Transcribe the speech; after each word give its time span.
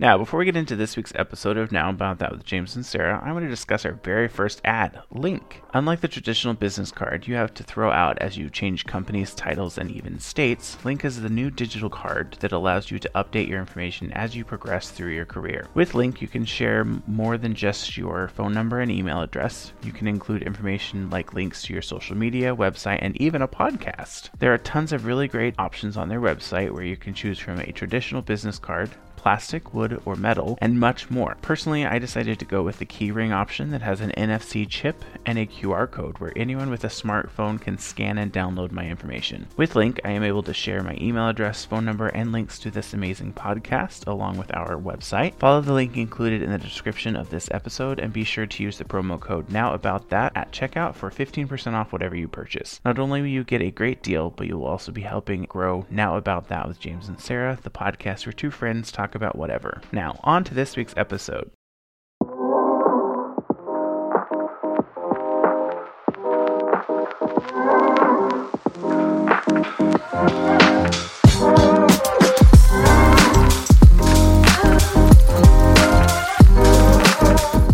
Now, 0.00 0.16
before 0.16 0.38
we 0.38 0.44
get 0.44 0.54
into 0.54 0.76
this 0.76 0.96
week's 0.96 1.12
episode 1.16 1.56
of 1.56 1.72
Now 1.72 1.90
About 1.90 2.20
That 2.20 2.30
with 2.30 2.44
James 2.44 2.76
and 2.76 2.86
Sarah, 2.86 3.20
I 3.20 3.32
want 3.32 3.44
to 3.44 3.50
discuss 3.50 3.84
our 3.84 3.94
very 3.94 4.28
first 4.28 4.60
ad, 4.64 5.00
Linq. 5.12 5.54
Unlike 5.74 6.02
the 6.02 6.06
traditional 6.06 6.54
business 6.54 6.92
card 6.92 7.26
you 7.26 7.34
have 7.34 7.52
to 7.54 7.64
throw 7.64 7.90
out 7.90 8.16
as 8.20 8.36
you 8.36 8.48
change 8.48 8.86
companies, 8.86 9.34
titles, 9.34 9.76
and 9.76 9.90
even 9.90 10.20
states, 10.20 10.76
Linq 10.84 11.04
is 11.04 11.20
the 11.20 11.28
new 11.28 11.50
digital 11.50 11.90
card 11.90 12.36
that 12.38 12.52
allows 12.52 12.92
you 12.92 13.00
to 13.00 13.10
update 13.16 13.48
your 13.48 13.58
information 13.58 14.12
as 14.12 14.36
you 14.36 14.44
progress 14.44 14.92
through 14.92 15.14
your 15.14 15.26
career. 15.26 15.66
With 15.74 15.94
Linq, 15.94 16.20
you 16.20 16.28
can 16.28 16.44
share 16.44 16.84
more 16.84 17.36
than 17.36 17.56
just 17.56 17.96
your 17.96 18.28
phone 18.28 18.54
number 18.54 18.78
and 18.78 18.92
email 18.92 19.20
address. 19.20 19.72
You 19.82 19.90
can 19.90 20.06
include 20.06 20.44
information 20.44 21.10
like 21.10 21.34
links 21.34 21.62
to 21.62 21.72
your 21.72 21.82
social 21.82 22.16
media, 22.16 22.54
website, 22.54 23.00
and 23.02 23.20
even 23.20 23.42
a 23.42 23.48
podcast. 23.48 24.30
There 24.38 24.54
are 24.54 24.58
tons 24.58 24.92
of 24.92 25.06
really 25.06 25.26
great 25.26 25.56
options 25.58 25.96
on 25.96 26.08
their 26.08 26.20
website 26.20 26.70
where 26.70 26.84
you 26.84 26.96
can 26.96 27.14
choose 27.14 27.40
from 27.40 27.58
a 27.58 27.72
traditional 27.72 28.22
business 28.22 28.60
card, 28.60 28.92
plastic, 29.18 29.74
wood, 29.74 30.00
or 30.04 30.14
metal, 30.14 30.56
and 30.60 30.78
much 30.78 31.10
more. 31.10 31.36
Personally, 31.42 31.84
I 31.84 31.98
decided 31.98 32.38
to 32.38 32.44
go 32.44 32.62
with 32.62 32.78
the 32.78 32.86
keyring 32.86 33.32
option 33.32 33.70
that 33.70 33.82
has 33.82 34.00
an 34.00 34.12
NFC 34.16 34.66
chip 34.68 35.04
and 35.26 35.36
a 35.36 35.46
QR 35.46 35.90
code 35.90 36.18
where 36.18 36.32
anyone 36.36 36.70
with 36.70 36.84
a 36.84 36.88
smartphone 36.88 37.60
can 37.60 37.78
scan 37.78 38.16
and 38.16 38.32
download 38.32 38.70
my 38.70 38.86
information. 38.86 39.48
With 39.56 39.74
Linq, 39.74 39.98
I 40.04 40.12
am 40.12 40.22
able 40.22 40.44
to 40.44 40.54
share 40.54 40.84
my 40.84 40.96
email 41.00 41.28
address, 41.28 41.64
phone 41.64 41.84
number, 41.84 42.06
and 42.06 42.30
links 42.30 42.60
to 42.60 42.70
this 42.70 42.94
amazing 42.94 43.32
podcast 43.32 44.06
along 44.06 44.38
with 44.38 44.54
our 44.54 44.76
website. 44.76 45.34
Follow 45.34 45.60
the 45.60 45.72
link 45.72 45.96
included 45.96 46.40
in 46.40 46.52
the 46.52 46.58
description 46.58 47.16
of 47.16 47.30
this 47.30 47.48
episode 47.50 47.98
and 47.98 48.12
be 48.12 48.22
sure 48.22 48.46
to 48.46 48.62
use 48.62 48.78
the 48.78 48.84
promo 48.84 49.18
code 49.18 49.50
Now 49.50 49.74
About 49.74 50.10
That 50.10 50.30
at 50.36 50.52
checkout 50.52 50.94
for 50.94 51.10
15% 51.10 51.72
off 51.74 51.92
whatever 51.92 52.14
you 52.14 52.28
purchase. 52.28 52.80
Not 52.84 53.00
only 53.00 53.20
will 53.20 53.28
you 53.28 53.42
get 53.42 53.62
a 53.62 53.72
great 53.72 54.02
deal, 54.02 54.30
but 54.30 54.46
you 54.46 54.56
will 54.56 54.66
also 54.66 54.92
be 54.92 55.02
helping 55.02 55.42
grow 55.42 55.86
Now 55.90 56.16
About 56.16 56.48
That 56.48 56.68
with 56.68 56.78
James 56.78 57.08
and 57.08 57.20
Sarah, 57.20 57.58
the 57.62 57.70
podcast 57.70 58.24
where 58.24 58.32
two 58.32 58.50
friends 58.50 58.92
talk 58.92 59.07
about 59.14 59.36
whatever. 59.36 59.80
Now, 59.92 60.18
on 60.24 60.44
to 60.44 60.54
this 60.54 60.76
week's 60.76 60.94
episode. 60.96 61.50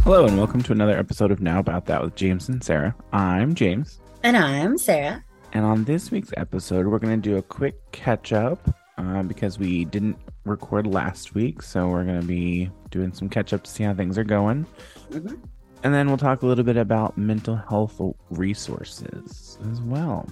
Hello, 0.05 0.27
and 0.27 0.37
welcome 0.37 0.63
to 0.63 0.73
another 0.73 0.97
episode 0.97 1.31
of 1.31 1.41
Now 1.41 1.59
About 1.59 1.87
That 1.87 2.03
with 2.03 2.15
James 2.15 2.49
and 2.49 2.63
Sarah. 2.63 2.95
I'm 3.13 3.55
James. 3.55 3.99
And 4.23 4.37
I'm 4.37 4.79
Sarah. 4.79 5.25
And 5.53 5.65
on 5.65 5.85
this 5.85 6.11
week's 6.11 6.33
episode, 6.37 6.87
we're 6.87 6.99
going 6.99 7.21
to 7.21 7.29
do 7.31 7.37
a 7.37 7.43
quick 7.43 7.75
catch 7.91 8.33
up 8.33 8.69
uh, 8.99 9.23
because 9.23 9.59
we 9.59 9.85
didn't 9.85 10.17
record 10.45 10.87
last 10.87 11.35
week. 11.35 11.63
So 11.63 11.89
we're 11.89 12.05
going 12.05 12.21
to 12.21 12.27
be 12.27 12.71
doing 12.91 13.13
some 13.13 13.29
catch 13.29 13.53
up 13.53 13.65
to 13.65 13.71
see 13.71 13.85
how 13.85 13.95
things 13.95 14.19
are 14.19 14.25
going. 14.25 14.67
Mm-hmm. 15.11 15.35
And 15.83 15.95
then 15.95 16.09
we'll 16.09 16.17
talk 16.17 16.43
a 16.43 16.47
little 16.47 16.65
bit 16.65 16.77
about 16.77 17.19
mental 17.19 17.57
health 17.57 18.01
resources 18.31 19.59
as 19.71 19.81
well. 19.83 20.27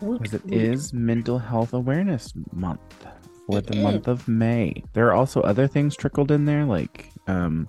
Because 0.00 0.34
it 0.34 0.52
is 0.52 0.92
Mental 0.92 1.38
Health 1.38 1.72
Awareness 1.72 2.32
Month 2.52 3.06
for 3.46 3.60
the 3.60 3.76
month 3.76 4.08
of 4.08 4.26
May. 4.26 4.82
There 4.92 5.06
are 5.06 5.12
also 5.12 5.40
other 5.42 5.66
things 5.66 5.96
trickled 5.96 6.30
in 6.30 6.44
there, 6.44 6.64
like 6.64 7.10
um, 7.28 7.68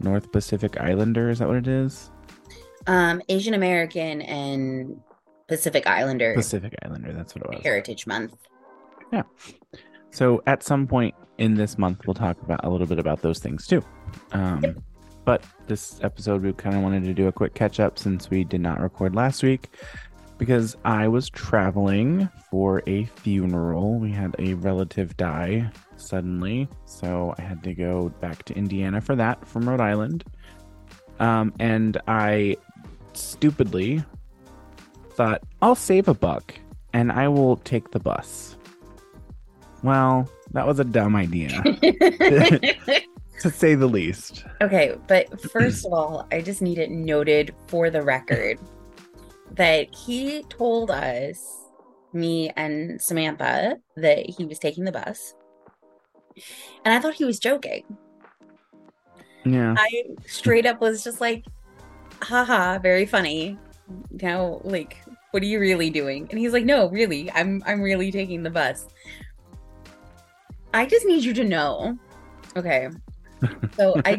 North 0.00 0.30
Pacific 0.30 0.80
Islander. 0.80 1.28
Is 1.28 1.40
that 1.40 1.48
what 1.48 1.56
it 1.56 1.68
is? 1.68 2.10
Um, 2.86 3.20
Asian 3.28 3.54
American 3.54 4.22
and 4.22 5.00
Pacific 5.48 5.86
Islander. 5.86 6.34
Pacific 6.34 6.74
Islander. 6.84 7.12
That's 7.12 7.34
what 7.34 7.44
it 7.44 7.50
was. 7.50 7.64
Heritage 7.64 8.06
Month. 8.06 8.36
Yeah. 9.12 9.22
So 10.10 10.42
at 10.46 10.62
some 10.62 10.86
point 10.86 11.14
in 11.38 11.54
this 11.54 11.78
month, 11.78 12.06
we'll 12.06 12.14
talk 12.14 12.40
about 12.42 12.64
a 12.64 12.70
little 12.70 12.86
bit 12.86 12.98
about 12.98 13.22
those 13.22 13.38
things 13.38 13.66
too. 13.66 13.82
Um, 14.32 14.82
but 15.24 15.44
this 15.66 16.00
episode, 16.02 16.42
we 16.42 16.52
kind 16.52 16.76
of 16.76 16.82
wanted 16.82 17.04
to 17.04 17.12
do 17.12 17.26
a 17.26 17.32
quick 17.32 17.54
catch 17.54 17.80
up 17.80 17.98
since 17.98 18.30
we 18.30 18.44
did 18.44 18.60
not 18.60 18.80
record 18.80 19.14
last 19.14 19.42
week 19.42 19.68
because 20.38 20.76
I 20.84 21.08
was 21.08 21.28
traveling 21.28 22.28
for 22.50 22.82
a 22.86 23.04
funeral. 23.04 23.98
We 23.98 24.12
had 24.12 24.36
a 24.38 24.54
relative 24.54 25.16
die 25.16 25.70
suddenly, 25.96 26.68
so 26.84 27.34
I 27.38 27.42
had 27.42 27.62
to 27.64 27.74
go 27.74 28.10
back 28.20 28.44
to 28.44 28.54
Indiana 28.54 29.00
for 29.00 29.16
that 29.16 29.46
from 29.46 29.68
Rhode 29.68 29.80
Island. 29.80 30.24
Um, 31.18 31.52
and 31.58 32.00
I 32.06 32.56
stupidly 33.14 34.04
thought, 35.10 35.42
I'll 35.62 35.74
save 35.74 36.08
a 36.08 36.14
buck 36.14 36.54
and 36.92 37.10
I 37.10 37.28
will 37.28 37.56
take 37.56 37.90
the 37.90 38.00
bus. 38.00 38.56
Well, 39.82 40.28
that 40.52 40.66
was 40.66 40.78
a 40.80 40.84
dumb 40.84 41.16
idea, 41.16 41.48
to 43.40 43.50
say 43.50 43.74
the 43.74 43.86
least. 43.86 44.44
Okay, 44.60 44.96
but 45.06 45.40
first 45.50 45.86
of 45.86 45.92
all, 45.92 46.26
I 46.32 46.40
just 46.40 46.62
need 46.62 46.78
it 46.78 46.90
noted 46.90 47.54
for 47.66 47.90
the 47.90 48.02
record 48.02 48.58
that 49.52 49.94
he 49.94 50.42
told 50.44 50.90
us, 50.90 51.64
me 52.12 52.50
and 52.56 53.00
Samantha, 53.00 53.76
that 53.96 54.28
he 54.28 54.44
was 54.44 54.58
taking 54.58 54.84
the 54.84 54.92
bus. 54.92 55.34
And 56.84 56.94
I 56.94 57.00
thought 57.00 57.14
he 57.14 57.24
was 57.24 57.38
joking. 57.38 57.84
Yeah. 59.44 59.74
I 59.78 60.04
straight 60.26 60.66
up 60.66 60.80
was 60.80 61.04
just 61.04 61.20
like, 61.20 61.44
haha, 62.22 62.78
very 62.78 63.06
funny. 63.06 63.58
Now, 64.10 64.60
like, 64.64 64.96
what 65.30 65.42
are 65.42 65.46
you 65.46 65.60
really 65.60 65.90
doing? 65.90 66.26
And 66.30 66.38
he's 66.38 66.52
like, 66.52 66.64
no, 66.64 66.88
really, 66.88 67.30
I'm 67.32 67.62
I'm 67.66 67.80
really 67.80 68.10
taking 68.10 68.42
the 68.42 68.50
bus. 68.50 68.86
I 70.76 70.84
just 70.84 71.06
need 71.06 71.24
you 71.24 71.32
to 71.32 71.42
know. 71.42 71.98
Okay. 72.54 72.90
So 73.78 73.98
I 74.04 74.18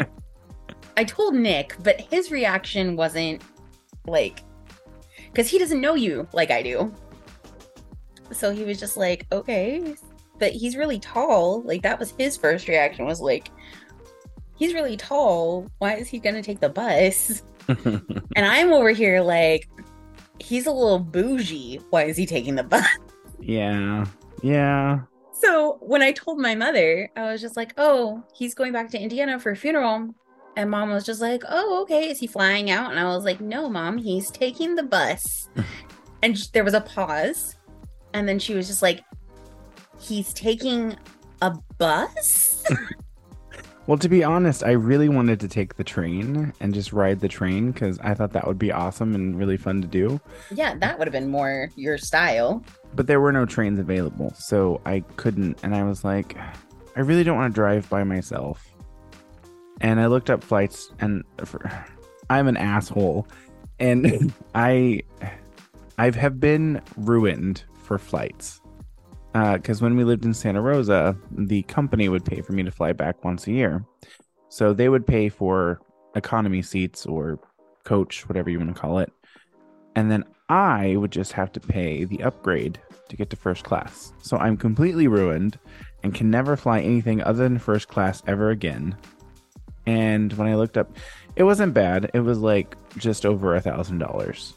I 0.98 1.04
told 1.04 1.36
Nick, 1.36 1.76
but 1.84 2.02
his 2.02 2.32
reaction 2.32 2.96
wasn't 2.96 3.44
like 4.08 4.42
cuz 5.36 5.48
he 5.48 5.60
doesn't 5.60 5.80
know 5.80 5.94
you 5.94 6.28
like 6.34 6.50
I 6.50 6.64
do. 6.64 6.92
So 8.32 8.52
he 8.52 8.64
was 8.64 8.80
just 8.80 8.98
like, 8.98 9.28
"Okay, 9.32 9.96
but 10.40 10.52
he's 10.52 10.76
really 10.76 11.00
tall." 11.00 11.62
Like 11.62 11.84
that 11.84 12.00
was 12.00 12.16
his 12.18 12.36
first 12.36 12.68
reaction 12.68 13.06
was 13.06 13.22
like, 13.22 13.52
"He's 14.56 14.74
really 14.74 14.98
tall. 14.98 15.68
Why 15.78 15.94
is 15.94 16.08
he 16.08 16.18
going 16.18 16.36
to 16.36 16.42
take 16.42 16.60
the 16.60 16.70
bus?" 16.70 17.44
and 17.68 18.46
I'm 18.46 18.74
over 18.74 18.90
here 18.90 19.22
like, 19.22 19.70
"He's 20.40 20.66
a 20.66 20.72
little 20.72 20.98
bougie. 20.98 21.82
Why 21.92 22.06
is 22.06 22.18
he 22.18 22.26
taking 22.26 22.56
the 22.56 22.64
bus?" 22.64 22.88
Yeah. 23.40 24.06
Yeah 24.42 25.02
so 25.40 25.78
when 25.82 26.02
I 26.02 26.12
told 26.12 26.40
my 26.40 26.56
mother, 26.56 27.10
I 27.16 27.32
was 27.32 27.42
just 27.42 27.56
like, 27.56 27.74
oh, 27.78 28.24
he's 28.34 28.56
going 28.56 28.74
back 28.74 28.90
to 28.92 29.00
Indiana 29.00 29.40
for 29.40 29.52
a 29.52 29.56
funeral. 29.56 30.10
And 30.56 30.72
mom 30.72 30.90
was 30.90 31.06
just 31.06 31.22
like, 31.22 31.44
oh, 31.48 31.82
okay. 31.84 32.10
Is 32.10 32.20
he 32.20 32.26
flying 32.26 32.72
out? 32.72 32.90
And 32.90 33.00
I 33.00 33.04
was 33.06 33.24
like, 33.24 33.40
no, 33.40 33.70
mom, 33.70 33.98
he's 34.00 34.32
taking 34.32 34.76
the 34.76 34.84
bus. 34.84 35.50
and 36.24 36.36
there 36.54 36.64
was 36.64 36.74
a 36.74 36.82
pause. 36.82 37.56
And 38.14 38.28
then 38.28 38.40
she 38.40 38.56
was 38.56 38.68
just 38.68 38.82
like, 38.82 39.04
he's 40.00 40.34
taking 40.34 40.96
a 41.44 41.54
bus? 41.78 42.64
well, 43.88 44.00
to 44.00 44.10
be 44.10 44.24
honest, 44.24 44.64
I 44.64 44.72
really 44.72 45.10
wanted 45.10 45.40
to 45.42 45.48
take 45.48 45.76
the 45.76 45.84
train 45.84 46.52
and 46.60 46.74
just 46.74 46.94
ride 46.94 47.20
the 47.20 47.28
train 47.28 47.72
because 47.72 48.00
I 48.00 48.16
thought 48.16 48.34
that 48.34 48.48
would 48.48 48.58
be 48.58 48.72
awesome 48.72 49.14
and 49.14 49.38
really 49.38 49.58
fun 49.58 49.84
to 49.84 49.88
do. 49.88 50.20
Yeah, 50.50 50.76
that 50.80 50.98
would 50.98 51.08
have 51.08 51.14
been 51.14 51.30
more 51.30 51.70
your 51.76 52.00
style 52.00 52.64
but 52.96 53.08
there 53.08 53.20
were 53.20 53.32
no 53.32 53.46
trains 53.46 53.80
available, 53.80 54.34
so 54.36 54.82
I 54.86 55.02
couldn't. 55.16 55.60
And 55.64 55.76
I 55.76 55.84
was 55.84 56.04
like, 56.04 56.38
I 56.96 57.02
really 57.02 57.24
don't 57.24 57.38
want 57.38 57.54
to 57.54 57.56
drive 57.56 57.90
by 57.90 58.04
myself. 58.04 58.74
And 59.82 60.00
I 60.00 60.08
looked 60.08 60.30
up 60.30 60.44
flights, 60.44 60.92
and 61.00 61.24
for, 61.46 61.72
I'm 62.30 62.48
an 62.48 62.58
asshole, 62.58 63.28
and 63.80 64.34
I 64.56 65.02
I 65.98 66.12
have 66.12 66.40
been 66.40 66.82
ruined 66.96 67.64
for 67.84 67.98
flights. 67.98 68.62
Because 69.34 69.82
uh, 69.82 69.86
when 69.86 69.96
we 69.96 70.04
lived 70.04 70.26
in 70.26 70.34
Santa 70.34 70.62
Rosa, 70.62 71.16
the 71.32 71.62
company 71.64 72.10
would 72.10 72.26
pay 72.26 72.42
for 72.42 72.54
me 72.54 72.64
to 72.64 72.72
fly 72.72 72.92
back 72.92 73.24
once 73.24 73.46
a 73.46 73.52
year. 73.52 73.86
So 74.50 74.74
they 74.74 74.90
would 74.90 75.06
pay 75.06 75.30
for 75.30 75.80
economy 76.16 76.64
seats 76.64 77.06
or 77.06 77.40
coach, 77.84 78.28
whatever 78.28 78.50
you 78.50 78.58
want 78.58 78.74
to 78.74 78.80
call 78.82 79.00
it. 79.00 79.12
And 79.96 80.10
then 80.10 80.24
I 80.50 80.96
would 80.96 81.12
just 81.12 81.34
have 81.34 81.52
to 81.54 81.60
pay 81.60 82.06
the 82.06 82.24
upgrade 82.24 82.80
to 83.10 83.16
get 83.16 83.30
to 83.30 83.36
first 83.36 83.64
class. 83.64 84.14
So 84.22 84.38
I'm 84.38 84.58
completely 84.58 85.08
ruined 85.08 85.60
and 86.04 86.14
can 86.14 86.30
never 86.30 86.56
fly 86.56 86.80
anything 86.80 87.22
other 87.24 87.44
than 87.44 87.60
first 87.60 87.88
class 87.88 88.22
ever 88.28 88.50
again. 88.50 88.96
And 89.86 90.34
when 90.34 90.48
I 90.48 90.56
looked 90.56 90.78
up, 90.78 90.96
it 91.36 91.44
wasn't 91.44 91.74
bad. 91.74 92.12
It 92.14 92.20
was 92.20 92.40
like 92.40 92.76
just 92.98 93.26
over 93.26 93.56
a 93.56 93.62
thousand 93.62 94.00
dollars 94.00 94.54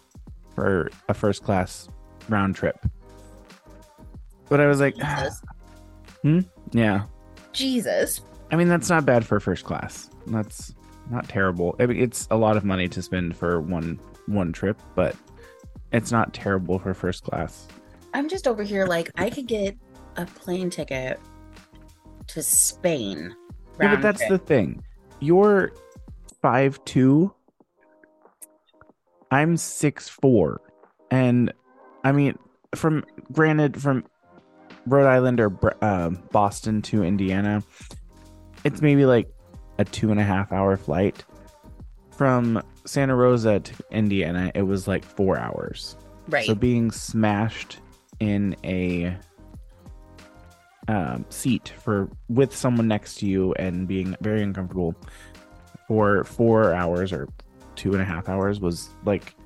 for 0.54 0.90
a 1.08 1.14
first 1.14 1.42
class 1.42 1.88
round 2.28 2.56
trip. 2.56 2.78
But 4.48 4.60
I 4.60 4.66
was 4.66 4.81
like, 4.81 4.96
hmm, 6.22 6.40
yeah, 6.72 7.04
Jesus. 7.52 8.20
I 8.50 8.56
mean, 8.56 8.69
that's 8.69 8.88
not 8.88 9.06
bad 9.06 9.25
for 9.25 9.38
first 9.38 9.64
class. 9.64 10.10
That's 10.26 10.75
not 11.10 11.28
terrible. 11.28 11.76
I 11.78 11.87
mean, 11.87 12.00
it's 12.00 12.26
a 12.31 12.37
lot 12.37 12.56
of 12.56 12.64
money 12.64 12.88
to 12.88 13.02
spend 13.02 13.37
for 13.37 13.60
one 13.60 14.00
one 14.26 14.52
trip, 14.52 14.81
but 14.94 15.14
it's 15.92 16.12
not 16.12 16.32
terrible 16.32 16.78
for 16.78 16.94
first 16.94 17.25
class. 17.25 17.66
I'm 18.14 18.28
just 18.28 18.46
over 18.48 18.62
here 18.62 18.87
like 18.87 19.10
I 19.16 19.31
could 19.31 19.46
get 19.46 19.76
a 20.16 20.26
plane 20.26 20.70
ticket 20.70 21.20
to 22.28 22.42
Spain 22.42 23.34
Yeah, 23.81 23.94
but 23.94 24.02
that's 24.02 24.19
trip. 24.19 24.31
the 24.31 24.38
thing. 24.38 24.82
You're 25.20 25.72
five 26.42 26.82
two. 26.84 27.32
I'm 29.31 29.56
six 29.56 30.08
four, 30.08 30.60
and 31.10 31.52
I 32.02 32.12
mean, 32.12 32.37
from 32.75 33.04
granted, 33.32 33.81
from 33.81 34.04
Rhode 34.87 35.06
Island 35.06 35.40
or 35.40 35.52
uh, 35.82 36.10
Boston 36.32 36.82
to 36.82 37.04
Indiana, 37.04 37.62
it's 38.64 38.81
maybe 38.81 39.06
like 39.06 39.28
a 39.78 39.84
two 39.84 40.10
and 40.10 40.19
a 40.19 40.25
half 40.25 40.50
hour 40.52 40.76
flight. 40.76 41.25
From 42.10 42.62
Santa 42.90 43.14
Rosa 43.14 43.60
to 43.60 43.75
Indiana, 43.92 44.50
it 44.52 44.62
was 44.62 44.88
like 44.88 45.04
four 45.04 45.38
hours. 45.38 45.96
right. 46.28 46.44
So 46.44 46.56
being 46.56 46.90
smashed 46.90 47.78
in 48.19 48.56
a 48.64 49.16
um, 50.88 51.25
seat 51.28 51.72
for 51.78 52.10
with 52.28 52.54
someone 52.54 52.88
next 52.88 53.14
to 53.19 53.26
you 53.26 53.52
and 53.54 53.87
being 53.87 54.16
very 54.20 54.42
uncomfortable 54.42 54.96
for 55.87 56.25
four 56.25 56.75
hours 56.75 57.12
or 57.12 57.28
two 57.76 57.92
and 57.92 58.02
a 58.02 58.04
half 58.04 58.28
hours 58.28 58.58
was 58.58 58.90
like 59.04 59.37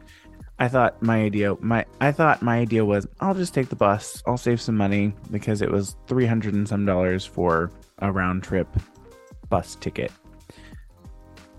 I 0.59 0.69
thought 0.69 1.03
my 1.03 1.21
idea 1.23 1.55
my 1.61 1.85
I 2.01 2.13
thought 2.13 2.41
my 2.41 2.59
idea 2.59 2.83
was 2.83 3.07
I'll 3.21 3.35
just 3.35 3.53
take 3.53 3.69
the 3.69 3.77
bus. 3.77 4.23
I'll 4.27 4.39
save 4.39 4.59
some 4.59 4.77
money 4.77 5.13
because 5.31 5.61
it 5.61 5.71
was 5.71 5.97
three 6.07 6.25
hundred 6.25 6.55
and 6.55 6.67
some 6.67 6.87
dollars 6.87 7.27
for 7.27 7.71
a 7.99 8.11
round 8.11 8.43
trip 8.43 8.69
bus 9.51 9.77
ticket. 9.77 10.13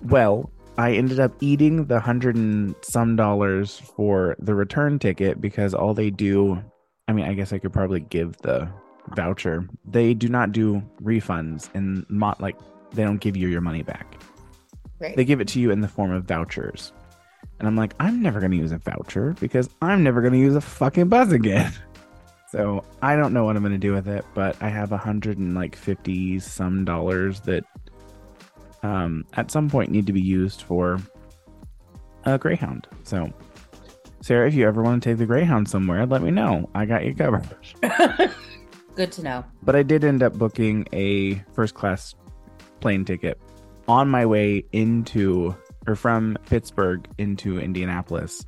Well, 0.01 0.49
I 0.77 0.93
ended 0.93 1.19
up 1.19 1.31
eating 1.39 1.85
the 1.85 1.99
hundred 1.99 2.35
and 2.35 2.75
some 2.81 3.15
dollars 3.15 3.79
for 3.95 4.35
the 4.39 4.53
return 4.53 4.99
ticket 4.99 5.39
because 5.39 5.73
all 5.73 5.93
they 5.93 6.09
do, 6.09 6.61
I 7.07 7.13
mean, 7.13 7.25
I 7.25 7.33
guess 7.33 7.53
I 7.53 7.59
could 7.59 7.71
probably 7.71 8.01
give 8.01 8.35
the 8.37 8.69
voucher. 9.15 9.67
They 9.85 10.13
do 10.13 10.27
not 10.27 10.51
do 10.51 10.83
refunds 11.01 11.69
and 11.73 12.05
not 12.09 12.41
like 12.41 12.57
they 12.91 13.03
don't 13.03 13.21
give 13.21 13.37
you 13.37 13.47
your 13.47 13.61
money 13.61 13.83
back. 13.83 14.15
right. 14.99 15.15
They 15.15 15.23
give 15.25 15.39
it 15.39 15.47
to 15.49 15.59
you 15.59 15.71
in 15.71 15.81
the 15.81 15.87
form 15.87 16.11
of 16.11 16.25
vouchers. 16.25 16.91
And 17.59 17.67
I'm 17.67 17.77
like, 17.77 17.93
I'm 18.01 18.21
never 18.21 18.39
going 18.39 18.51
to 18.51 18.57
use 18.57 18.73
a 18.73 18.77
voucher 18.79 19.33
because 19.39 19.69
I'm 19.81 20.03
never 20.03 20.19
going 20.21 20.33
to 20.33 20.39
use 20.39 20.55
a 20.55 20.61
fucking 20.61 21.07
bus 21.09 21.31
again. 21.31 21.71
So 22.51 22.85
I 23.01 23.17
don't 23.17 23.33
know 23.33 23.43
what 23.43 23.57
I'm 23.57 23.63
going 23.63 23.73
to 23.73 23.77
do 23.77 23.91
with 23.91 24.07
it, 24.07 24.23
but 24.33 24.55
I 24.61 24.69
have 24.69 24.93
a 24.93 24.97
hundred 24.97 25.37
and 25.39 25.55
like 25.55 25.75
fifty 25.75 26.39
some 26.39 26.85
dollars 26.85 27.41
that 27.41 27.65
um, 28.85 29.25
at 29.33 29.49
some 29.49 29.69
point 29.69 29.89
need 29.89 30.05
to 30.05 30.13
be 30.13 30.21
used 30.21 30.61
for 30.61 30.99
a 32.23 32.37
Greyhound. 32.37 32.87
So, 33.03 33.31
Sarah, 34.21 34.47
if 34.47 34.53
you 34.53 34.67
ever 34.67 34.83
want 34.83 35.01
to 35.01 35.09
take 35.09 35.17
the 35.17 35.25
Greyhound 35.25 35.67
somewhere, 35.67 36.05
let 36.05 36.21
me 36.21 36.31
know. 36.31 36.69
I 36.75 36.85
got 36.85 37.03
you 37.03 37.15
covered. 37.15 37.47
Good 38.95 39.11
to 39.13 39.23
know. 39.23 39.43
But 39.63 39.75
I 39.75 39.83
did 39.83 40.03
end 40.03 40.21
up 40.23 40.33
booking 40.33 40.87
a 40.93 41.43
first 41.53 41.73
class 41.73 42.15
plane 42.79 43.05
ticket 43.05 43.39
on 43.87 44.07
my 44.09 44.25
way 44.25 44.63
into 44.71 45.55
or 45.87 45.95
from 45.95 46.37
Pittsburgh 46.47 47.07
into 47.17 47.59
Indianapolis. 47.59 48.45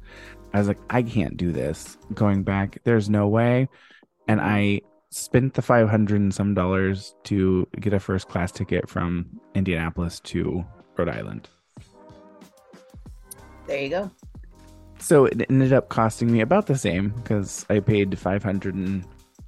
I 0.54 0.60
was 0.60 0.68
like, 0.68 0.80
I 0.90 1.04
can't 1.04 1.36
do 1.36 1.52
this 1.52 1.98
going 2.14 2.44
back. 2.44 2.80
There's 2.84 3.10
no 3.10 3.28
way. 3.28 3.70
And 4.28 4.40
I 4.40 4.82
spent 5.18 5.56
the 5.56 5.62
500 5.62 6.22
and 6.22 6.34
some 6.34 6.54
dollars 6.54 7.16
to 7.24 7.68
get 7.80 7.94
a 7.94 8.00
first 8.00 8.28
class 8.28 8.52
ticket 8.52 8.88
from 8.88 9.28
Indianapolis 9.56 10.20
to 10.22 10.66
Rhode 10.96 11.10
Island. 11.10 11.50
There 13.66 13.82
you 13.82 13.90
go. 13.90 14.12
So 15.00 15.26
it 15.26 15.46
ended 15.50 15.74
up 15.74 15.90
costing 15.90 16.32
me 16.32 16.42
about 16.42 16.68
the 16.68 16.78
same 16.78 17.10
because 17.10 17.66
I 17.70 17.80
paid 17.80 18.18
500 18.18 18.76
and 18.76 19.04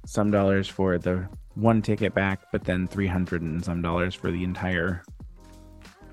some 0.06 0.30
dollars 0.30 0.68
for 0.68 0.98
the 0.98 1.28
one 1.54 1.82
ticket 1.82 2.14
back, 2.14 2.40
but 2.52 2.64
then 2.64 2.86
300 2.86 3.42
and 3.42 3.64
some 3.64 3.82
dollars 3.82 4.14
for 4.14 4.30
the 4.30 4.44
entire 4.44 5.02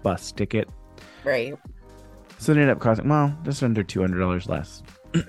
bus 0.04 0.32
ticket. 0.32 0.70
Right. 1.24 1.56
So 2.40 2.52
it 2.52 2.56
ended 2.56 2.70
up 2.70 2.80
costing, 2.80 3.10
well, 3.10 3.36
just 3.44 3.64
under 3.64 3.84
$200 3.84 4.48
less. 4.48 4.84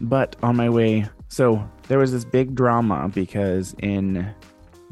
but 0.00 0.36
on 0.42 0.56
my 0.56 0.68
way, 0.68 1.06
so 1.28 1.68
there 1.88 1.98
was 1.98 2.12
this 2.12 2.24
big 2.24 2.54
drama 2.54 3.10
because 3.14 3.74
in 3.80 4.34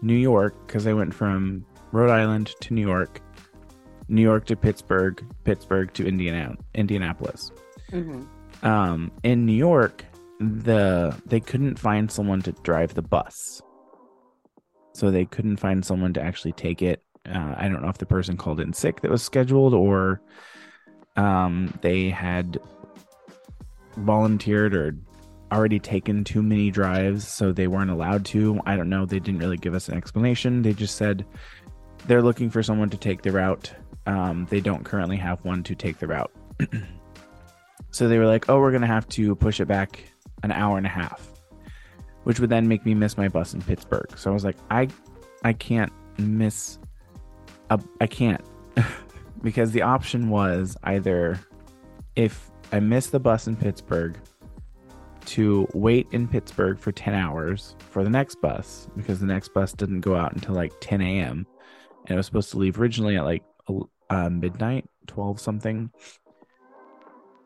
New 0.02 0.16
York, 0.16 0.54
because 0.66 0.86
I 0.86 0.92
went 0.92 1.14
from 1.14 1.64
Rhode 1.92 2.10
Island 2.10 2.48
to 2.60 2.74
New 2.74 2.86
York, 2.86 3.20
New 4.08 4.22
York 4.22 4.44
to 4.46 4.56
Pittsburgh, 4.56 5.24
Pittsburgh 5.44 5.92
to 5.94 6.06
Indiana, 6.06 6.56
Indianapolis. 6.74 7.50
hmm 7.90 8.24
Um, 8.62 9.12
in 9.22 9.46
New 9.46 9.56
York, 9.56 10.04
the 10.40 11.14
they 11.26 11.40
couldn't 11.40 11.78
find 11.78 12.10
someone 12.10 12.42
to 12.42 12.52
drive 12.52 12.94
the 12.94 13.02
bus, 13.02 13.62
so 14.92 15.10
they 15.10 15.24
couldn't 15.24 15.56
find 15.56 15.84
someone 15.84 16.12
to 16.14 16.22
actually 16.22 16.52
take 16.52 16.82
it. 16.82 17.02
Uh, 17.26 17.54
I 17.56 17.68
don't 17.68 17.82
know 17.82 17.88
if 17.88 17.98
the 17.98 18.06
person 18.06 18.36
called 18.36 18.60
in 18.60 18.72
sick 18.72 19.00
that 19.00 19.10
was 19.10 19.22
scheduled 19.22 19.72
or 19.72 20.20
um, 21.16 21.72
they 21.80 22.10
had 22.10 22.58
volunteered 23.96 24.74
or 24.74 24.96
already 25.54 25.78
taken 25.78 26.24
too 26.24 26.42
many 26.42 26.70
drives, 26.70 27.26
so 27.26 27.52
they 27.52 27.68
weren't 27.68 27.90
allowed 27.90 28.24
to. 28.26 28.60
I 28.66 28.76
don't 28.76 28.88
know. 28.88 29.06
They 29.06 29.20
didn't 29.20 29.40
really 29.40 29.56
give 29.56 29.74
us 29.74 29.88
an 29.88 29.96
explanation. 29.96 30.62
They 30.62 30.72
just 30.72 30.96
said 30.96 31.24
they're 32.06 32.22
looking 32.22 32.50
for 32.50 32.62
someone 32.62 32.90
to 32.90 32.96
take 32.96 33.22
the 33.22 33.32
route. 33.32 33.72
Um, 34.06 34.46
they 34.50 34.60
don't 34.60 34.84
currently 34.84 35.16
have 35.16 35.42
one 35.44 35.62
to 35.62 35.74
take 35.74 35.98
the 35.98 36.06
route. 36.06 36.32
so 37.90 38.08
they 38.08 38.18
were 38.18 38.26
like, 38.26 38.48
"Oh, 38.48 38.58
we're 38.58 38.72
gonna 38.72 38.86
have 38.86 39.08
to 39.10 39.34
push 39.36 39.60
it 39.60 39.68
back 39.68 40.02
an 40.42 40.52
hour 40.52 40.76
and 40.76 40.86
a 40.86 40.90
half," 40.90 41.30
which 42.24 42.40
would 42.40 42.50
then 42.50 42.68
make 42.68 42.84
me 42.84 42.94
miss 42.94 43.16
my 43.16 43.28
bus 43.28 43.54
in 43.54 43.62
Pittsburgh. 43.62 44.10
So 44.16 44.30
I 44.30 44.34
was 44.34 44.44
like, 44.44 44.56
"I, 44.70 44.88
I 45.44 45.52
can't 45.52 45.92
miss 46.18 46.78
I 48.00 48.06
can't," 48.06 48.44
because 49.42 49.72
the 49.72 49.82
option 49.82 50.28
was 50.28 50.76
either 50.84 51.38
if 52.16 52.50
I 52.72 52.80
miss 52.80 53.08
the 53.08 53.20
bus 53.20 53.46
in 53.46 53.56
Pittsburgh 53.56 54.18
to 55.34 55.66
wait 55.74 56.06
in 56.12 56.28
Pittsburgh 56.28 56.78
for 56.78 56.92
10 56.92 57.12
hours 57.12 57.74
for 57.90 58.04
the 58.04 58.10
next 58.10 58.40
bus 58.40 58.86
because 58.96 59.18
the 59.18 59.26
next 59.26 59.52
bus 59.52 59.72
didn't 59.72 60.00
go 60.00 60.14
out 60.14 60.32
until 60.32 60.54
like 60.54 60.72
10 60.80 61.00
a.m. 61.00 61.44
and 62.06 62.14
it 62.14 62.16
was 62.16 62.24
supposed 62.24 62.52
to 62.52 62.58
leave 62.58 62.80
originally 62.80 63.16
at 63.16 63.24
like 63.24 63.42
uh, 64.10 64.30
midnight, 64.30 64.88
12 65.08 65.40
something. 65.40 65.90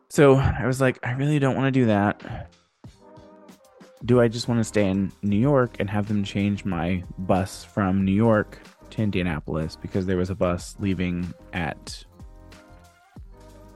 So 0.09 0.35
I 0.35 0.67
was 0.67 0.79
like, 0.79 0.99
I 1.01 1.13
really 1.13 1.39
don't 1.39 1.55
want 1.55 1.65
to 1.65 1.79
do 1.79 1.87
that. 1.87 2.51
Do 4.05 4.21
I 4.21 4.27
just 4.27 4.47
want 4.47 4.59
to 4.59 4.63
stay 4.63 4.87
in 4.87 5.11
New 5.23 5.39
York 5.39 5.77
and 5.79 5.89
have 5.89 6.07
them 6.07 6.23
change 6.23 6.65
my 6.65 7.03
bus 7.17 7.63
from 7.63 8.05
New 8.05 8.11
York 8.11 8.59
to 8.91 9.01
Indianapolis 9.01 9.75
because 9.75 10.05
there 10.05 10.17
was 10.17 10.29
a 10.29 10.35
bus 10.35 10.75
leaving 10.79 11.33
at 11.53 12.05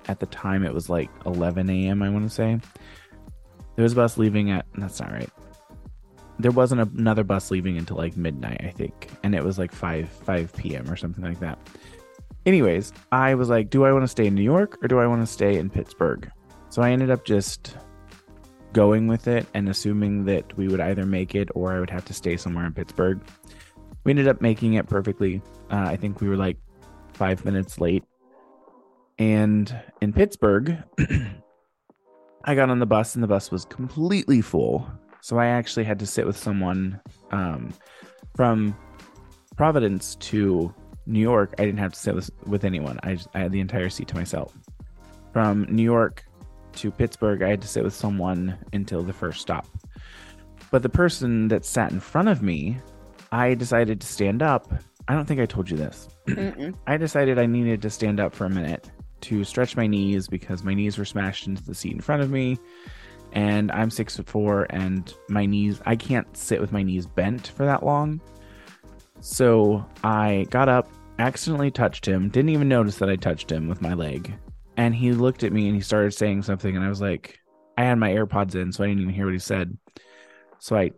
at 0.08 0.20
the 0.20 0.26
time 0.28 0.64
it 0.64 0.74
was 0.74 0.88
like 0.88 1.10
11 1.26 1.68
a.m. 1.70 2.04
I 2.04 2.10
want 2.10 2.26
to 2.26 2.30
say 2.30 2.60
there 3.76 3.84
was 3.84 3.94
a 3.94 3.96
bus 3.96 4.18
leaving 4.18 4.52
at 4.52 4.66
that's 4.76 5.00
not 5.00 5.12
right. 5.12 5.30
There 6.40 6.52
wasn't 6.52 6.82
another 6.98 7.24
bus 7.24 7.52
leaving 7.52 7.78
until 7.78 7.98
like 7.98 8.18
midnight 8.18 8.62
i 8.64 8.70
think. 8.70 9.10
And 9.24 9.36
it 9.36 9.44
was 9.44 9.58
like 9.58 9.72
5 9.72 10.10
5 10.10 10.54
p.m 10.54 10.90
or 10.90 10.96
something 10.96 11.24
like 11.24 11.40
that. 11.40 11.60
Anyways 12.46 12.94
i 13.12 13.34
was 13.36 13.50
like 13.50 13.70
do 13.70 13.86
i 13.86 13.92
want 13.92 14.04
to 14.04 14.08
stay 14.08 14.28
in 14.28 14.36
new 14.36 14.44
york 14.44 14.84
or 14.84 14.88
do 14.88 15.00
i 15.00 15.08
want 15.08 15.22
to 15.22 15.32
stay 15.32 15.58
in 15.58 15.70
pittsburgh? 15.70 16.30
So 16.70 16.82
i 16.82 16.92
ended 16.92 17.10
up 17.10 17.26
just 17.26 17.78
going 18.74 19.08
with 19.08 19.28
it 19.28 19.46
and 19.54 19.70
assuming 19.70 20.26
that 20.26 20.58
we 20.58 20.68
would 20.68 20.82
either 20.82 21.06
make 21.06 21.36
it 21.36 21.48
or 21.54 21.72
i 21.72 21.80
would 21.80 21.90
have 21.90 22.06
to 22.06 22.14
stay 22.14 22.38
somewhere 22.38 22.66
in 22.66 22.74
pittsburgh. 22.74 23.22
We 24.04 24.12
ended 24.12 24.28
up 24.28 24.42
making 24.42 24.74
it 24.74 24.88
perfectly. 24.88 25.42
Uh, 25.72 25.86
i 25.86 25.96
think 25.96 26.22
we 26.22 26.28
were 26.28 26.38
like 26.38 26.58
five 27.14 27.46
minutes 27.46 27.80
late. 27.80 28.04
And 29.20 29.74
in 30.02 30.12
pittsburgh 30.12 30.84
I 32.46 32.56
got 32.56 32.70
on 32.70 32.80
the 32.80 32.86
bus 32.86 33.16
and 33.16 33.24
the 33.24 33.28
bus 33.28 33.52
was 33.52 33.66
completely 33.66 34.42
full. 34.42 34.90
So 35.22 35.38
I 35.38 35.48
actually 35.48 35.86
had 35.86 36.00
to 36.00 36.06
sit 36.06 36.26
with 36.26 36.38
someone 36.38 37.00
um, 37.32 37.74
from 38.36 38.76
Providence 39.56 40.16
to 40.16 40.74
New 41.06 41.22
York. 41.22 41.54
I 41.58 41.66
didn't 41.66 41.80
have 41.80 41.94
to 41.94 42.00
sit 42.00 42.16
with, 42.16 42.30
with 42.46 42.66
anyone. 42.66 43.00
I, 43.04 43.16
just, 43.16 43.30
I 43.34 43.40
had 43.40 43.52
the 43.52 43.62
entire 43.62 43.90
seat 43.90 44.10
to 44.10 44.16
myself. 44.16 44.58
From 45.32 45.64
New 45.70 45.84
York 45.84 46.26
to 46.74 46.92
Pittsburgh, 46.92 47.42
I 47.42 47.50
had 47.50 47.62
to 47.62 47.68
sit 47.68 47.84
with 47.84 47.94
someone 47.94 48.58
until 48.74 49.04
the 49.04 49.14
first 49.14 49.40
stop. 49.40 49.66
But 50.70 50.82
the 50.82 50.90
person 50.90 51.48
that 51.48 51.64
sat 51.64 51.92
in 51.92 52.00
front 52.00 52.28
of 52.28 52.42
me, 52.42 52.78
I 53.32 53.54
decided 53.54 54.02
to 54.02 54.08
stand 54.08 54.44
up. 54.44 54.74
I 55.08 55.14
don't 55.14 55.26
think 55.26 55.40
I 55.40 55.46
told 55.46 55.70
you 55.70 55.78
this. 55.78 56.10
I 56.88 56.98
decided 56.98 57.40
I 57.40 57.46
needed 57.46 57.82
to 57.84 57.90
stand 57.90 58.20
up 58.20 58.34
for 58.36 58.46
a 58.46 58.50
minute 58.50 58.90
to 59.24 59.44
stretch 59.44 59.76
my 59.76 59.88
knees 59.88 60.28
because 60.28 60.64
my 60.64 60.74
knees 60.74 60.98
were 60.98 61.06
smashed 61.06 61.48
into 61.48 61.64
the 61.64 61.76
seat 61.76 61.94
in 61.94 62.02
front 62.02 62.22
of 62.22 62.30
me. 62.30 62.58
And 63.32 63.72
I'm 63.72 63.90
six 63.90 64.16
foot 64.16 64.30
four, 64.30 64.68
and 64.70 65.12
my 65.28 65.46
knees, 65.46 65.82
I 65.86 65.96
can't 65.96 66.38
sit 66.38 66.62
with 66.62 66.72
my 66.72 66.84
knees 66.84 67.08
bent 67.08 67.48
for 67.48 67.66
that 67.66 67.84
long. 67.84 68.22
So 69.22 69.84
I 70.04 70.46
got 70.52 70.70
up, 70.70 70.88
accidentally 71.18 71.72
touched 71.72 72.06
him, 72.06 72.30
didn't 72.30 72.50
even 72.50 72.70
notice 72.70 72.98
that 72.98 73.10
I 73.10 73.16
touched 73.16 73.52
him 73.52 73.68
with 73.68 73.82
my 73.82 73.94
leg. 73.96 74.32
And 74.78 74.94
he 74.94 75.14
looked 75.14 75.44
at 75.44 75.52
me 75.52 75.66
and 75.68 75.76
he 75.76 75.82
started 75.82 76.14
saying 76.14 76.44
something, 76.44 76.76
and 76.76 76.86
I 76.86 76.90
was 76.90 77.02
like, 77.02 77.40
I 77.78 77.86
had 77.86 77.98
my 77.98 78.12
AirPods 78.12 78.54
in, 78.54 78.72
so 78.72 78.84
I 78.84 78.88
didn't 78.88 79.02
even 79.02 79.14
hear 79.14 79.26
what 79.26 79.34
he 79.34 79.40
said. 79.40 79.76
So 80.60 80.76
I 80.76 80.92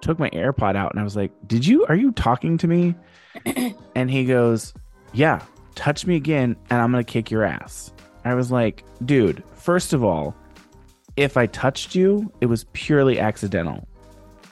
took 0.00 0.18
my 0.18 0.30
AirPod 0.30 0.76
out 0.76 0.92
and 0.92 1.00
I 1.00 1.04
was 1.04 1.16
like, 1.16 1.32
Did 1.46 1.66
you, 1.66 1.84
are 1.86 1.94
you 1.94 2.12
talking 2.12 2.56
to 2.58 2.66
me? 2.66 2.94
and 3.94 4.10
he 4.10 4.24
goes, 4.24 4.72
Yeah, 5.12 5.42
touch 5.76 6.06
me 6.06 6.16
again 6.16 6.56
and 6.70 6.80
I'm 6.80 6.90
going 6.90 7.04
to 7.04 7.10
kick 7.10 7.30
your 7.30 7.44
ass. 7.44 7.92
I 8.24 8.34
was 8.34 8.50
like, 8.50 8.84
Dude, 9.04 9.44
first 9.54 9.92
of 9.92 10.02
all, 10.02 10.34
if 11.16 11.36
I 11.36 11.46
touched 11.46 11.94
you, 11.94 12.32
it 12.40 12.46
was 12.46 12.64
purely 12.72 13.20
accidental. 13.20 13.86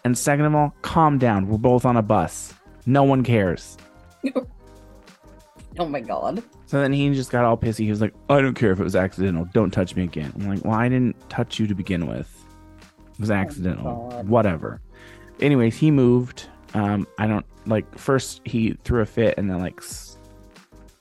And 0.04 0.16
second 0.16 0.44
of 0.44 0.54
all, 0.54 0.74
calm 0.82 1.18
down. 1.18 1.48
We're 1.48 1.58
both 1.58 1.84
on 1.84 1.96
a 1.96 2.02
bus. 2.02 2.54
No 2.86 3.02
one 3.02 3.24
cares. 3.24 3.76
oh 5.78 5.86
my 5.86 6.00
god. 6.00 6.42
So 6.66 6.80
then 6.80 6.92
he 6.92 7.12
just 7.14 7.30
got 7.30 7.44
all 7.44 7.56
pissy. 7.56 7.84
He 7.84 7.90
was 7.90 8.00
like, 8.00 8.14
I 8.28 8.40
don't 8.40 8.54
care 8.54 8.70
if 8.70 8.80
it 8.80 8.84
was 8.84 8.96
accidental. 8.96 9.48
Don't 9.52 9.70
touch 9.70 9.96
me 9.96 10.04
again. 10.04 10.32
I'm 10.36 10.48
like, 10.48 10.64
Well, 10.64 10.74
I 10.74 10.88
didn't 10.88 11.28
touch 11.28 11.58
you 11.58 11.66
to 11.66 11.74
begin 11.74 12.06
with. 12.06 12.30
It 13.14 13.20
was 13.20 13.30
accidental. 13.30 14.08
God. 14.10 14.28
Whatever. 14.28 14.80
Anyways, 15.40 15.76
he 15.76 15.90
moved. 15.90 16.48
Um, 16.74 17.06
I 17.18 17.26
don't 17.26 17.46
like 17.66 17.98
first 17.98 18.40
he 18.44 18.76
threw 18.84 19.00
a 19.00 19.06
fit 19.06 19.38
and 19.38 19.48
then 19.48 19.60
like 19.60 19.80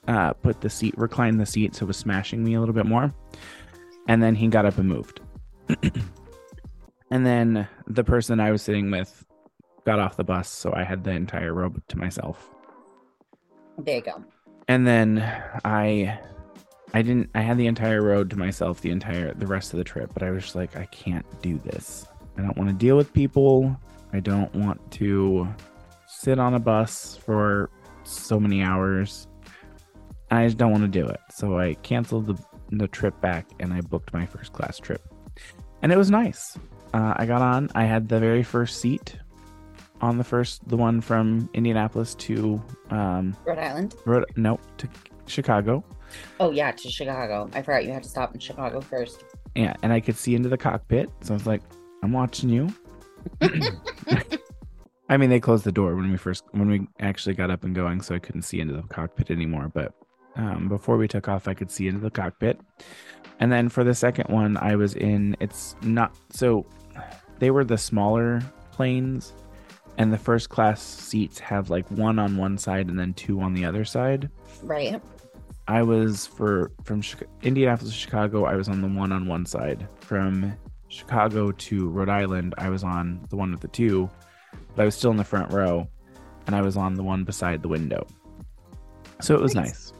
uh 0.08 0.34
put 0.34 0.62
the 0.62 0.70
seat 0.70 0.94
reclined 0.98 1.40
the 1.40 1.46
seat 1.46 1.76
so 1.76 1.86
it 1.86 1.88
was 1.88 1.98
smashing 1.98 2.44
me 2.44 2.56
a 2.56 2.60
little 2.60 2.76
bit 2.76 2.86
more. 2.86 3.14
And 4.08 4.22
then 4.22 4.36
he 4.36 4.48
got 4.48 4.66
up 4.66 4.78
and 4.78 4.90
moved. 4.90 5.22
and 7.12 7.26
then 7.26 7.68
the 7.88 8.04
person 8.04 8.40
I 8.40 8.52
was 8.52 8.62
sitting 8.62 8.92
with 8.92 9.26
got 9.86 10.00
off 10.00 10.18
the 10.18 10.24
bus, 10.24 10.50
so 10.50 10.74
I 10.74 10.84
had 10.84 11.04
the 11.04 11.12
entire 11.12 11.54
row 11.54 11.74
to 11.88 11.98
myself. 11.98 12.50
There 13.78 13.96
you 13.96 14.02
go. 14.02 14.24
And 14.68 14.88
then 14.88 15.20
I 15.66 16.20
I 16.94 17.02
didn't 17.02 17.30
I 17.34 17.42
had 17.42 17.58
the 17.58 17.68
entire 17.68 18.02
road 18.02 18.30
to 18.32 18.38
myself 18.38 18.82
the 18.82 18.92
entire 18.92 19.34
the 19.34 19.48
rest 19.48 19.74
of 19.74 19.78
the 19.78 19.84
trip, 19.84 20.12
but 20.14 20.24
I 20.24 20.32
was 20.32 20.44
just 20.44 20.56
like 20.56 20.76
I 20.76 20.86
can't 20.86 21.26
do 21.42 21.58
this. 21.60 22.06
I 22.38 22.42
don't 22.42 22.58
want 22.58 22.70
to 22.70 22.76
deal 22.76 22.98
with 22.98 23.14
people. 23.14 23.76
I 24.12 24.20
don't 24.20 24.54
want 24.54 24.92
to 24.92 25.48
sit 26.08 26.40
on 26.40 26.54
a 26.54 26.60
bus 26.60 27.18
for 27.18 27.70
so 28.04 28.40
many 28.40 28.62
hours. 28.62 29.28
I 30.34 30.46
just 30.46 30.58
don't 30.58 30.72
want 30.72 30.84
to 30.84 30.88
do 30.88 31.08
it. 31.08 31.20
So 31.30 31.58
I 31.60 31.76
canceled 31.76 32.28
the 32.28 32.38
the 32.72 32.88
trip 32.88 33.20
back 33.22 33.46
and 33.60 33.74
I 33.74 33.82
booked 33.82 34.14
my 34.14 34.26
first 34.26 34.54
class 34.54 34.80
trip. 34.80 35.02
And 35.82 35.92
it 35.92 35.98
was 35.98 36.10
nice. 36.10 36.58
Uh, 36.94 37.14
I 37.18 37.26
got 37.26 37.42
on. 37.42 37.70
I 37.76 37.84
had 37.84 38.10
the 38.10 38.20
very 38.20 38.42
first 38.42 38.80
seat 38.80 39.18
on 40.02 40.18
the 40.18 40.24
first 40.24 40.68
the 40.68 40.78
one 40.78 41.02
from 41.02 41.50
Indianapolis 41.54 42.16
to 42.16 42.62
um 42.90 43.36
Rhode 43.46 43.60
Island. 43.60 43.96
Rhode, 44.06 44.26
no, 44.36 44.60
to 44.78 44.88
Chicago. 45.28 45.84
Oh 46.40 46.52
yeah, 46.52 46.72
to 46.72 46.90
Chicago. 46.90 47.50
I 47.54 47.62
forgot 47.62 47.86
you 47.86 47.92
had 47.92 48.04
to 48.04 48.10
stop 48.10 48.34
in 48.34 48.40
Chicago 48.40 48.82
first. 48.82 49.24
Yeah, 49.56 49.76
and 49.84 49.94
I 49.94 50.00
could 50.00 50.18
see 50.18 50.36
into 50.36 50.50
the 50.50 50.58
cockpit. 50.58 51.10
So 51.22 51.34
I 51.34 51.38
was 51.38 51.46
like, 51.46 51.62
I'm 52.02 52.12
watching 52.12 52.50
you. 52.50 52.74
I 55.10 55.18
mean, 55.18 55.30
they 55.30 55.40
closed 55.40 55.64
the 55.64 55.72
door 55.72 55.96
when 55.96 56.12
we 56.12 56.18
first 56.18 56.44
when 56.52 56.70
we 56.70 56.88
actually 57.00 57.36
got 57.36 57.52
up 57.52 57.64
and 57.64 57.76
going, 57.76 58.02
so 58.02 58.16
I 58.16 58.20
couldn't 58.20 58.42
see 58.44 58.60
into 58.60 58.74
the 58.74 58.82
cockpit 58.84 59.30
anymore. 59.30 59.72
But 59.74 59.94
um, 60.36 60.68
before 60.68 60.98
we 60.98 61.08
took 61.08 61.28
off, 61.28 61.48
I 61.48 61.54
could 61.54 61.70
see 61.72 61.88
into 61.88 62.00
the 62.00 62.12
cockpit. 62.12 62.60
And 63.40 63.52
then 63.52 63.70
for 63.70 63.84
the 63.84 63.94
second 63.96 64.34
one, 64.34 64.58
I 64.58 64.76
was 64.76 64.94
in. 64.96 65.36
It's 65.40 65.76
not 65.82 66.16
so. 66.32 66.66
They 67.40 67.52
were 67.52 67.64
the 67.66 67.78
smaller 67.78 68.42
planes, 68.72 69.34
and 69.98 70.14
the 70.14 70.18
first 70.18 70.50
class 70.50 70.82
seats 70.82 71.40
have 71.40 71.70
like 71.70 71.90
one 71.92 72.20
on 72.20 72.38
one 72.38 72.58
side 72.58 72.88
and 72.88 72.98
then 72.98 73.14
two 73.14 73.42
on 73.42 73.54
the 73.54 73.66
other 73.66 73.86
side. 73.86 74.30
Right. 74.62 75.02
I 75.68 75.82
was 75.82 76.26
for 76.28 76.72
from 76.84 77.02
Indianapolis 77.42 77.92
to 77.94 77.98
Chicago. 77.98 78.46
I 78.46 78.56
was 78.56 78.70
on 78.70 78.82
the 78.82 78.88
one 78.88 79.12
on 79.12 79.28
one 79.28 79.46
side. 79.46 79.88
From 80.02 80.54
Chicago 80.90 81.52
to 81.52 81.90
Rhode 81.90 82.10
Island, 82.10 82.54
I 82.58 82.70
was 82.70 82.84
on 82.84 83.26
the 83.30 83.36
one 83.36 83.52
with 83.52 83.62
the 83.62 83.68
two, 83.70 84.10
but 84.76 84.84
I 84.84 84.86
was 84.86 84.96
still 84.96 85.12
in 85.12 85.18
the 85.18 85.24
front 85.24 85.52
row, 85.52 85.88
and 86.48 86.56
I 86.56 86.62
was 86.62 86.78
on 86.78 86.94
the 86.96 87.04
one 87.04 87.24
beside 87.24 87.62
the 87.62 87.68
window. 87.70 88.06
So 89.22 89.36
it 89.36 89.42
was 89.42 89.56
Nice. 89.56 89.66
nice. 89.66 89.93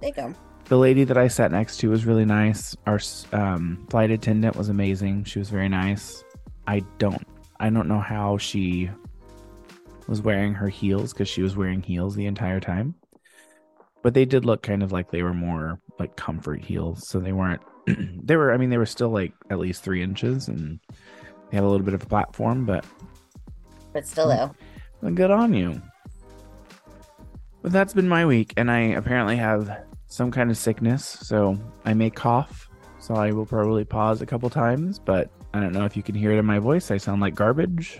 There 0.00 0.08
you 0.10 0.14
go. 0.14 0.34
The 0.66 0.76
lady 0.76 1.04
that 1.04 1.16
I 1.16 1.28
sat 1.28 1.52
next 1.52 1.78
to 1.78 1.90
was 1.90 2.04
really 2.06 2.24
nice. 2.24 2.76
Our 2.86 3.00
um, 3.32 3.86
flight 3.88 4.10
attendant 4.10 4.56
was 4.56 4.68
amazing. 4.68 5.24
She 5.24 5.38
was 5.38 5.48
very 5.48 5.68
nice. 5.68 6.24
I 6.66 6.80
don't, 6.98 7.24
I 7.60 7.70
don't 7.70 7.86
know 7.88 8.00
how 8.00 8.36
she 8.36 8.90
was 10.08 10.20
wearing 10.20 10.54
her 10.54 10.68
heels 10.68 11.12
because 11.12 11.28
she 11.28 11.42
was 11.42 11.56
wearing 11.56 11.82
heels 11.82 12.16
the 12.16 12.26
entire 12.26 12.58
time. 12.60 12.94
But 14.02 14.14
they 14.14 14.24
did 14.24 14.44
look 14.44 14.62
kind 14.62 14.82
of 14.82 14.90
like 14.92 15.10
they 15.10 15.22
were 15.22 15.34
more 15.34 15.80
like 15.98 16.16
comfort 16.16 16.64
heels. 16.64 17.08
So 17.08 17.20
they 17.20 17.32
weren't, 17.32 17.62
they 17.86 18.36
were, 18.36 18.52
I 18.52 18.56
mean, 18.56 18.70
they 18.70 18.78
were 18.78 18.86
still 18.86 19.10
like 19.10 19.32
at 19.50 19.58
least 19.58 19.84
three 19.84 20.02
inches 20.02 20.48
and 20.48 20.80
they 21.50 21.56
had 21.56 21.64
a 21.64 21.68
little 21.68 21.84
bit 21.84 21.94
of 21.94 22.02
a 22.02 22.06
platform, 22.06 22.66
but 22.66 22.84
But 23.92 24.06
still 24.06 24.28
though. 24.28 24.52
well, 25.00 25.12
good 25.12 25.30
on 25.30 25.54
you. 25.54 25.80
But 27.66 27.72
that's 27.72 27.94
been 27.94 28.06
my 28.06 28.24
week, 28.24 28.54
and 28.56 28.70
I 28.70 28.78
apparently 28.78 29.34
have 29.38 29.76
some 30.06 30.30
kind 30.30 30.52
of 30.52 30.56
sickness, 30.56 31.04
so 31.04 31.58
I 31.84 31.94
may 31.94 32.10
cough. 32.10 32.70
So 33.00 33.16
I 33.16 33.32
will 33.32 33.44
probably 33.44 33.84
pause 33.84 34.22
a 34.22 34.26
couple 34.26 34.48
times, 34.50 35.00
but 35.00 35.32
I 35.52 35.58
don't 35.58 35.72
know 35.72 35.84
if 35.84 35.96
you 35.96 36.02
can 36.04 36.14
hear 36.14 36.30
it 36.30 36.38
in 36.38 36.46
my 36.46 36.60
voice. 36.60 36.92
I 36.92 36.98
sound 36.98 37.20
like 37.20 37.34
garbage. 37.34 37.98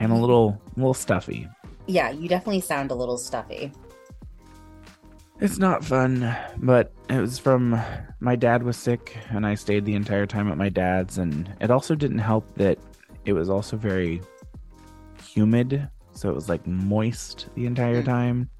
I'm 0.00 0.10
a 0.10 0.18
little, 0.18 0.58
a 0.74 0.78
little 0.78 0.94
stuffy. 0.94 1.46
Yeah, 1.86 2.08
you 2.08 2.30
definitely 2.30 2.62
sound 2.62 2.92
a 2.92 2.94
little 2.94 3.18
stuffy. 3.18 3.70
It's 5.38 5.58
not 5.58 5.84
fun, 5.84 6.34
but 6.56 6.94
it 7.10 7.20
was 7.20 7.38
from 7.38 7.78
my 8.20 8.36
dad 8.36 8.62
was 8.62 8.78
sick, 8.78 9.18
and 9.28 9.44
I 9.44 9.54
stayed 9.54 9.84
the 9.84 9.96
entire 9.96 10.24
time 10.24 10.50
at 10.50 10.56
my 10.56 10.70
dad's, 10.70 11.18
and 11.18 11.54
it 11.60 11.70
also 11.70 11.94
didn't 11.94 12.20
help 12.20 12.54
that 12.54 12.78
it 13.26 13.34
was 13.34 13.50
also 13.50 13.76
very 13.76 14.22
humid, 15.22 15.90
so 16.16 16.28
it 16.30 16.34
was 16.34 16.48
like 16.48 16.66
moist 16.66 17.48
the 17.54 17.66
entire 17.66 18.02
Mm. 18.02 18.06
time, 18.06 18.50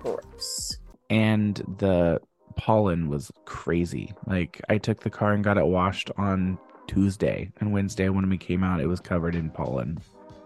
Gross. 0.00 0.78
and 1.10 1.56
the 1.78 2.20
pollen 2.56 3.08
was 3.08 3.30
crazy. 3.44 4.12
Like 4.26 4.60
I 4.68 4.78
took 4.78 5.00
the 5.00 5.10
car 5.10 5.32
and 5.32 5.42
got 5.42 5.58
it 5.58 5.66
washed 5.66 6.10
on 6.16 6.58
Tuesday, 6.86 7.50
and 7.60 7.72
Wednesday 7.72 8.08
when 8.08 8.28
we 8.28 8.38
came 8.38 8.62
out, 8.62 8.80
it 8.80 8.86
was 8.86 9.00
covered 9.00 9.34
in 9.34 9.50
pollen. 9.50 9.98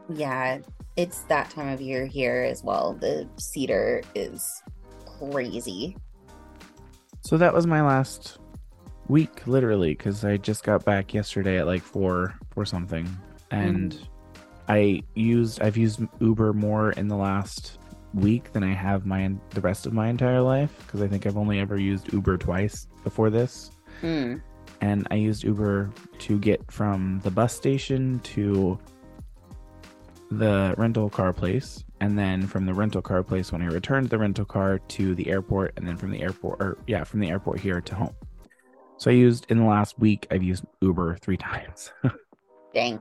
Yeah, 0.08 0.58
it's 0.96 1.20
that 1.22 1.50
time 1.50 1.68
of 1.68 1.80
year 1.80 2.06
here 2.06 2.42
as 2.50 2.64
well. 2.64 2.94
The 2.94 3.28
cedar 3.36 4.02
is 4.14 4.62
crazy. 5.06 5.96
So 7.22 7.36
that 7.36 7.52
was 7.52 7.66
my 7.66 7.82
last 7.82 8.38
week, 9.08 9.46
literally, 9.46 9.90
because 9.94 10.24
I 10.24 10.36
just 10.38 10.64
got 10.64 10.84
back 10.84 11.12
yesterday 11.14 11.58
at 11.58 11.66
like 11.66 11.82
four 11.82 12.34
or 12.56 12.64
something, 12.64 13.08
and 13.50 13.96
I 14.70 15.02
used 15.16 15.60
I've 15.62 15.76
used 15.76 16.00
Uber 16.20 16.52
more 16.52 16.92
in 16.92 17.08
the 17.08 17.16
last 17.16 17.78
week 18.14 18.52
than 18.52 18.62
I 18.62 18.72
have 18.72 19.04
my 19.04 19.32
the 19.50 19.60
rest 19.60 19.84
of 19.84 19.92
my 19.92 20.08
entire 20.08 20.40
life 20.40 20.72
because 20.86 21.02
I 21.02 21.08
think 21.08 21.26
I've 21.26 21.36
only 21.36 21.58
ever 21.58 21.76
used 21.76 22.12
Uber 22.12 22.36
twice 22.38 22.86
before 23.02 23.30
this, 23.30 23.72
Hmm. 24.00 24.36
and 24.80 25.08
I 25.10 25.16
used 25.16 25.42
Uber 25.42 25.90
to 26.20 26.38
get 26.38 26.70
from 26.70 27.20
the 27.24 27.30
bus 27.32 27.52
station 27.52 28.20
to 28.20 28.78
the 30.30 30.72
rental 30.78 31.10
car 31.10 31.32
place 31.32 31.82
and 32.00 32.16
then 32.16 32.46
from 32.46 32.64
the 32.64 32.72
rental 32.72 33.02
car 33.02 33.24
place 33.24 33.50
when 33.50 33.62
I 33.62 33.66
returned 33.66 34.08
the 34.08 34.18
rental 34.18 34.44
car 34.44 34.78
to 34.78 35.14
the 35.16 35.28
airport 35.28 35.72
and 35.76 35.84
then 35.86 35.96
from 35.96 36.12
the 36.12 36.22
airport 36.22 36.62
or 36.62 36.78
yeah 36.86 37.02
from 37.02 37.18
the 37.18 37.28
airport 37.28 37.58
here 37.58 37.80
to 37.80 37.94
home. 37.96 38.14
So 38.98 39.10
I 39.10 39.14
used 39.14 39.46
in 39.50 39.58
the 39.58 39.64
last 39.64 39.98
week 39.98 40.28
I've 40.30 40.44
used 40.44 40.64
Uber 40.80 41.16
3 41.16 41.36
times. 41.48 41.92
Dang. 42.72 43.00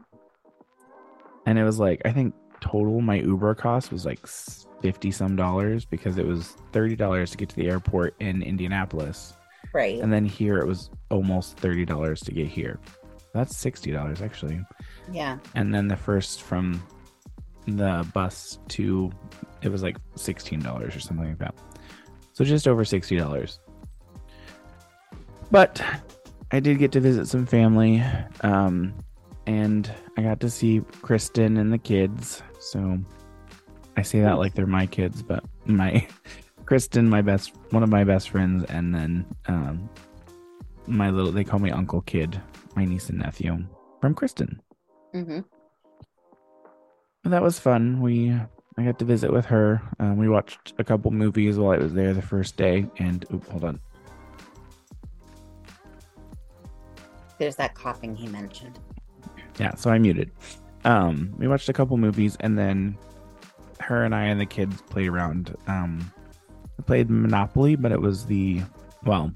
And 1.49 1.57
it 1.57 1.63
was 1.63 1.79
like 1.79 1.99
I 2.05 2.11
think 2.11 2.35
total 2.61 3.01
my 3.01 3.15
Uber 3.15 3.55
cost 3.55 3.91
was 3.91 4.05
like 4.05 4.19
50 4.27 5.09
some 5.11 5.35
dollars 5.35 5.83
because 5.85 6.17
it 6.17 6.25
was 6.27 6.55
$30 6.73 7.31
to 7.31 7.37
get 7.37 7.49
to 7.49 7.55
the 7.55 7.67
airport 7.69 8.13
in 8.19 8.43
Indianapolis 8.43 9.33
Right. 9.73 9.99
and 9.99 10.11
then 10.13 10.25
here 10.25 10.57
it 10.59 10.67
was 10.67 10.89
almost 11.09 11.57
$30 11.57 12.19
to 12.25 12.31
get 12.31 12.47
here. 12.47 12.79
That's 13.33 13.53
$60 13.53 14.21
actually. 14.21 14.59
Yeah. 15.11 15.39
and 15.55 15.73
then 15.73 15.87
the 15.87 15.95
first 15.95 16.43
from 16.43 16.81
the 17.67 18.07
bus 18.13 18.59
to 18.69 19.11
it 19.61 19.69
was 19.69 19.81
like 19.83 19.97
$16 20.15 20.95
or 20.95 20.99
something 20.99 21.27
like 21.27 21.37
that 21.39 21.55
so 22.33 22.43
just 22.43 22.67
over 22.67 22.83
$60 22.83 23.59
but 25.51 25.81
i 26.51 26.59
did 26.59 26.79
get 26.79 26.91
to 26.93 26.99
visit 26.99 27.27
some 27.27 27.45
family 27.45 28.03
um, 28.41 28.93
and 29.45 29.91
i 30.19 30.23
got 30.23 30.39
to 30.39 30.49
see 30.49 30.81
kristen 31.01 31.57
and 31.57 31.71
the 31.71 31.77
kids 31.77 32.43
so 32.59 32.97
i 33.95 34.01
say 34.01 34.19
that 34.19 34.37
like 34.37 34.53
they're 34.53 34.67
my 34.67 34.85
kids 34.85 35.23
but 35.23 35.43
my 35.65 36.05
kristen 36.65 37.09
my 37.09 37.21
best 37.21 37.53
one 37.71 37.83
of 37.83 37.89
my 37.89 38.03
best 38.03 38.29
friends 38.29 38.65
and 38.69 38.93
then 38.93 39.25
um, 39.47 39.89
my 40.87 41.09
little 41.09 41.31
they 41.31 41.43
call 41.43 41.59
me 41.59 41.71
uncle 41.71 42.01
kid 42.01 42.39
my 42.75 42.83
niece 42.85 43.09
and 43.09 43.19
nephew 43.19 43.57
from 44.01 44.13
kristen 44.13 44.61
hmm 45.13 45.39
But 47.23 47.31
that 47.31 47.41
was 47.41 47.59
fun. 47.59 48.01
We 48.01 48.31
I 48.77 48.83
got 48.83 48.99
to 48.99 49.05
visit 49.05 49.31
with 49.31 49.45
her. 49.45 49.81
Um, 49.99 50.17
we 50.17 50.29
watched 50.29 50.73
a 50.77 50.83
couple 50.83 51.11
movies 51.11 51.57
while 51.57 51.71
I 51.71 51.77
was 51.77 51.93
there 51.93 52.13
the 52.13 52.21
first 52.21 52.55
day. 52.55 52.85
And 52.97 53.25
oop, 53.33 53.45
hold 53.49 53.65
on. 53.65 53.79
There's 57.37 57.57
that 57.57 57.75
coughing 57.75 58.15
he 58.15 58.27
mentioned. 58.27 58.79
Yeah, 59.59 59.75
so 59.75 59.89
I 59.91 59.99
muted. 59.99 60.31
Um, 60.85 61.33
we 61.37 61.47
watched 61.47 61.67
a 61.69 61.73
couple 61.73 61.97
movies, 61.97 62.37
and 62.39 62.57
then 62.57 62.97
her 63.81 64.03
and 64.05 64.15
I 64.15 64.23
and 64.25 64.39
the 64.39 64.45
kids 64.45 64.81
played 64.89 65.09
around. 65.09 65.55
Um, 65.67 66.11
we 66.77 66.83
played 66.83 67.09
Monopoly, 67.09 67.75
but 67.75 67.91
it 67.91 67.99
was 68.01 68.25
the 68.25 68.61
well, 69.03 69.31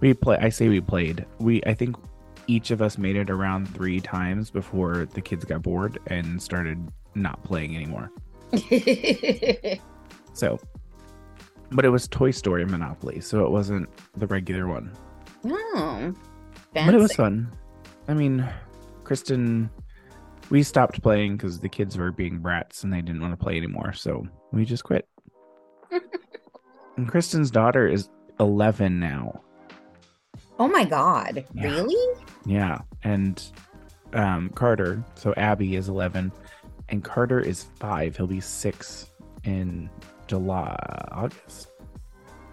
we 0.00 0.14
play. 0.14 0.38
I 0.40 0.48
say 0.48 0.68
we 0.68 0.80
played. 0.80 1.26
We 1.38 1.62
I 1.64 1.74
think 1.74 1.96
each 2.46 2.70
of 2.70 2.80
us 2.82 2.98
made 2.98 3.16
it 3.16 3.30
around 3.30 3.66
three 3.74 4.00
times 4.00 4.50
before 4.50 5.06
the 5.14 5.20
kids 5.20 5.44
got 5.44 5.62
bored 5.62 5.98
and 6.06 6.40
started 6.40 6.78
not 7.14 7.42
playing 7.44 7.76
anymore. 7.76 8.10
So, 10.32 10.60
but 11.72 11.84
it 11.84 11.88
was 11.88 12.06
Toy 12.08 12.30
Story 12.30 12.64
Monopoly, 12.64 13.20
so 13.20 13.44
it 13.44 13.50
wasn't 13.50 13.88
the 14.16 14.26
regular 14.28 14.68
one. 14.68 14.92
oh, 15.44 16.14
But 16.72 16.94
it 16.94 16.98
was 17.00 17.12
fun. 17.14 17.50
I 18.08 18.14
mean, 18.14 18.48
Kristen, 19.10 19.68
we 20.50 20.62
stopped 20.62 21.02
playing 21.02 21.36
because 21.36 21.58
the 21.58 21.68
kids 21.68 21.98
were 21.98 22.12
being 22.12 22.38
brats 22.38 22.84
and 22.84 22.92
they 22.92 23.02
didn't 23.02 23.20
want 23.20 23.32
to 23.36 23.44
play 23.44 23.56
anymore, 23.56 23.92
so 23.92 24.24
we 24.52 24.64
just 24.64 24.84
quit. 24.84 25.08
and 26.96 27.08
Kristen's 27.08 27.50
daughter 27.50 27.88
is 27.88 28.08
11 28.38 29.00
now. 29.00 29.40
Oh 30.60 30.68
my 30.68 30.84
god, 30.84 31.44
Yeah. 31.54 31.64
really? 31.64 32.16
Yeah, 32.46 32.78
and 33.02 33.42
um, 34.12 34.48
Carter, 34.50 35.02
so 35.16 35.34
Abby 35.36 35.74
is 35.74 35.88
11, 35.88 36.30
and 36.88 37.02
Carter 37.02 37.40
is 37.40 37.64
five. 37.80 38.16
He'll 38.16 38.28
be 38.28 38.38
six 38.40 39.10
in 39.42 39.90
July, 40.28 40.76
August. 41.10 41.72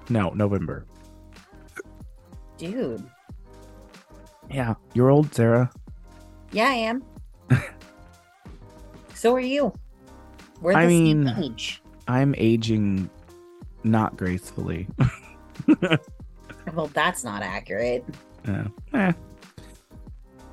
No, 0.10 0.32
November. 0.32 0.88
Dude. 2.58 3.08
Yeah, 4.50 4.74
you're 4.96 5.12
old, 5.12 5.32
Sarah. 5.36 5.70
Yeah, 6.52 6.68
I 6.70 6.74
am. 6.74 7.04
so 9.14 9.34
are 9.36 9.40
you. 9.40 9.74
We're 10.62 10.74
the 10.74 10.80
I 10.80 10.88
same 10.88 11.24
mean- 11.26 11.36
age. 11.38 11.82
I'm 12.08 12.34
aging 12.38 13.10
not 13.84 14.16
gracefully. 14.18 14.88
Well, 16.74 16.88
that's 16.88 17.24
not 17.24 17.44
accurate. 17.44 18.04
Yeah. 18.46 18.68
Eh. 18.94 19.12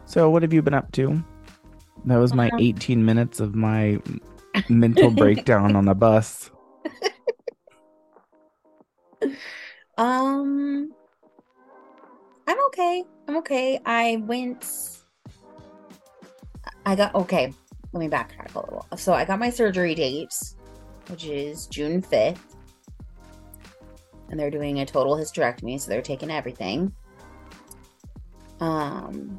So, 0.07 0.31
what 0.31 0.43
have 0.43 0.53
you 0.53 0.63
been 0.63 0.73
up 0.75 0.93
to? 0.93 1.23
That 2.05 2.17
was 2.19 2.33
my 2.35 2.51
Um, 2.51 2.61
18 2.61 3.05
minutes 3.05 3.41
of 3.41 3.57
my 3.57 3.99
mental 4.69 5.11
breakdown 5.23 5.75
on 5.75 5.87
the 5.87 5.95
bus. 5.95 6.51
Um, 9.99 10.93
I'm 12.47 12.65
okay. 12.67 13.05
I'm 13.29 13.37
okay. 13.39 13.81
I 13.85 14.23
went. 14.25 14.65
I 16.87 16.95
got 16.95 17.14
okay. 17.14 17.53
Let 17.93 18.00
me 18.00 18.09
backtrack 18.09 18.55
a 18.55 18.61
little. 18.61 18.87
So 18.97 19.12
I 19.12 19.25
got 19.25 19.38
my 19.38 19.50
surgery 19.50 19.95
date, 19.95 20.33
which 21.09 21.25
is 21.26 21.67
June 21.67 22.03
5th. 22.03 22.38
And 24.31 24.41
they're 24.41 24.50
doing 24.50 24.81
a 24.81 24.87
total 24.87 25.17
hysterectomy, 25.17 25.81
so 25.81 25.91
they're 25.91 26.03
taking 26.03 26.31
everything. 26.31 26.93
Um 28.61 29.38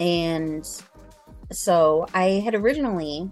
and 0.00 0.66
so 1.52 2.06
I 2.14 2.42
had 2.44 2.54
originally 2.54 3.30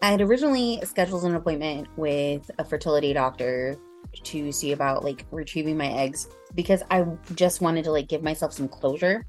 I 0.00 0.10
had 0.10 0.20
originally 0.20 0.80
scheduled 0.84 1.24
an 1.24 1.36
appointment 1.36 1.86
with 1.96 2.50
a 2.58 2.64
fertility 2.64 3.12
doctor 3.12 3.76
to 4.24 4.52
see 4.52 4.72
about 4.72 5.04
like 5.04 5.24
retrieving 5.30 5.76
my 5.76 5.86
eggs 5.86 6.28
because 6.54 6.82
I 6.90 7.06
just 7.34 7.60
wanted 7.60 7.84
to 7.84 7.92
like 7.92 8.08
give 8.08 8.22
myself 8.22 8.52
some 8.52 8.68
closure 8.68 9.24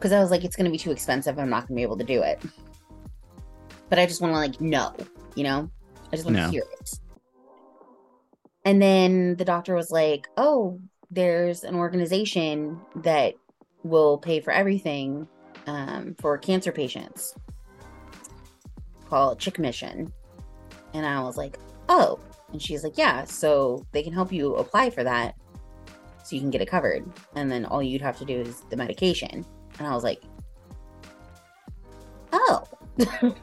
because 0.00 0.12
I 0.12 0.20
was 0.20 0.30
like 0.30 0.44
it's 0.44 0.56
going 0.56 0.64
to 0.64 0.70
be 0.70 0.78
too 0.78 0.90
expensive 0.90 1.38
I'm 1.38 1.50
not 1.50 1.68
going 1.68 1.68
to 1.68 1.74
be 1.74 1.82
able 1.82 1.98
to 1.98 2.04
do 2.04 2.22
it. 2.22 2.40
But 3.90 3.98
I 3.98 4.06
just 4.06 4.22
want 4.22 4.32
to 4.32 4.38
like 4.38 4.60
know, 4.60 4.96
you 5.34 5.44
know? 5.44 5.70
I 6.10 6.16
just 6.16 6.24
want 6.24 6.36
No. 6.36 6.46
to 6.46 6.50
hear 6.50 6.64
it. 6.80 6.90
And 8.64 8.80
then 8.80 9.36
the 9.36 9.44
doctor 9.44 9.74
was 9.74 9.90
like, 9.90 10.26
"Oh, 10.36 10.80
there's 11.10 11.64
an 11.64 11.74
organization 11.74 12.80
that 12.96 13.34
will 13.82 14.18
pay 14.18 14.40
for 14.40 14.52
everything 14.52 15.26
um, 15.66 16.14
for 16.18 16.38
cancer 16.38 16.72
patients 16.72 17.34
called 19.08 19.38
Chick 19.38 19.58
Mission. 19.58 20.12
And 20.94 21.04
I 21.04 21.20
was 21.20 21.36
like, 21.36 21.58
oh. 21.88 22.18
And 22.52 22.60
she's 22.60 22.82
like, 22.84 22.96
yeah, 22.96 23.24
so 23.24 23.86
they 23.92 24.02
can 24.02 24.12
help 24.12 24.32
you 24.32 24.54
apply 24.56 24.90
for 24.90 25.04
that 25.04 25.34
so 26.24 26.36
you 26.36 26.40
can 26.40 26.50
get 26.50 26.60
it 26.60 26.68
covered. 26.68 27.04
And 27.34 27.50
then 27.50 27.64
all 27.64 27.82
you'd 27.82 28.02
have 28.02 28.18
to 28.18 28.24
do 28.24 28.40
is 28.40 28.62
the 28.70 28.76
medication. 28.76 29.44
And 29.80 29.88
I 29.88 29.94
was 29.94 30.04
like, 30.04 30.22
oh. 32.32 32.64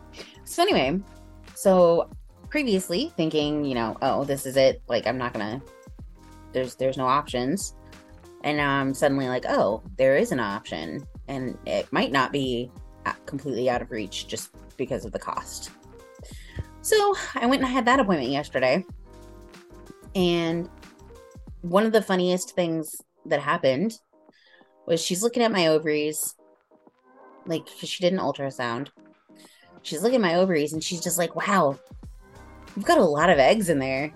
so 0.45 0.61
anyway, 0.61 1.01
so 1.55 2.09
previously 2.49 3.11
thinking, 3.17 3.65
you 3.65 3.73
know, 3.73 3.97
oh, 4.03 4.23
this 4.23 4.45
is 4.45 4.55
it. 4.55 4.83
Like, 4.87 5.07
I'm 5.07 5.17
not 5.17 5.33
going 5.33 5.59
to, 5.59 5.65
there's, 6.53 6.75
there's 6.75 6.95
no 6.95 7.07
options. 7.07 7.73
And 8.43 8.57
now 8.57 8.79
I'm 8.79 8.93
suddenly 8.93 9.27
like, 9.27 9.45
oh, 9.49 9.81
there 9.97 10.15
is 10.15 10.31
an 10.31 10.39
option. 10.39 11.07
And 11.27 11.57
it 11.65 11.91
might 11.91 12.11
not 12.11 12.31
be 12.31 12.71
uh, 13.07 13.13
completely 13.25 13.67
out 13.67 13.81
of 13.81 13.89
reach 13.89 14.27
just 14.27 14.51
because 14.77 15.05
of 15.05 15.11
the 15.11 15.19
cost. 15.19 15.71
So 16.83 17.15
I 17.33 17.47
went 17.47 17.63
and 17.63 17.65
I 17.65 17.71
had 17.71 17.85
that 17.85 17.99
appointment 17.99 18.29
yesterday. 18.29 18.85
And 20.13 20.69
one 21.61 21.87
of 21.87 21.93
the 21.93 22.01
funniest 22.01 22.55
things 22.55 23.01
that 23.25 23.39
happened 23.39 23.99
was 24.87 25.03
she's 25.03 25.21
looking 25.21 25.43
at 25.43 25.51
my 25.51 25.67
ovaries, 25.67 26.35
like, 27.45 27.65
because 27.65 27.89
she 27.89 28.03
did 28.03 28.13
an 28.13 28.19
ultrasound. 28.19 28.87
She's 29.83 30.01
looking 30.01 30.15
at 30.15 30.21
my 30.21 30.35
ovaries 30.35 30.73
and 30.73 30.83
she's 30.83 31.01
just 31.01 31.17
like, 31.17 31.35
wow, 31.35 31.77
you've 32.75 32.85
got 32.85 32.97
a 32.97 33.03
lot 33.03 33.29
of 33.29 33.37
eggs 33.37 33.69
in 33.69 33.79
there. 33.79 34.11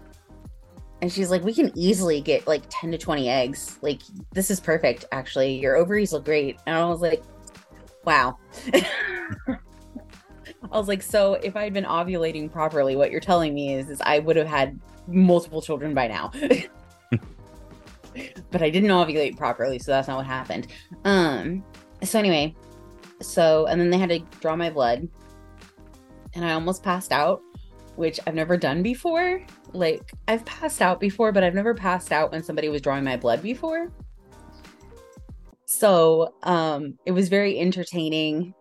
And 1.02 1.12
she's 1.12 1.32
like, 1.32 1.44
we 1.44 1.54
can 1.54 1.72
easily 1.76 2.22
get 2.22 2.48
like 2.48 2.64
10 2.70 2.92
to 2.92 2.98
20 2.98 3.30
eggs. 3.30 3.80
Like, 3.82 4.02
this 4.34 4.52
is 4.52 4.60
perfect, 4.60 5.06
actually. 5.12 5.60
Your 5.60 5.76
ovaries 5.76 6.14
look 6.14 6.26
great. 6.26 6.60
And 6.68 6.76
I 6.76 6.86
was 6.86 7.02
like, 7.02 7.24
wow. 8.06 8.38
I 8.74 10.78
was 10.78 10.88
like, 10.88 11.02
so 11.02 11.36
if 11.36 11.56
I'd 11.56 11.74
been 11.74 11.86
ovulating 11.86 12.52
properly, 12.52 12.96
what 12.96 13.12
you're 13.12 13.20
telling 13.20 13.54
me 13.54 13.74
is, 13.74 13.90
is 13.90 14.02
I 14.02 14.20
would 14.20 14.36
have 14.36 14.48
had 14.48 14.80
multiple 15.08 15.62
children 15.62 15.94
by 15.94 16.08
now. 16.08 16.32
but 18.52 18.62
I 18.62 18.70
didn't 18.70 18.90
ovulate 18.90 19.38
properly, 19.38 19.80
so 19.80 19.92
that's 19.92 20.08
not 20.08 20.18
what 20.18 20.26
happened. 20.26 20.68
Um, 21.06 21.64
so 22.04 22.20
anyway, 22.20 22.56
so 23.22 23.66
and 23.68 23.80
then 23.80 23.90
they 23.90 23.98
had 23.98 24.10
to 24.10 24.20
draw 24.40 24.56
my 24.56 24.70
blood, 24.70 25.08
and 26.34 26.46
I 26.46 26.54
almost 26.54 26.84
passed 26.84 27.12
out, 27.12 27.42
which 27.96 28.20
I've 28.28 28.36
never 28.36 28.58
done 28.58 28.84
before. 28.84 29.42
Like 29.74 30.12
I've 30.28 30.46
passed 30.46 30.82
out 30.82 31.00
before, 31.00 31.32
but 31.32 31.44
I've 31.44 31.56
never 31.56 31.74
passed 31.74 32.12
out 32.12 32.32
when 32.32 32.44
somebody 32.44 32.70
was 32.70 32.82
drawing 32.82 33.04
my 33.04 33.18
blood 33.18 33.42
before. 33.42 33.92
So 35.66 36.34
um, 36.44 36.98
it 37.06 37.12
was 37.12 37.30
very 37.30 37.58
entertaining 37.58 38.54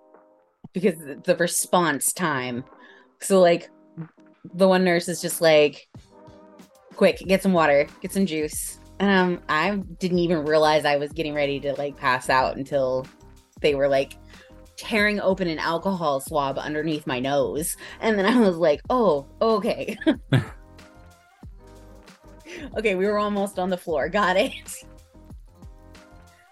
because 0.72 0.94
the 1.24 1.37
response 1.37 2.12
time. 2.12 2.64
So 3.20 3.40
like 3.40 3.70
the 4.55 4.68
one 4.68 4.85
nurse 4.85 5.09
is 5.09 5.20
just 5.20 5.40
like, 5.40 5.88
quick, 6.94 7.18
get 7.26 7.42
some 7.42 7.53
water, 7.53 7.88
get 8.00 8.12
some 8.12 8.26
juice. 8.26 8.79
And 9.00 9.10
um, 9.10 9.42
I 9.48 9.76
didn't 9.98 10.18
even 10.18 10.44
realize 10.44 10.84
I 10.84 10.96
was 10.96 11.10
getting 11.12 11.32
ready 11.32 11.58
to 11.60 11.72
like 11.72 11.96
pass 11.96 12.28
out 12.28 12.58
until 12.58 13.06
they 13.62 13.74
were 13.74 13.88
like 13.88 14.12
tearing 14.76 15.18
open 15.20 15.48
an 15.48 15.58
alcohol 15.58 16.20
swab 16.20 16.58
underneath 16.58 17.06
my 17.06 17.18
nose. 17.18 17.78
And 18.00 18.18
then 18.18 18.26
I 18.26 18.38
was 18.38 18.56
like, 18.56 18.82
oh, 18.90 19.26
okay. 19.40 19.96
okay, 22.76 22.94
we 22.94 23.06
were 23.06 23.18
almost 23.18 23.58
on 23.58 23.70
the 23.70 23.78
floor. 23.78 24.10
Got 24.10 24.36
it. 24.36 24.52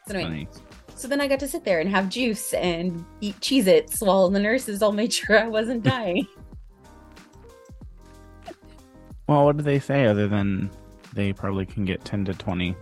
So 0.08 0.14
anyway, 0.14 0.48
so 0.94 1.06
then 1.06 1.20
I 1.20 1.28
got 1.28 1.40
to 1.40 1.48
sit 1.48 1.64
there 1.64 1.80
and 1.80 1.90
have 1.90 2.08
juice 2.08 2.54
and 2.54 3.04
eat 3.20 3.38
Cheez 3.40 3.66
Its 3.66 4.00
while 4.00 4.30
the 4.30 4.40
nurses 4.40 4.82
all 4.82 4.92
made 4.92 5.12
sure 5.12 5.38
I 5.38 5.48
wasn't 5.48 5.82
dying. 5.84 6.26
Well, 9.26 9.44
what 9.44 9.58
did 9.58 9.66
they 9.66 9.78
say 9.78 10.06
other 10.06 10.28
than 10.28 10.70
they 11.18 11.32
probably 11.32 11.66
can 11.66 11.84
get 11.84 12.04
10 12.04 12.24
to 12.26 12.34
20? 12.34 12.76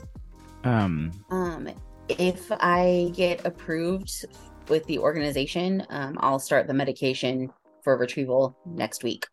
Um, 0.64 1.10
um, 1.30 1.68
if 2.08 2.52
I 2.52 3.10
get 3.14 3.44
approved 3.46 4.26
with 4.68 4.84
the 4.84 4.98
organization, 4.98 5.84
um, 5.88 6.18
I'll 6.20 6.38
start 6.38 6.66
the 6.66 6.74
medication 6.74 7.50
for 7.82 7.96
retrieval 7.96 8.54
next 8.66 9.02
week. 9.02 9.26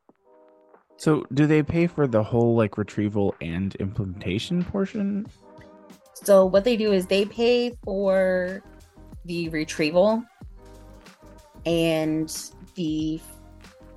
so 0.96 1.26
do 1.34 1.48
they 1.48 1.62
pay 1.62 1.86
for 1.88 2.08
the 2.08 2.24
whole 2.24 2.56
like 2.56 2.78
retrieval 2.78 3.36
and 3.42 3.76
implementation 3.76 4.63
portion? 4.63 5.26
So 6.13 6.46
what 6.46 6.63
they 6.63 6.78
do 6.78 6.94
is 6.94 7.06
they 7.06 7.26
pay 7.26 7.74
for 7.84 8.63
the 9.26 9.50
retrieval 9.50 10.24
and 11.66 12.30
the 12.76 13.20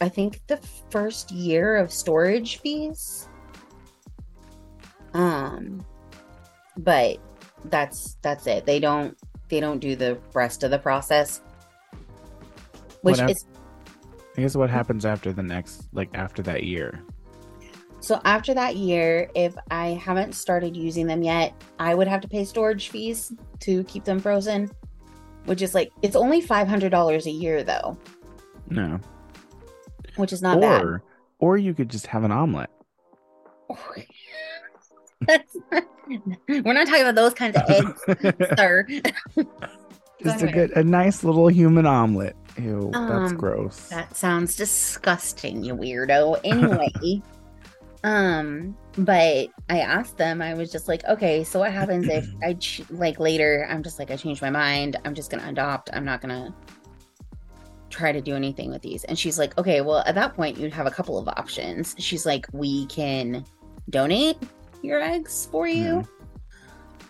I 0.00 0.08
think 0.08 0.40
the 0.46 0.58
first 0.90 1.30
year 1.30 1.76
of 1.76 1.92
storage 1.92 2.58
fees. 2.58 3.28
Um 5.16 5.84
but 6.76 7.18
that's 7.66 8.16
that's 8.22 8.46
it. 8.46 8.66
They 8.66 8.78
don't 8.80 9.16
they 9.48 9.60
don't 9.60 9.78
do 9.78 9.96
the 9.96 10.18
rest 10.34 10.62
of 10.62 10.70
the 10.70 10.78
process. 10.78 11.40
Which 13.02 13.18
What 13.18 13.30
is 13.30 13.44
I 14.36 14.42
guess 14.42 14.54
what 14.54 14.68
happens 14.68 15.06
after 15.06 15.32
the 15.32 15.42
next, 15.42 15.88
like 15.94 16.10
after 16.14 16.42
that 16.42 16.64
year? 16.64 17.02
So 18.00 18.20
after 18.24 18.52
that 18.52 18.76
year, 18.76 19.30
if 19.34 19.56
I 19.70 19.88
haven't 19.88 20.34
started 20.34 20.76
using 20.76 21.06
them 21.06 21.22
yet, 21.22 21.54
I 21.78 21.94
would 21.94 22.06
have 22.06 22.20
to 22.20 22.28
pay 22.28 22.44
storage 22.44 22.90
fees 22.90 23.32
to 23.60 23.82
keep 23.84 24.04
them 24.04 24.20
frozen, 24.20 24.70
which 25.46 25.62
is 25.62 25.74
like 25.74 25.90
it's 26.02 26.16
only 26.16 26.42
five 26.42 26.68
hundred 26.68 26.90
dollars 26.90 27.26
a 27.26 27.30
year 27.30 27.64
though, 27.64 27.96
No. 28.68 29.00
which 30.16 30.32
is 30.32 30.42
not 30.42 30.62
or 30.62 31.02
or 31.38 31.56
you 31.56 31.72
could 31.72 31.88
just 31.88 32.06
have 32.06 32.22
an 32.24 32.32
omelet. 32.32 32.70
That's 35.26 35.56
we're 36.48 36.72
not 36.72 36.86
talking 36.86 37.02
about 37.02 37.14
those 37.14 37.34
kinds 37.34 37.56
of 37.56 37.62
eggs, 37.68 38.00
sir. 38.58 38.86
just 40.22 40.42
a 40.42 40.46
good, 40.52 40.70
a 40.72 40.84
nice 40.84 41.24
little 41.24 41.48
human 41.48 41.86
omelet. 41.86 42.36
Ew, 42.58 42.90
that's 42.92 43.32
Um, 43.32 43.36
gross. 43.36 43.88
That 43.88 44.16
sounds 44.16 44.56
disgusting, 44.56 45.62
you 45.62 45.74
weirdo. 45.74 46.40
Anyway, 46.44 47.22
um, 48.04 48.76
but 48.98 49.48
I 49.68 49.80
asked 49.80 50.16
them. 50.16 50.40
I 50.40 50.54
was 50.54 50.70
just 50.72 50.88
like, 50.88 51.04
okay, 51.04 51.44
so 51.44 51.58
what 51.58 51.72
happens 51.72 52.08
if 52.08 52.26
I 52.42 52.54
ch- 52.54 52.82
like 52.90 53.18
later? 53.20 53.66
I'm 53.68 53.82
just 53.82 53.98
like, 53.98 54.10
I 54.10 54.16
changed 54.16 54.40
my 54.42 54.50
mind. 54.50 54.96
I'm 55.04 55.14
just 55.14 55.30
gonna 55.30 55.48
adopt. 55.48 55.90
I'm 55.92 56.04
not 56.04 56.20
gonna 56.20 56.54
try 57.90 58.12
to 58.12 58.20
do 58.20 58.34
anything 58.34 58.70
with 58.70 58.82
these. 58.82 59.04
And 59.04 59.18
she's 59.18 59.38
like, 59.38 59.56
okay, 59.58 59.80
well, 59.80 59.98
at 60.06 60.14
that 60.14 60.34
point, 60.34 60.56
you'd 60.58 60.72
have 60.72 60.86
a 60.86 60.90
couple 60.90 61.18
of 61.18 61.28
options. 61.28 61.94
She's 61.98 62.24
like, 62.26 62.46
we 62.52 62.86
can 62.86 63.44
donate 63.90 64.36
your 64.86 65.00
eggs 65.00 65.48
for 65.50 65.66
you, 65.66 66.06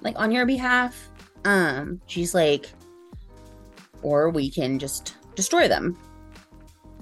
like 0.01 0.19
on 0.19 0.33
your 0.33 0.47
behalf. 0.47 1.11
Um, 1.45 2.01
she's 2.07 2.35
like, 2.35 2.71
or 4.03 4.31
we 4.31 4.51
can 4.51 4.79
just 4.79 5.17
destroy 5.35 5.69
them. 5.69 5.97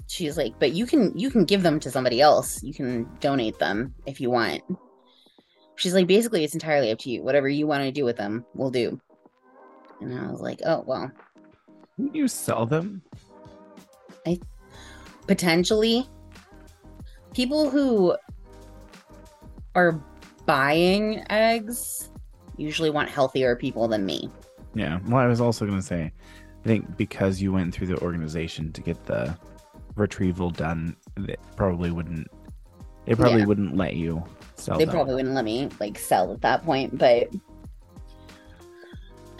She's 0.07 0.37
like 0.37 0.57
but 0.59 0.73
you 0.73 0.85
can 0.85 1.17
you 1.17 1.29
can 1.29 1.45
give 1.45 1.63
them 1.63 1.79
to 1.79 1.91
somebody 1.91 2.21
else. 2.21 2.61
You 2.63 2.73
can 2.73 3.09
donate 3.19 3.57
them 3.59 3.93
if 4.05 4.21
you 4.21 4.29
want. 4.29 4.61
She's 5.75 5.93
like 5.93 6.07
basically 6.07 6.43
it's 6.43 6.53
entirely 6.53 6.91
up 6.91 6.99
to 6.99 7.09
you. 7.09 7.23
Whatever 7.23 7.49
you 7.49 7.67
want 7.67 7.83
to 7.83 7.91
do 7.91 8.05
with 8.05 8.17
them 8.17 8.45
we'll 8.53 8.71
do. 8.71 8.99
And 10.01 10.17
i 10.17 10.31
was 10.31 10.41
like 10.41 10.61
oh 10.65 10.83
well. 10.85 11.11
Can 11.95 12.13
you 12.13 12.27
sell 12.27 12.65
them? 12.65 13.01
I 14.27 14.39
potentially 15.27 16.07
people 17.33 17.69
who 17.69 18.15
are 19.75 20.01
buying 20.45 21.23
eggs 21.31 22.09
usually 22.57 22.89
want 22.89 23.09
healthier 23.09 23.55
people 23.55 23.87
than 23.87 24.05
me 24.05 24.29
Yeah. 24.73 24.99
Well, 25.07 25.17
I 25.17 25.27
was 25.27 25.39
also 25.41 25.65
going 25.65 25.79
to 25.79 25.85
say, 25.85 26.11
I 26.63 26.67
think 26.67 26.97
because 26.97 27.41
you 27.41 27.51
went 27.53 27.73
through 27.73 27.87
the 27.87 27.97
organization 28.01 28.71
to 28.73 28.81
get 28.81 29.05
the 29.05 29.37
retrieval 29.95 30.49
done, 30.49 30.95
they 31.17 31.35
probably 31.55 31.91
wouldn't. 31.91 32.27
They 33.05 33.15
probably 33.15 33.39
Yeah. 33.41 33.45
wouldn't 33.45 33.75
let 33.77 33.95
you 33.95 34.23
sell 34.55 34.77
they 34.77 34.85
them. 34.85 34.93
probably 34.93 35.15
wouldn't 35.15 35.35
let 35.35 35.45
me 35.45 35.69
like 35.79 35.97
sell 35.99 36.31
at 36.33 36.41
that 36.41 36.63
point 36.63 36.97
but 36.97 37.29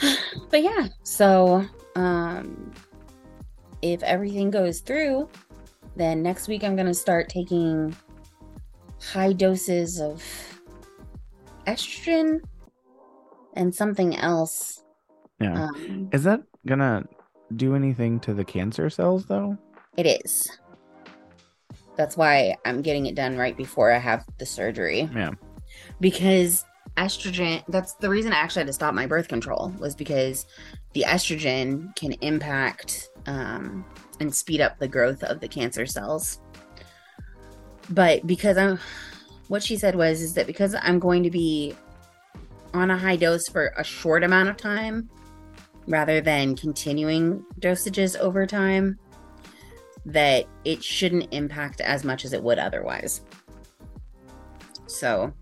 but 0.49 0.61
yeah 0.61 0.87
so 1.03 1.65
um 1.95 2.71
if 3.81 4.03
everything 4.03 4.51
goes 4.51 4.81
through 4.81 5.27
then 5.95 6.21
next 6.21 6.47
week 6.49 6.63
i'm 6.63 6.75
going 6.75 6.85
to 6.87 6.93
start 6.93 7.29
taking 7.29 7.95
high 9.01 9.31
doses 9.33 9.99
of 10.01 10.21
estrogen 11.65 12.39
and 13.55 13.73
something 13.73 14.15
else 14.17 14.83
Yeah. 15.39 15.65
um, 15.67 16.09
Is 16.11 16.23
that 16.23 16.41
gonna 16.67 17.05
do 17.55 17.75
anything 17.75 18.19
to 18.21 18.33
the 18.33 18.43
cancer 18.45 18.89
cells 18.89 19.25
though? 19.25 19.57
it 19.97 20.05
is 20.25 20.49
that's 21.95 22.17
why 22.17 22.53
i'm 22.65 22.81
getting 22.81 23.05
it 23.05 23.15
done 23.15 23.37
right 23.37 23.55
before 23.55 23.89
i 23.91 23.97
have 23.97 24.25
the 24.39 24.45
surgery 24.45 25.09
Yeah. 25.15 25.31
because 26.01 26.65
estrogen 26.97 27.63
that's 27.69 27.93
the 27.93 28.09
reason 28.09 28.33
i 28.33 28.35
actually 28.35 28.61
had 28.61 28.67
to 28.67 28.73
stop 28.73 28.93
my 28.93 29.05
birth 29.05 29.27
control 29.29 29.73
was 29.79 29.95
because 29.95 30.45
the 30.93 31.05
estrogen 31.07 31.95
can 31.95 32.11
impact 32.21 33.09
um, 33.27 33.85
and 34.19 34.33
speed 34.33 34.59
up 34.61 34.77
the 34.79 34.87
growth 34.87 35.23
of 35.23 35.39
the 35.39 35.47
cancer 35.47 35.85
cells 35.85 36.39
but 37.89 38.25
because 38.27 38.57
i'm 38.57 38.77
what 39.47 39.63
she 39.63 39.77
said 39.77 39.95
was 39.95 40.21
is 40.21 40.33
that 40.33 40.47
because 40.47 40.75
i'm 40.81 40.99
going 40.99 41.23
to 41.23 41.31
be 41.31 41.75
on 42.73 42.91
a 42.91 42.97
high 42.97 43.15
dose 43.15 43.47
for 43.47 43.73
a 43.77 43.83
short 43.83 44.23
amount 44.23 44.49
of 44.49 44.57
time 44.57 45.09
rather 45.87 46.19
than 46.19 46.55
continuing 46.55 47.43
dosages 47.59 48.17
over 48.17 48.45
time 48.45 48.97
that 50.05 50.45
it 50.65 50.83
shouldn't 50.83 51.27
impact 51.31 51.81
as 51.81 52.03
much 52.03 52.25
as 52.25 52.33
it 52.33 52.41
would 52.41 52.59
otherwise 52.59 53.21
so 54.87 55.33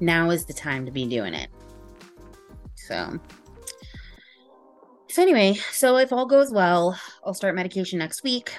now 0.00 0.30
is 0.30 0.44
the 0.44 0.52
time 0.52 0.86
to 0.86 0.92
be 0.92 1.06
doing 1.06 1.34
it. 1.34 1.50
So, 2.74 3.18
so 5.08 5.22
anyway, 5.22 5.54
so 5.72 5.96
if 5.96 6.12
all 6.12 6.26
goes 6.26 6.50
well, 6.50 6.98
I'll 7.24 7.34
start 7.34 7.54
medication 7.54 7.98
next 7.98 8.22
week. 8.22 8.56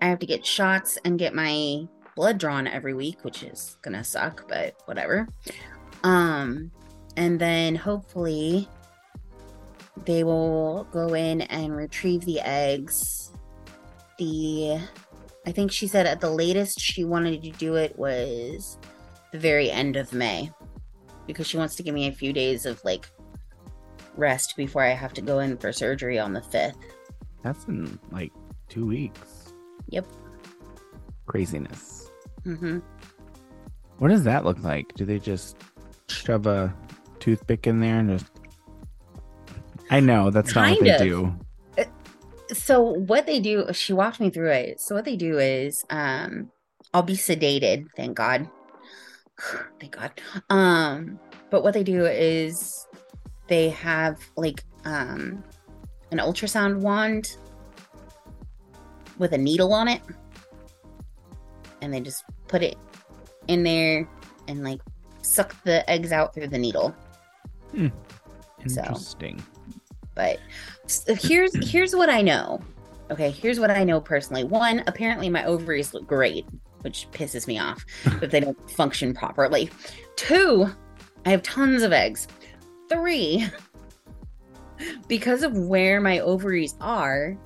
I 0.00 0.06
have 0.06 0.18
to 0.20 0.26
get 0.26 0.44
shots 0.44 0.98
and 1.04 1.18
get 1.18 1.34
my 1.34 1.86
blood 2.16 2.38
drawn 2.38 2.66
every 2.66 2.94
week, 2.94 3.22
which 3.22 3.44
is 3.44 3.76
gonna 3.82 4.02
suck, 4.02 4.48
but 4.48 4.74
whatever. 4.86 5.28
Um, 6.02 6.72
and 7.16 7.38
then 7.38 7.76
hopefully 7.76 8.68
they 10.04 10.24
will 10.24 10.84
go 10.92 11.14
in 11.14 11.42
and 11.42 11.76
retrieve 11.76 12.24
the 12.24 12.40
eggs. 12.40 13.30
The 14.18 14.80
I 15.46 15.52
think 15.52 15.70
she 15.70 15.86
said 15.86 16.06
at 16.06 16.20
the 16.20 16.30
latest 16.30 16.80
she 16.80 17.04
wanted 17.04 17.42
to 17.42 17.50
do 17.50 17.76
it 17.76 17.96
was 17.96 18.78
the 19.32 19.38
very 19.38 19.70
end 19.70 19.96
of 19.96 20.12
May 20.12 20.50
because 21.26 21.46
she 21.46 21.56
wants 21.56 21.76
to 21.76 21.82
give 21.82 21.94
me 21.94 22.08
a 22.08 22.12
few 22.12 22.32
days 22.32 22.66
of 22.66 22.82
like 22.84 23.08
rest 24.16 24.56
before 24.56 24.82
I 24.82 24.88
have 24.90 25.12
to 25.14 25.20
go 25.20 25.38
in 25.40 25.56
for 25.58 25.72
surgery 25.72 26.18
on 26.18 26.32
the 26.32 26.40
5th. 26.40 26.74
That's 27.42 27.64
in 27.66 27.98
like 28.10 28.32
two 28.68 28.86
weeks. 28.86 29.52
Yep. 29.88 30.06
Craziness. 31.26 31.95
Hmm 32.46 32.78
What 33.98 34.08
does 34.08 34.22
that 34.22 34.44
look 34.44 34.62
like? 34.62 34.94
Do 34.94 35.04
they 35.04 35.18
just 35.18 35.56
shove 36.08 36.46
a 36.46 36.72
toothpick 37.18 37.66
in 37.66 37.80
there 37.80 37.98
and 37.98 38.20
just? 38.20 38.30
I 39.90 39.98
know 39.98 40.30
that's 40.30 40.54
not 40.54 40.70
what 40.70 40.78
Kind 40.78 40.86
they 40.86 40.94
of. 40.94 41.00
do. 41.00 41.34
So 42.52 42.82
what 42.82 43.26
they 43.26 43.40
do, 43.40 43.66
she 43.72 43.92
walked 43.92 44.20
me 44.20 44.30
through 44.30 44.52
it. 44.52 44.80
So 44.80 44.94
what 44.94 45.04
they 45.04 45.16
do 45.16 45.38
is 45.38 45.84
um 45.90 46.52
I'll 46.94 47.02
be 47.02 47.14
sedated, 47.16 47.88
thank 47.96 48.16
God. 48.16 48.48
thank 49.80 49.96
God. 49.96 50.12
Um 50.48 51.18
but 51.50 51.64
what 51.64 51.74
they 51.74 51.82
do 51.82 52.06
is 52.06 52.86
they 53.48 53.70
have 53.70 54.20
like 54.36 54.62
um 54.84 55.42
an 56.12 56.18
ultrasound 56.18 56.78
wand 56.78 57.36
with 59.18 59.32
a 59.32 59.38
needle 59.38 59.72
on 59.72 59.88
it. 59.88 60.00
And 61.82 61.92
they 61.92 62.00
just 62.00 62.22
put 62.48 62.62
it 62.62 62.76
in 63.48 63.62
there 63.62 64.08
and 64.48 64.62
like 64.64 64.80
suck 65.22 65.54
the 65.64 65.88
eggs 65.90 66.12
out 66.12 66.34
through 66.34 66.48
the 66.48 66.58
needle. 66.58 66.94
Hmm. 67.72 67.88
So. 68.66 68.80
Interesting. 68.82 69.42
but 70.14 70.38
s- 70.84 71.04
here's 71.22 71.54
here's 71.70 71.94
what 71.94 72.08
I 72.10 72.22
know. 72.22 72.60
Okay, 73.10 73.30
here's 73.30 73.60
what 73.60 73.70
I 73.70 73.84
know 73.84 74.00
personally. 74.00 74.42
One, 74.44 74.82
apparently 74.88 75.28
my 75.28 75.44
ovaries 75.44 75.94
look 75.94 76.06
great, 76.06 76.44
which 76.80 77.06
pisses 77.12 77.46
me 77.46 77.58
off 77.58 77.84
that 78.20 78.30
they 78.32 78.40
don't 78.40 78.70
function 78.70 79.14
properly. 79.14 79.70
Two, 80.16 80.68
I 81.24 81.30
have 81.30 81.42
tons 81.44 81.82
of 81.82 81.92
eggs. 81.92 82.26
Three, 82.88 83.46
because 85.08 85.42
of 85.42 85.56
where 85.56 86.00
my 86.00 86.18
ovaries 86.20 86.74
are, 86.80 87.36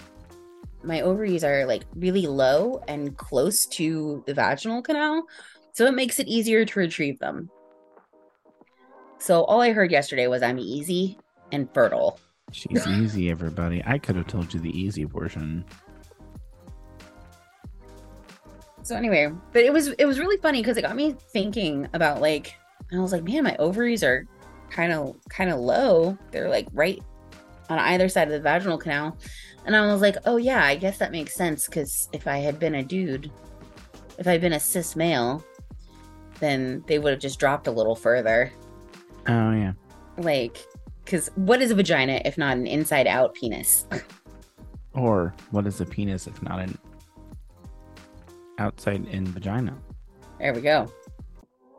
my 0.83 1.03
ovaries 1.03 1.45
are 1.45 1.67
like 1.67 1.85
really 1.95 2.27
low 2.27 2.83
and 2.89 3.17
close 3.17 3.67
to 3.67 4.23
the 4.27 4.35
vaginal 4.35 4.83
canal, 4.83 5.25
so 5.73 5.87
it 5.87 5.95
makes 5.95 6.19
it 6.19 6.29
easier 6.29 6.65
to 6.65 6.79
retrieve 6.79 7.19
them. 7.19 7.51
So 9.19 9.45
all 9.45 9.61
I 9.61 9.73
heard 9.73 9.91
yesterday 9.93 10.27
was 10.27 10.43
I'm 10.43 10.59
easy 10.59 11.19
and 11.53 11.73
fertile. 11.75 12.19
She's 12.53 12.87
easy, 12.87 13.31
everybody. 13.31 13.83
I 13.87 13.99
could 13.99 14.17
have 14.17 14.27
told 14.27 14.53
you 14.53 14.61
the 14.61 14.77
easy 14.77 15.05
version. 15.05 15.65
So 18.83 18.97
anyway, 18.97 19.31
but 19.53 19.63
it 19.63 19.73
was 19.73 19.89
it 19.89 20.07
was 20.07 20.19
really 20.19 20.39
funny 20.39 20.63
because 20.63 20.77
it 20.77 20.83
got 20.83 20.97
me 20.97 21.15
thinking 21.33 21.87
about 21.93 22.21
like 22.21 22.55
I 22.93 22.99
was 22.99 23.13
like, 23.13 23.23
man, 23.23 23.45
my 23.45 23.57
ovaries 23.59 24.03
are 24.03 24.27
kind 24.71 24.93
of 24.93 25.17
kind 25.29 25.51
of 25.51 25.61
low. 25.61 26.17
They're 26.31 26.49
like 26.49 26.67
right 26.73 27.01
on 27.71 27.79
either 27.79 28.09
side 28.09 28.29
of 28.29 28.33
the 28.33 28.41
vaginal 28.41 28.77
canal. 28.77 29.17
And 29.65 29.75
I 29.75 29.91
was 29.91 30.01
like, 30.01 30.17
oh 30.27 30.37
yeah, 30.37 30.65
I 30.65 30.77
guess 30.77 30.99
that 30.99 31.13
makes 31.13 31.35
sense 31.35 31.67
because 31.67 32.09
if 32.13 32.27
I 32.27 32.39
had 32.39 32.59
been 32.59 32.75
a 32.75 32.83
dude, 32.83 33.31
if 34.19 34.27
I'd 34.27 34.41
been 34.41 34.53
a 34.53 34.61
cis 34.61 34.97
male, 34.97 35.43
then 36.41 36.85
they 36.87 36.99
would 36.99 37.13
have 37.13 37.21
just 37.21 37.39
dropped 37.39 37.67
a 37.67 37.71
little 37.71 37.97
further. 37.97 38.53
Oh 39.29 39.53
yeah. 39.53 39.73
Like, 40.19 40.59
because 41.05 41.29
what 41.37 41.63
is 41.63 41.71
a 41.71 41.75
vagina 41.75 42.21
if 42.25 42.37
not 42.37 42.57
an 42.57 42.67
inside 42.67 43.07
out 43.07 43.35
penis? 43.35 43.87
Or 44.93 45.33
what 45.53 45.69
is 45.69 45.81
a 45.81 45.87
penis 45.87 46.27
if 46.27 46.43
not 46.43 46.59
an 46.59 46.77
outside 48.59 49.07
in 49.07 49.25
vagina. 49.27 49.77
There 50.41 50.53
we 50.53 50.61
go. 50.61 50.93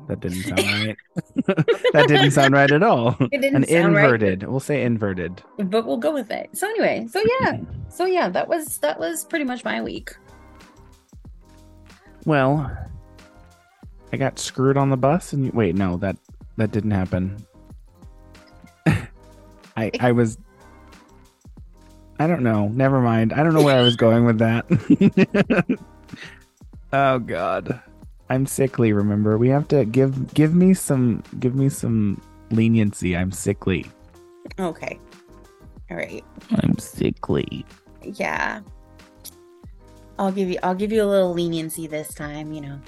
That 0.08 0.20
didn't 0.20 0.44
sound 0.44 0.60
right. 0.60 0.98
that 1.94 2.06
didn't 2.08 2.32
sound 2.32 2.54
right 2.54 2.72
at 2.72 2.84
all. 2.84 3.16
It 3.20 3.42
didn't 3.42 3.64
An 3.64 3.68
sound 3.68 3.96
right. 3.96 4.04
inverted. 4.06 4.44
We'll 4.44 4.60
say 4.60 4.84
inverted. 4.84 5.42
But 5.58 5.86
we'll 5.86 5.98
go 5.98 6.12
with 6.14 6.32
it. 6.32 6.50
So 6.54 6.68
anyway, 6.68 7.08
so 7.10 7.22
yeah. 7.42 7.60
So 7.90 8.06
yeah, 8.06 8.30
that 8.30 8.48
was 8.48 8.78
that 8.80 9.00
was 9.00 9.24
pretty 9.26 9.46
much 9.46 9.64
my 9.64 9.82
week. 9.82 10.16
Well, 12.26 12.70
I 14.14 14.18
got 14.18 14.38
screwed 14.38 14.78
on 14.78 14.90
the 14.90 14.98
bus, 14.98 15.34
and 15.34 15.52
wait, 15.54 15.76
no, 15.76 15.98
that 15.98 16.18
that 16.58 16.72
didn't 16.72 16.92
happen. 16.92 17.46
I 19.78 19.92
I 20.00 20.12
was. 20.12 20.38
I 22.20 22.28
don't 22.28 22.44
know. 22.44 22.68
Never 22.68 23.02
mind. 23.02 23.34
I 23.34 23.42
don't 23.44 23.54
know 23.54 23.64
where 23.64 23.80
I 23.80 23.82
was 23.82 23.96
going 23.96 24.26
with 24.26 24.38
that. 24.40 25.80
oh 26.94 27.18
God, 27.20 27.82
I'm 28.32 28.46
sickly. 28.46 28.94
Remember, 28.94 29.38
we 29.38 29.50
have 29.50 29.68
to 29.68 29.84
give 29.84 30.34
give 30.34 30.56
me 30.56 30.74
some 30.74 31.22
give 31.42 31.54
me 31.54 31.68
some 31.68 32.22
leniency. 32.50 33.18
I'm 33.18 33.30
sickly. 33.30 33.86
Okay. 34.58 34.98
All 35.90 35.98
right. 35.98 36.24
I'm 36.64 36.78
sickly. 36.78 37.66
Yeah. 38.02 38.62
I'll 40.18 40.32
give 40.32 40.50
you 40.50 40.58
I'll 40.64 40.76
give 40.76 40.94
you 40.94 41.04
a 41.04 41.10
little 41.12 41.34
leniency 41.34 41.88
this 41.88 42.14
time, 42.14 42.54
you 42.54 42.62
know. 42.62 42.80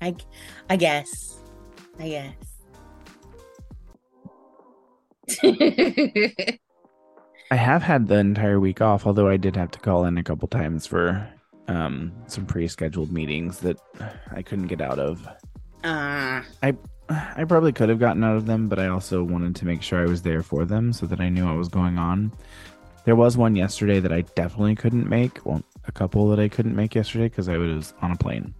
I 0.00 0.16
I 0.70 0.76
guess. 0.76 1.42
I 2.00 2.08
guess. 2.08 2.34
I 7.50 7.56
have 7.56 7.82
had 7.82 8.08
the 8.08 8.16
entire 8.16 8.58
week 8.58 8.80
off, 8.80 9.06
although 9.06 9.28
I 9.28 9.36
did 9.36 9.56
have 9.56 9.72
to 9.72 9.78
call 9.78 10.06
in 10.06 10.16
a 10.16 10.22
couple 10.22 10.48
times 10.48 10.86
for 10.86 11.28
um, 11.68 12.12
some 12.26 12.46
pre-scheduled 12.46 13.12
meetings 13.12 13.60
that 13.60 13.78
I 14.30 14.42
couldn't 14.42 14.66
get 14.66 14.80
out 14.80 14.98
of. 14.98 15.26
uh 15.82 16.42
I 17.08 17.44
probably 17.44 17.72
could 17.72 17.88
have 17.88 17.98
gotten 17.98 18.24
out 18.24 18.36
of 18.36 18.46
them, 18.46 18.68
but 18.68 18.78
I 18.78 18.88
also 18.88 19.22
wanted 19.22 19.54
to 19.56 19.66
make 19.66 19.82
sure 19.82 20.00
I 20.00 20.08
was 20.08 20.22
there 20.22 20.42
for 20.42 20.64
them 20.64 20.92
so 20.92 21.06
that 21.06 21.20
I 21.20 21.28
knew 21.28 21.46
what 21.46 21.56
was 21.56 21.68
going 21.68 21.98
on. 21.98 22.32
There 23.04 23.16
was 23.16 23.36
one 23.36 23.54
yesterday 23.54 24.00
that 24.00 24.12
I 24.12 24.22
definitely 24.22 24.74
couldn't 24.74 25.08
make. 25.08 25.44
Well, 25.44 25.62
a 25.86 25.92
couple 25.92 26.28
that 26.30 26.40
I 26.40 26.48
couldn't 26.48 26.74
make 26.74 26.94
yesterday 26.94 27.28
because 27.28 27.48
I 27.48 27.58
was 27.58 27.92
on 28.00 28.12
a 28.12 28.16
plane. 28.16 28.54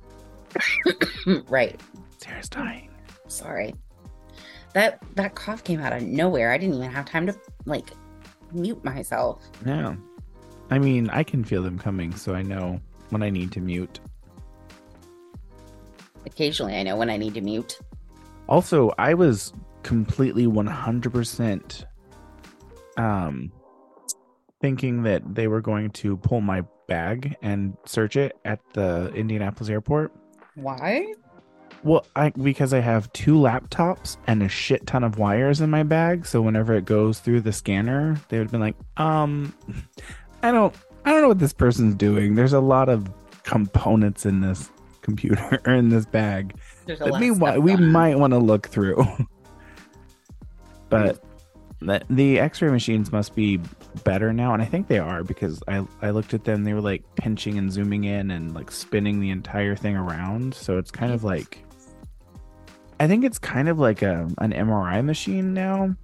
right. 1.48 1.80
Sarah's 2.18 2.50
dying. 2.50 2.90
Sorry. 3.26 3.74
That 4.74 5.02
that 5.14 5.34
cough 5.34 5.64
came 5.64 5.80
out 5.80 5.94
of 5.94 6.02
nowhere. 6.02 6.52
I 6.52 6.58
didn't 6.58 6.74
even 6.76 6.90
have 6.90 7.06
time 7.06 7.26
to 7.26 7.34
like 7.64 7.90
mute 8.52 8.84
myself. 8.84 9.42
Yeah. 9.64 9.94
I 10.70 10.78
mean, 10.78 11.08
I 11.10 11.22
can 11.22 11.44
feel 11.44 11.62
them 11.62 11.78
coming, 11.78 12.14
so 12.14 12.34
I 12.34 12.42
know 12.42 12.80
when 13.14 13.22
I 13.22 13.30
need 13.30 13.50
to 13.52 13.60
mute. 13.60 14.00
Occasionally 16.26 16.74
I 16.76 16.82
know 16.82 16.96
when 16.96 17.08
I 17.08 17.16
need 17.16 17.32
to 17.34 17.40
mute. 17.40 17.78
Also, 18.48 18.92
I 18.98 19.14
was 19.14 19.54
completely 19.82 20.46
100% 20.46 21.84
um 22.96 23.52
thinking 24.60 25.02
that 25.02 25.34
they 25.34 25.46
were 25.46 25.60
going 25.60 25.90
to 25.90 26.16
pull 26.18 26.40
my 26.40 26.64
bag 26.88 27.36
and 27.42 27.76
search 27.84 28.16
it 28.16 28.36
at 28.44 28.60
the 28.72 29.12
Indianapolis 29.14 29.68
airport. 29.68 30.12
Why? 30.54 31.12
Well, 31.82 32.06
I 32.16 32.30
because 32.30 32.72
I 32.72 32.80
have 32.80 33.12
two 33.12 33.34
laptops 33.34 34.16
and 34.26 34.42
a 34.42 34.48
shit 34.48 34.86
ton 34.86 35.04
of 35.04 35.18
wires 35.18 35.60
in 35.60 35.68
my 35.70 35.82
bag, 35.82 36.24
so 36.24 36.40
whenever 36.40 36.72
it 36.74 36.86
goes 36.86 37.20
through 37.20 37.42
the 37.42 37.52
scanner, 37.52 38.18
they 38.28 38.38
would 38.38 38.44
have 38.44 38.52
been 38.52 38.60
like, 38.60 38.76
"Um, 38.96 39.54
I 40.42 40.50
don't 40.50 40.74
I 41.04 41.10
don't 41.10 41.22
know 41.22 41.28
what 41.28 41.38
this 41.38 41.52
person's 41.52 41.94
doing. 41.94 42.34
There's 42.34 42.52
a 42.52 42.60
lot 42.60 42.88
of 42.88 43.08
components 43.42 44.26
in 44.26 44.40
this 44.40 44.70
computer 45.02 45.60
or 45.66 45.74
in 45.74 45.88
this 45.88 46.06
bag." 46.06 46.54
That 46.86 47.18
we 47.20 47.30
wa- 47.30 47.56
we 47.56 47.76
might 47.76 48.18
want 48.18 48.32
to 48.32 48.38
look 48.38 48.68
through. 48.68 49.04
but 50.88 51.22
the, 51.80 52.02
the 52.10 52.40
X-ray 52.40 52.70
machines 52.70 53.12
must 53.12 53.34
be 53.34 53.60
better 54.04 54.32
now, 54.32 54.54
and 54.54 54.62
I 54.62 54.66
think 54.66 54.88
they 54.88 54.98
are 54.98 55.22
because 55.22 55.62
I 55.68 55.86
I 56.02 56.10
looked 56.10 56.34
at 56.34 56.44
them. 56.44 56.64
They 56.64 56.72
were 56.72 56.80
like 56.80 57.02
pinching 57.16 57.58
and 57.58 57.70
zooming 57.70 58.04
in 58.04 58.30
and 58.30 58.54
like 58.54 58.70
spinning 58.70 59.20
the 59.20 59.30
entire 59.30 59.76
thing 59.76 59.96
around. 59.96 60.54
So 60.54 60.78
it's 60.78 60.90
kind 60.90 61.12
of 61.12 61.24
like 61.24 61.64
I 63.00 63.06
think 63.06 63.24
it's 63.24 63.38
kind 63.38 63.68
of 63.68 63.78
like 63.78 64.02
a 64.02 64.28
an 64.38 64.52
MRI 64.52 65.04
machine 65.04 65.52
now. 65.52 65.94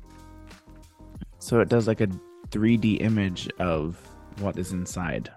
So 1.38 1.60
it 1.60 1.68
does 1.68 1.86
like 1.86 2.00
a 2.00 2.08
3D 2.50 3.00
image 3.00 3.48
of 3.58 3.98
what 4.40 4.58
is 4.58 4.72
inside. 4.72 5.30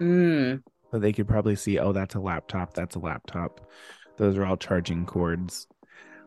Mm, 0.00 0.62
So 0.90 0.98
they 0.98 1.12
could 1.12 1.28
probably 1.28 1.56
see, 1.56 1.78
oh, 1.78 1.92
that's 1.92 2.14
a 2.14 2.20
laptop, 2.20 2.74
that's 2.74 2.96
a 2.96 2.98
laptop. 3.00 3.60
Those 4.16 4.36
are 4.36 4.44
all 4.44 4.56
charging 4.56 5.06
cords. 5.06 5.66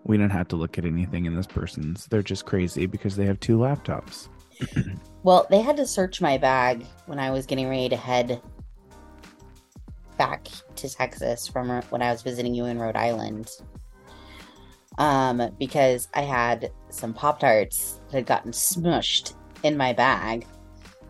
We 0.03 0.17
don't 0.17 0.29
have 0.29 0.47
to 0.49 0.55
look 0.55 0.77
at 0.77 0.85
anything 0.85 1.25
in 1.25 1.35
this 1.35 1.47
person's. 1.47 2.05
They're 2.07 2.21
just 2.21 2.45
crazy 2.45 2.85
because 2.85 3.15
they 3.15 3.25
have 3.25 3.39
two 3.39 3.57
laptops. 3.57 4.29
Well, 5.23 5.47
they 5.49 5.59
had 5.59 5.75
to 5.77 5.87
search 5.87 6.21
my 6.21 6.37
bag 6.37 6.85
when 7.07 7.17
I 7.17 7.31
was 7.31 7.47
getting 7.47 7.67
ready 7.67 7.89
to 7.89 7.95
head 7.97 8.39
back 10.19 10.47
to 10.75 10.87
Texas 10.87 11.47
from 11.47 11.81
when 11.89 12.03
I 12.03 12.11
was 12.11 12.21
visiting 12.21 12.53
you 12.53 12.65
in 12.65 12.77
Rhode 12.77 12.95
Island. 12.95 13.49
Um, 14.99 15.49
because 15.59 16.07
I 16.13 16.21
had 16.21 16.71
some 16.91 17.11
Pop 17.11 17.39
Tarts 17.39 18.01
that 18.11 18.17
had 18.17 18.25
gotten 18.27 18.51
smushed 18.51 19.33
in 19.63 19.75
my 19.75 19.93
bag. 19.93 20.45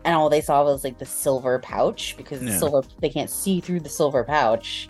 And 0.06 0.14
all 0.14 0.30
they 0.30 0.40
saw 0.40 0.64
was 0.64 0.84
like 0.84 0.98
the 0.98 1.04
silver 1.04 1.58
pouch 1.58 2.16
because 2.16 2.40
the 2.40 2.52
silver 2.52 2.86
they 3.00 3.10
can't 3.10 3.28
see 3.28 3.60
through 3.60 3.80
the 3.80 3.88
silver 3.88 4.22
pouch. 4.22 4.88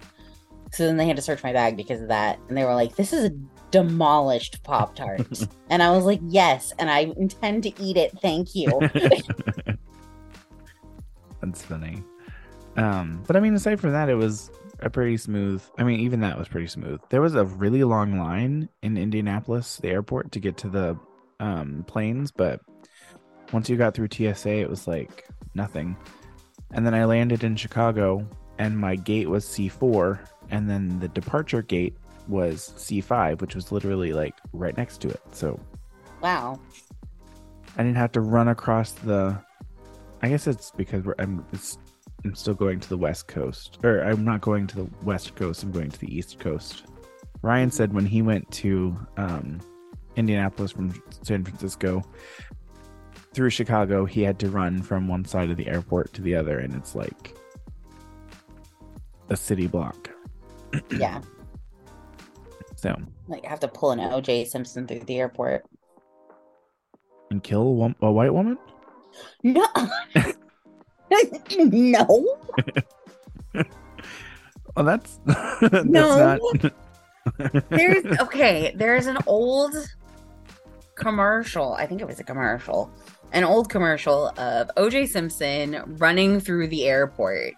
So 0.73 0.85
then 0.85 0.99
they 0.99 1.07
had 1.07 1.17
to 1.17 1.23
search 1.23 1.43
my 1.43 1.55
bag 1.55 1.77
because 1.77 2.03
of 2.03 2.09
that. 2.09 2.39
And 2.49 2.57
they 2.57 2.65
were 2.65 2.75
like, 2.75 2.97
This 2.97 3.15
is 3.15 3.25
a 3.25 3.31
demolished 3.71 4.63
Pop 4.63 4.95
Tart. 4.95 5.27
and 5.71 5.83
I 5.83 5.91
was 5.91 6.05
like, 6.05 6.21
Yes, 6.29 6.75
and 6.79 6.91
I 6.91 7.13
intend 7.17 7.63
to 7.63 7.83
eat 7.83 7.97
it. 7.97 8.13
Thank 8.21 8.55
you. 8.55 8.69
That's 11.41 11.63
funny. 11.63 12.05
Um, 12.77 13.23
but 13.27 13.37
I 13.37 13.41
mean, 13.41 13.55
aside 13.55 13.81
from 13.81 13.93
that, 13.93 14.11
it 14.11 14.17
was 14.17 14.51
a 14.81 14.91
pretty 14.91 15.17
smooth. 15.17 15.63
I 15.79 15.85
mean, 15.85 16.01
even 16.01 16.21
that 16.21 16.39
was 16.39 16.49
pretty 16.49 16.67
smooth. 16.67 17.01
There 17.09 17.23
was 17.23 17.35
a 17.35 17.47
really 17.47 17.85
long 17.85 18.19
line 18.19 18.69
in 18.83 18.99
Indianapolis, 18.99 19.79
the 19.79 19.89
airport, 19.89 20.33
to 20.33 20.41
get 20.41 20.59
to 20.59 20.69
the 20.69 20.99
um, 21.41 21.85
planes, 21.87 22.31
but 22.31 22.61
once 23.53 23.69
you 23.69 23.77
got 23.77 23.95
through 23.95 24.09
TSA, 24.13 24.51
it 24.51 24.71
was 24.71 24.87
like 24.87 25.27
nothing. 25.55 25.97
And 26.73 26.85
then 26.85 26.95
I 26.95 27.05
landed 27.05 27.45
in 27.45 27.57
Chicago, 27.57 28.27
and 28.59 28.77
my 28.77 28.97
gate 28.97 29.29
was 29.29 29.45
C4, 29.45 30.19
and 30.51 30.69
then 30.69 30.99
the 30.99 31.09
departure 31.09 31.63
gate 31.63 31.97
was 32.29 32.73
C5, 32.77 33.41
which 33.41 33.55
was 33.55 33.71
literally 33.71 34.13
like 34.13 34.35
right 34.53 34.77
next 34.77 34.99
to 35.03 35.09
it. 35.09 35.21
So 35.33 35.61
wow. 36.21 36.61
I 37.77 37.83
didn't 37.83 37.97
have 37.97 38.13
to 38.13 38.21
run 38.21 38.49
across 38.49 38.93
the. 38.93 39.39
I 40.23 40.29
guess 40.29 40.47
it's 40.47 40.71
because 40.71 41.05
we're, 41.05 41.15
I'm. 41.19 41.45
It's, 41.53 41.79
I'm 42.25 42.35
still 42.35 42.55
going 42.55 42.81
to 42.81 42.89
the 42.89 42.97
west 42.97 43.29
coast, 43.29 43.79
or 43.85 44.01
I'm 44.01 44.25
not 44.25 44.41
going 44.41 44.67
to 44.69 44.77
the 44.77 44.91
west 45.03 45.37
coast. 45.37 45.63
I'm 45.63 45.71
going 45.71 45.91
to 45.91 46.01
the 46.01 46.13
east 46.13 46.41
coast. 46.41 46.85
Ryan 47.43 47.71
said 47.71 47.93
when 47.93 48.07
he 48.07 48.23
went 48.23 48.51
to 48.53 48.99
um, 49.17 49.61
Indianapolis 50.17 50.73
from 50.73 51.01
San 51.23 51.45
Francisco 51.45 52.03
through 53.37 53.51
Chicago, 53.51 54.07
he 54.07 54.23
had 54.23 54.39
to 54.39 54.49
run 54.49 54.81
from 54.83 55.07
one 55.09 55.23
side 55.27 55.51
of 55.51 55.59
the 55.59 55.69
airport 55.69 56.13
to 56.15 56.23
the 56.23 56.35
other, 56.35 56.59
and 56.59 56.75
it's 56.75 56.95
like 56.95 57.37
a 59.29 59.37
city 59.37 59.67
block. 59.67 60.11
Yeah. 60.91 61.21
So 62.77 62.95
Like 63.29 63.45
I 63.47 63.49
have 63.49 63.61
to 63.61 63.69
pull 63.69 63.91
an 63.93 63.99
OJ 64.01 64.47
Simpson 64.47 64.87
through 64.87 65.01
the 65.01 65.19
airport. 65.19 65.65
and 67.31 67.43
kill 67.43 67.95
a, 68.01 68.07
a 68.07 68.11
white 68.13 68.33
woman. 68.35 68.59
No. 69.43 69.67
no. 71.59 72.37
Oh, 74.79 74.83
that's 74.83 75.19
that's 75.25 75.85
No. 75.87 76.39
not. 76.39 76.73
There's 77.71 78.05
okay, 78.21 78.75
there's 78.77 79.07
an 79.07 79.17
old 79.27 79.75
commercial. 80.97 81.73
I 81.75 81.87
think 81.87 82.03
it 82.03 82.07
was 82.07 82.21
a 82.21 82.25
commercial. 82.25 82.91
An 83.33 83.45
old 83.45 83.69
commercial 83.69 84.29
of 84.39 84.71
OJ 84.77 85.09
Simpson 85.09 85.83
running 85.99 86.41
through 86.41 86.69
the 86.69 86.87
airport. 86.87 87.55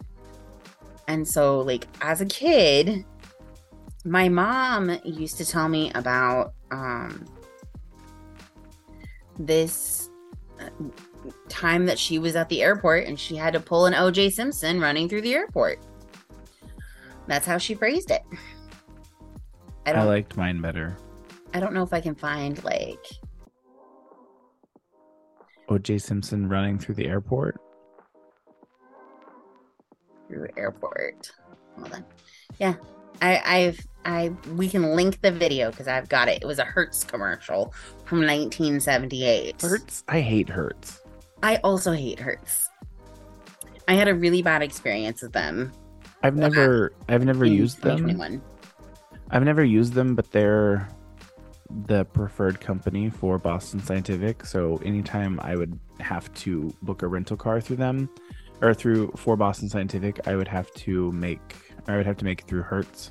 And 1.06 1.26
so 1.26 1.60
like 1.60 1.86
as 2.00 2.20
a 2.20 2.26
kid, 2.26 3.04
my 4.04 4.28
mom 4.28 4.98
used 5.04 5.36
to 5.38 5.44
tell 5.44 5.68
me 5.68 5.92
about 5.94 6.54
um 6.70 7.24
this 9.38 10.10
uh, 10.60 10.68
time 11.48 11.86
that 11.86 11.98
she 11.98 12.18
was 12.18 12.34
at 12.34 12.48
the 12.48 12.62
airport 12.62 13.06
and 13.06 13.18
she 13.18 13.36
had 13.36 13.52
to 13.52 13.60
pull 13.60 13.86
an 13.86 13.94
OJ 13.94 14.32
Simpson 14.32 14.80
running 14.80 15.08
through 15.08 15.22
the 15.22 15.34
airport. 15.34 15.78
That's 17.26 17.46
how 17.46 17.58
she 17.58 17.74
phrased 17.74 18.10
it. 18.10 18.22
I 19.86 19.92
I 19.92 20.02
liked 20.02 20.36
mine 20.36 20.60
better. 20.60 20.96
I 21.54 21.60
don't 21.60 21.72
know 21.72 21.82
if 21.82 21.92
I 21.92 22.00
can 22.00 22.14
find 22.14 22.62
like 22.64 23.04
O.J. 25.68 25.98
Simpson 25.98 26.48
running 26.48 26.78
through 26.78 26.94
the 26.94 27.06
airport. 27.06 27.60
through 30.28 30.48
airport. 30.56 31.32
Hold 31.76 31.92
on. 31.94 32.04
I, 33.20 33.40
I've 33.44 33.86
I 34.04 34.32
we 34.54 34.68
can 34.68 34.94
link 34.94 35.20
the 35.22 35.32
video 35.32 35.70
because 35.70 35.88
I've 35.88 36.08
got 36.08 36.28
it. 36.28 36.42
It 36.42 36.46
was 36.46 36.58
a 36.58 36.64
Hertz 36.64 37.04
commercial 37.04 37.74
from 38.04 38.20
1978. 38.20 39.60
Hertz. 39.60 40.04
I 40.08 40.20
hate 40.20 40.48
Hertz. 40.48 41.00
I 41.42 41.56
also 41.56 41.92
hate 41.92 42.20
Hertz. 42.20 42.68
I 43.88 43.94
had 43.94 44.08
a 44.08 44.14
really 44.14 44.42
bad 44.42 44.62
experience 44.62 45.22
with 45.22 45.32
them. 45.32 45.72
I've 46.22 46.36
never 46.36 46.92
I've 47.08 47.24
never 47.24 47.44
used 47.44 47.82
them. 47.82 48.42
I've 49.30 49.44
never 49.44 49.64
used 49.64 49.94
them, 49.94 50.14
but 50.14 50.30
they're 50.30 50.88
the 51.70 52.04
preferred 52.06 52.60
company 52.60 53.10
for 53.10 53.38
Boston 53.38 53.80
Scientific. 53.80 54.44
So 54.46 54.80
anytime 54.84 55.38
I 55.42 55.56
would 55.56 55.78
have 56.00 56.32
to 56.34 56.74
book 56.82 57.02
a 57.02 57.08
rental 57.08 57.36
car 57.36 57.60
through 57.60 57.76
them 57.76 58.08
or 58.60 58.74
through 58.74 59.12
for 59.16 59.36
Boston 59.36 59.68
Scientific, 59.68 60.26
I 60.26 60.34
would 60.36 60.48
have 60.48 60.72
to 60.74 61.12
make 61.12 61.54
I 61.86 61.96
would 61.96 62.06
have 62.06 62.16
to 62.18 62.24
make 62.24 62.40
it 62.40 62.46
through 62.46 62.62
Hertz. 62.62 63.10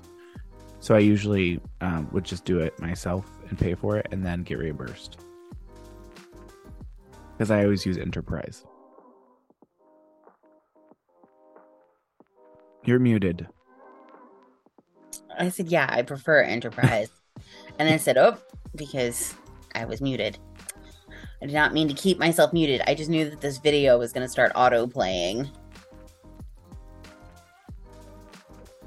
So 0.79 0.95
I 0.95 0.99
usually 0.99 1.59
um, 1.81 2.07
would 2.11 2.23
just 2.23 2.45
do 2.45 2.59
it 2.59 2.79
myself 2.79 3.25
and 3.49 3.57
pay 3.57 3.73
for 3.73 3.97
it 3.97 4.07
and 4.11 4.23
then 4.23 4.43
get 4.43 4.59
reimbursed. 4.59 5.17
Because 7.35 7.51
I 7.51 7.63
always 7.63 7.85
use 7.85 7.97
Enterprise. 7.97 8.63
You're 12.85 12.99
muted. 12.99 13.47
I 15.37 15.49
said, 15.49 15.67
yeah, 15.67 15.87
I 15.89 16.03
prefer 16.03 16.41
Enterprise. 16.41 17.09
And 17.79 17.89
I 17.89 17.97
said, 17.97 18.17
oh, 18.17 18.37
because 18.75 19.33
I 19.75 19.85
was 19.85 20.01
muted. 20.01 20.37
I 21.41 21.45
did 21.45 21.53
not 21.53 21.73
mean 21.73 21.87
to 21.87 21.93
keep 21.93 22.17
myself 22.17 22.51
muted. 22.53 22.81
I 22.87 22.95
just 22.95 23.09
knew 23.09 23.29
that 23.29 23.41
this 23.41 23.57
video 23.59 23.97
was 23.99 24.11
going 24.11 24.25
to 24.25 24.31
start 24.31 24.51
auto 24.55 24.87
playing. 24.87 25.49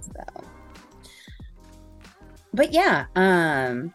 So. 0.01 0.45
But 2.53 2.73
yeah, 2.73 3.07
um, 3.15 3.95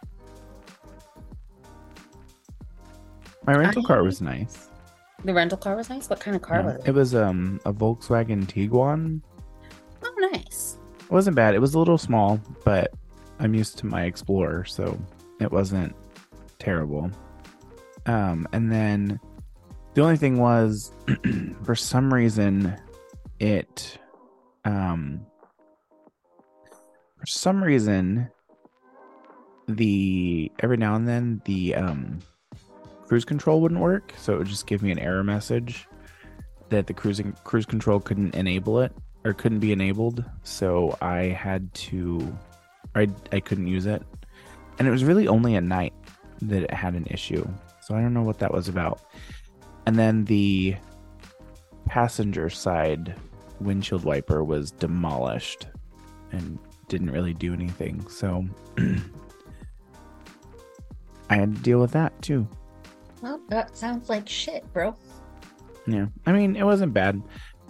My 3.46 3.56
rental 3.56 3.84
I- 3.86 3.88
car 3.88 4.04
was 4.04 4.22
nice. 4.22 4.70
the 5.26 5.34
rental 5.34 5.58
car 5.58 5.76
was 5.76 5.90
nice. 5.90 6.10
What 6.10 6.20
kind 6.20 6.36
of 6.36 6.42
car 6.42 6.60
Yeah. 6.60 6.66
was 6.66 6.76
it? 6.76 6.88
It 6.88 6.92
was 6.94 7.16
um 7.16 7.60
a 7.66 7.74
Volkswagen 7.74 8.46
Tiguan. 8.46 9.22
Oh, 10.04 10.30
nice. 10.32 10.78
It 11.02 11.12
wasn't 11.12 11.36
bad. 11.36 11.54
It 11.56 11.60
was 11.60 11.74
a 11.74 11.80
little 11.80 11.98
small, 11.98 12.40
but 12.64 12.94
I'm 13.40 13.54
used 13.54 13.78
to 13.80 13.86
my 13.86 14.04
Explorer, 14.04 14.66
so 14.66 15.00
it 15.40 15.52
wasn't 15.52 15.96
terrible. 16.60 17.12
Um, 18.06 18.48
and 18.54 18.72
then 18.72 19.20
the 19.94 20.02
only 20.02 20.18
thing 20.18 20.38
was, 20.38 20.92
for 21.64 21.76
some 21.76 22.14
reason, 22.14 22.76
it, 23.40 23.98
um, 24.64 25.26
for 27.18 27.26
some 27.26 27.64
reason, 27.64 28.30
the 29.68 30.52
every 30.60 30.78
now 30.78 30.94
and 30.94 31.08
then 31.08 31.42
the 31.46 31.74
um 31.74 32.20
cruise 33.08 33.26
control 33.26 33.62
wouldn't 33.62 33.82
work, 33.82 34.14
so 34.18 34.36
it 34.36 34.38
would 34.38 34.48
just 34.48 34.68
give 34.68 34.84
me 34.84 34.92
an 34.92 35.00
error 35.00 35.24
message 35.24 35.88
that 36.70 36.88
the 36.88 36.94
cruising 36.94 37.34
cruise 37.44 37.66
control 37.66 38.00
couldn't 38.00 38.36
enable 38.36 38.80
it 38.80 38.92
or 39.24 39.34
couldn't 39.34 39.60
be 39.60 39.72
enabled 39.72 40.24
so 40.44 40.98
i 41.02 41.24
had 41.24 41.72
to 41.74 42.36
i 42.96 43.08
i 43.32 43.40
couldn't 43.40 43.68
use 43.68 43.86
it 43.86 44.02
and 44.80 44.88
it 44.88 44.92
was 44.92 45.04
really 45.04 45.28
only 45.28 45.56
at 45.56 45.64
night 45.64 45.94
that 46.42 46.64
it 46.64 46.74
had 46.74 46.94
an 46.94 47.06
issue 47.10 47.48
so 47.82 47.96
i 47.96 48.02
don't 48.02 48.14
know 48.14 48.24
what 48.24 48.40
that 48.40 48.54
was 48.54 48.68
about 48.68 49.00
and 49.86 49.98
then 49.98 50.26
the 50.26 50.76
passenger 51.86 52.50
side 52.50 53.16
windshield 53.60 54.04
wiper 54.04 54.44
was 54.44 54.72
demolished 54.72 55.68
and 56.32 56.58
didn't 56.88 57.12
really 57.12 57.34
do 57.34 57.54
anything 57.54 58.06
so 58.08 58.44
i 61.30 61.36
had 61.36 61.56
to 61.56 61.62
deal 61.62 61.80
with 61.80 61.92
that 61.92 62.20
too 62.22 62.48
Well, 63.22 63.40
that 63.50 63.76
sounds 63.76 64.08
like 64.10 64.30
shit, 64.30 64.72
bro. 64.72 64.96
Yeah. 65.88 66.08
I 66.28 66.32
mean, 66.32 66.56
it 66.56 66.64
wasn't 66.64 66.94
bad. 66.94 67.24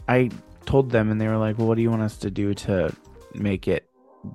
I 0.09 0.29
told 0.65 0.89
them 0.89 1.11
and 1.11 1.21
they 1.21 1.27
were 1.27 1.37
like, 1.37 1.57
"Well, 1.57 1.67
what 1.67 1.75
do 1.75 1.81
you 1.81 1.89
want 1.89 2.01
us 2.01 2.17
to 2.17 2.31
do 2.31 2.53
to 2.65 2.91
make 3.33 3.67
it 3.67 3.87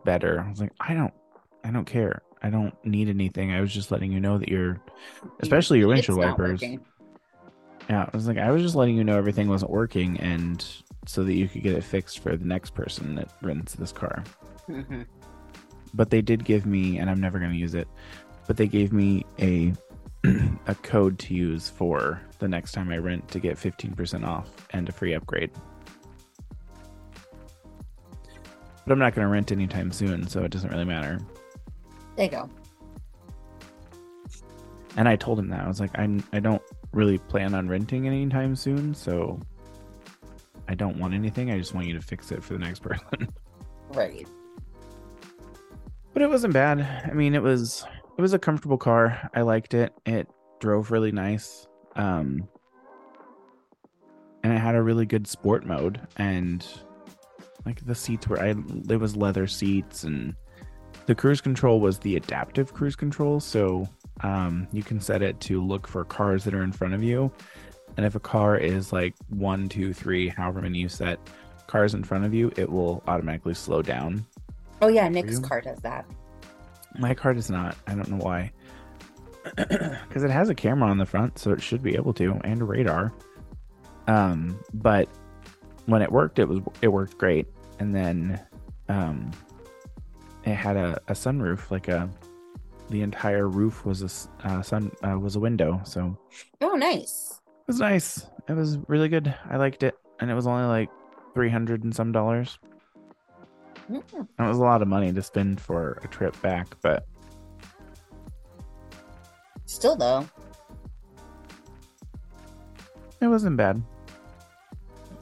better?" 0.04 0.40
I 0.40 0.48
was 0.48 0.60
like, 0.60 0.72
"I 0.80 0.94
don't 0.94 1.12
I 1.64 1.70
don't 1.70 1.84
care. 1.84 2.22
I 2.42 2.50
don't 2.50 2.74
need 2.84 3.08
anything. 3.08 3.52
I 3.52 3.60
was 3.60 3.72
just 3.72 3.90
letting 3.90 4.12
you 4.12 4.20
know 4.20 4.38
that 4.38 4.48
you're 4.48 4.80
especially 5.40 5.78
your 5.78 5.88
windshield 5.88 6.18
wipers." 6.18 6.62
Yeah, 7.88 8.08
I 8.12 8.16
was 8.16 8.28
like, 8.28 8.38
I 8.38 8.50
was 8.52 8.62
just 8.62 8.76
letting 8.76 8.96
you 8.96 9.02
know 9.02 9.16
everything 9.18 9.48
wasn't 9.48 9.72
working 9.72 10.18
and 10.20 10.64
so 11.06 11.24
that 11.24 11.34
you 11.34 11.48
could 11.48 11.62
get 11.62 11.74
it 11.74 11.82
fixed 11.82 12.20
for 12.20 12.36
the 12.36 12.44
next 12.44 12.72
person 12.74 13.16
that 13.16 13.32
rents 13.42 13.74
this 13.74 13.90
car. 13.90 14.22
Mhm. 14.68 15.06
But 15.92 16.10
they 16.10 16.22
did 16.22 16.44
give 16.44 16.66
me 16.66 16.98
and 16.98 17.10
I'm 17.10 17.20
never 17.20 17.40
going 17.40 17.50
to 17.50 17.56
use 17.58 17.74
it, 17.74 17.88
but 18.46 18.56
they 18.56 18.68
gave 18.68 18.92
me 18.92 19.24
a 19.40 19.72
a 20.66 20.74
code 20.82 21.18
to 21.18 21.34
use 21.34 21.68
for 21.68 22.20
the 22.38 22.46
next 22.46 22.72
time 22.72 22.90
I 22.90 22.98
rent 22.98 23.26
to 23.28 23.40
get 23.40 23.56
15% 23.56 24.24
off 24.24 24.48
and 24.70 24.88
a 24.88 24.92
free 24.92 25.14
upgrade. 25.14 25.50
But 28.84 28.92
I'm 28.92 28.98
not 28.98 29.14
going 29.14 29.26
to 29.26 29.30
rent 29.32 29.52
anytime 29.52 29.92
soon, 29.92 30.26
so 30.26 30.42
it 30.44 30.50
doesn't 30.50 30.70
really 30.70 30.84
matter. 30.84 31.18
There 32.16 32.24
you 32.24 32.30
go. 32.30 32.50
And 34.96 35.08
I 35.08 35.16
told 35.16 35.38
him 35.38 35.48
that 35.48 35.60
I 35.64 35.68
was 35.68 35.80
like, 35.80 35.96
I'm 35.98 36.24
I 36.32 36.40
don't 36.40 36.62
really 36.92 37.18
plan 37.18 37.54
on 37.54 37.68
renting 37.68 38.06
anytime 38.06 38.56
soon, 38.56 38.94
so 38.94 39.38
I 40.68 40.74
don't 40.74 40.98
want 40.98 41.14
anything. 41.14 41.50
I 41.50 41.58
just 41.58 41.74
want 41.74 41.86
you 41.86 41.94
to 41.94 42.00
fix 42.00 42.32
it 42.32 42.42
for 42.42 42.54
the 42.54 42.58
next 42.58 42.80
person. 42.82 43.28
Right. 43.92 44.26
but 46.12 46.22
it 46.22 46.28
wasn't 46.28 46.54
bad. 46.54 46.80
I 47.08 47.12
mean, 47.12 47.34
it 47.34 47.42
was 47.42 47.84
it 48.18 48.22
was 48.22 48.32
a 48.32 48.38
comfortable 48.38 48.78
car. 48.78 49.30
I 49.34 49.42
liked 49.42 49.74
it. 49.74 49.92
It 50.06 50.28
drove 50.58 50.90
really 50.90 51.12
nice. 51.12 51.66
Um 51.96 52.48
and 54.42 54.52
it 54.52 54.58
had 54.58 54.74
a 54.74 54.82
really 54.82 55.06
good 55.06 55.26
sport 55.26 55.64
mode 55.66 56.00
and 56.16 56.66
like 57.64 57.84
the 57.84 57.94
seats 57.94 58.28
were 58.28 58.40
I 58.40 58.54
it 58.88 58.96
was 58.96 59.16
leather 59.16 59.46
seats 59.46 60.04
and 60.04 60.34
the 61.06 61.14
cruise 61.14 61.40
control 61.40 61.80
was 61.80 61.98
the 61.98 62.16
adaptive 62.16 62.72
cruise 62.72 62.96
control, 62.96 63.40
so 63.40 63.88
um 64.22 64.68
you 64.72 64.82
can 64.82 65.00
set 65.00 65.22
it 65.22 65.40
to 65.40 65.64
look 65.64 65.86
for 65.86 66.04
cars 66.04 66.44
that 66.44 66.54
are 66.54 66.62
in 66.62 66.72
front 66.72 66.94
of 66.94 67.02
you. 67.02 67.32
And 67.96 68.06
if 68.06 68.14
a 68.14 68.20
car 68.20 68.56
is 68.56 68.92
like 68.92 69.14
one, 69.28 69.68
two, 69.68 69.92
three, 69.92 70.28
however 70.28 70.62
many 70.62 70.78
you 70.78 70.88
set 70.88 71.18
cars 71.66 71.94
in 71.94 72.04
front 72.04 72.24
of 72.24 72.32
you, 72.32 72.52
it 72.56 72.70
will 72.70 73.02
automatically 73.06 73.54
slow 73.54 73.82
down 73.82 74.24
Oh 74.82 74.88
yeah, 74.88 75.08
Nick's 75.08 75.38
car 75.38 75.60
does 75.60 75.78
that. 75.80 76.06
My 76.98 77.14
car 77.14 77.34
does 77.34 77.50
not. 77.50 77.76
I 77.86 77.94
don't 77.94 78.08
know 78.08 78.18
why. 78.18 78.52
Because 79.56 80.22
it 80.22 80.30
has 80.30 80.48
a 80.48 80.54
camera 80.54 80.90
on 80.90 80.98
the 80.98 81.06
front, 81.06 81.38
so 81.38 81.50
it 81.50 81.62
should 81.62 81.82
be 81.82 81.94
able 81.94 82.12
to, 82.14 82.38
and 82.44 82.60
a 82.60 82.64
radar. 82.64 83.12
Um, 84.06 84.58
but 84.74 85.08
when 85.86 86.02
it 86.02 86.10
worked, 86.12 86.38
it 86.38 86.46
was 86.48 86.60
it 86.82 86.88
worked 86.88 87.18
great. 87.18 87.46
And 87.78 87.94
then, 87.94 88.40
um, 88.88 89.30
it 90.44 90.54
had 90.54 90.76
a, 90.76 91.00
a 91.08 91.12
sunroof, 91.12 91.70
like 91.70 91.88
a 91.88 92.08
the 92.90 93.02
entire 93.02 93.46
roof 93.48 93.84
was 93.86 94.02
a 94.42 94.48
uh, 94.48 94.62
sun 94.62 94.90
uh, 95.06 95.18
was 95.18 95.36
a 95.36 95.40
window, 95.40 95.80
so 95.84 96.16
Oh, 96.60 96.74
nice. 96.74 97.40
it 97.46 97.66
was 97.68 97.78
nice. 97.80 98.26
It 98.48 98.54
was 98.54 98.78
really 98.88 99.08
good. 99.08 99.32
I 99.48 99.56
liked 99.58 99.82
it, 99.82 99.94
and 100.18 100.30
it 100.30 100.34
was 100.34 100.46
only 100.46 100.64
like 100.66 100.90
three 101.34 101.50
hundred 101.50 101.84
and 101.84 101.94
some 101.94 102.10
dollars. 102.12 102.58
Mm, 103.90 104.02
And 104.12 104.28
it 104.38 104.48
was 104.48 104.58
a 104.58 104.62
lot 104.62 104.82
of 104.82 104.88
money 104.88 105.12
to 105.12 105.22
spend 105.22 105.60
for 105.60 106.00
a 106.02 106.08
trip 106.08 106.40
back, 106.42 106.68
but 106.82 107.06
Still 109.66 109.94
though. 109.96 110.26
It 113.20 113.28
wasn't 113.28 113.56
bad. 113.56 113.82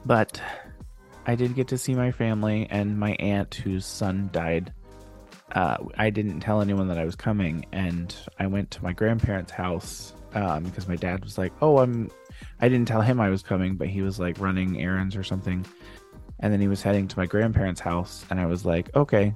But 0.05 0.41
I 1.25 1.35
did 1.35 1.55
get 1.55 1.67
to 1.69 1.77
see 1.77 1.93
my 1.93 2.11
family 2.11 2.67
and 2.69 2.97
my 2.97 3.11
aunt 3.19 3.55
whose 3.55 3.85
son 3.85 4.29
died. 4.31 4.73
Uh, 5.51 5.77
I 5.97 6.09
didn't 6.09 6.39
tell 6.39 6.61
anyone 6.61 6.87
that 6.87 6.97
I 6.97 7.05
was 7.05 7.15
coming, 7.15 7.65
and 7.71 8.15
I 8.39 8.47
went 8.47 8.71
to 8.71 8.83
my 8.83 8.93
grandparents' 8.93 9.51
house 9.51 10.13
um, 10.33 10.63
because 10.63 10.87
my 10.87 10.95
dad 10.95 11.23
was 11.23 11.37
like, 11.37 11.51
"Oh, 11.61 11.79
I'm." 11.79 12.09
I 12.61 12.69
didn't 12.69 12.87
tell 12.87 13.01
him 13.01 13.19
I 13.19 13.29
was 13.29 13.43
coming, 13.43 13.75
but 13.75 13.87
he 13.87 14.01
was 14.01 14.19
like 14.19 14.39
running 14.39 14.81
errands 14.81 15.15
or 15.15 15.23
something, 15.23 15.65
and 16.39 16.53
then 16.53 16.61
he 16.61 16.67
was 16.67 16.81
heading 16.81 17.07
to 17.07 17.17
my 17.17 17.25
grandparents' 17.25 17.81
house, 17.81 18.25
and 18.29 18.39
I 18.39 18.45
was 18.45 18.65
like, 18.65 18.95
"Okay." 18.95 19.33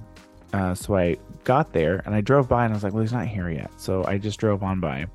Uh, 0.52 0.72
so 0.72 0.96
I 0.96 1.16
got 1.42 1.72
there 1.72 2.00
and 2.06 2.14
I 2.14 2.20
drove 2.20 2.48
by, 2.48 2.64
and 2.64 2.72
I 2.72 2.76
was 2.76 2.84
like, 2.84 2.92
"Well, 2.92 3.02
he's 3.02 3.12
not 3.12 3.26
here 3.26 3.50
yet," 3.50 3.70
so 3.76 4.04
I 4.04 4.18
just 4.18 4.38
drove 4.38 4.62
on 4.62 4.78
by. 4.78 5.06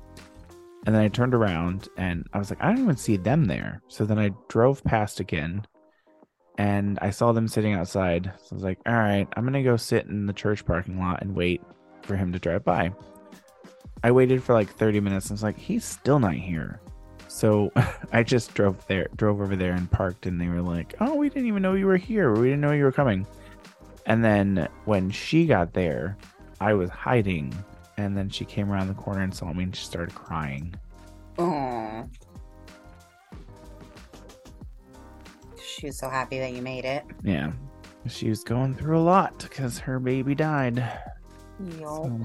And 0.86 0.94
then 0.94 1.02
I 1.02 1.08
turned 1.08 1.34
around 1.34 1.88
and 1.96 2.26
I 2.32 2.38
was 2.38 2.50
like, 2.50 2.62
I 2.62 2.68
don't 2.68 2.82
even 2.82 2.96
see 2.96 3.16
them 3.16 3.44
there. 3.44 3.82
So 3.88 4.04
then 4.04 4.18
I 4.18 4.30
drove 4.48 4.82
past 4.82 5.20
again 5.20 5.66
and 6.56 6.98
I 7.00 7.10
saw 7.10 7.32
them 7.32 7.48
sitting 7.48 7.74
outside. 7.74 8.32
So 8.38 8.52
I 8.52 8.54
was 8.54 8.64
like, 8.64 8.78
all 8.86 8.94
right, 8.94 9.28
I'm 9.36 9.44
going 9.44 9.54
to 9.54 9.62
go 9.62 9.76
sit 9.76 10.06
in 10.06 10.26
the 10.26 10.32
church 10.32 10.64
parking 10.64 10.98
lot 10.98 11.22
and 11.22 11.34
wait 11.34 11.62
for 12.02 12.16
him 12.16 12.32
to 12.32 12.38
drive 12.38 12.64
by. 12.64 12.92
I 14.02 14.10
waited 14.10 14.42
for 14.42 14.54
like 14.54 14.70
30 14.70 15.00
minutes 15.00 15.26
and 15.26 15.34
was 15.34 15.42
like, 15.42 15.58
he's 15.58 15.84
still 15.84 16.18
not 16.18 16.34
here. 16.34 16.80
So 17.28 17.70
I 18.12 18.22
just 18.22 18.54
drove 18.54 18.86
there, 18.86 19.08
drove 19.16 19.40
over 19.40 19.56
there 19.56 19.72
and 19.72 19.90
parked. 19.90 20.26
And 20.26 20.40
they 20.40 20.48
were 20.48 20.62
like, 20.62 20.94
oh, 21.00 21.14
we 21.14 21.28
didn't 21.28 21.48
even 21.48 21.62
know 21.62 21.74
you 21.74 21.86
were 21.86 21.96
here. 21.96 22.34
We 22.34 22.48
didn't 22.48 22.60
know 22.60 22.72
you 22.72 22.84
were 22.84 22.92
coming. 22.92 23.26
And 24.06 24.24
then 24.24 24.68
when 24.86 25.10
she 25.10 25.46
got 25.46 25.72
there, 25.72 26.16
I 26.60 26.74
was 26.74 26.90
hiding. 26.90 27.54
And 28.04 28.16
then 28.16 28.28
she 28.28 28.44
came 28.44 28.70
around 28.70 28.88
the 28.88 28.94
corner 28.94 29.22
and 29.22 29.34
saw 29.34 29.52
me 29.52 29.64
and 29.64 29.76
she 29.76 29.84
started 29.84 30.14
crying. 30.14 30.74
Oh. 31.38 32.08
She 35.62 35.86
was 35.86 35.98
so 35.98 36.08
happy 36.08 36.38
that 36.38 36.52
you 36.52 36.62
made 36.62 36.84
it. 36.84 37.04
Yeah. 37.22 37.52
She 38.08 38.28
was 38.28 38.44
going 38.44 38.74
through 38.74 38.98
a 38.98 39.00
lot 39.00 39.38
because 39.38 39.78
her 39.78 39.98
baby 39.98 40.34
died. 40.34 40.78
Yo. 41.78 42.20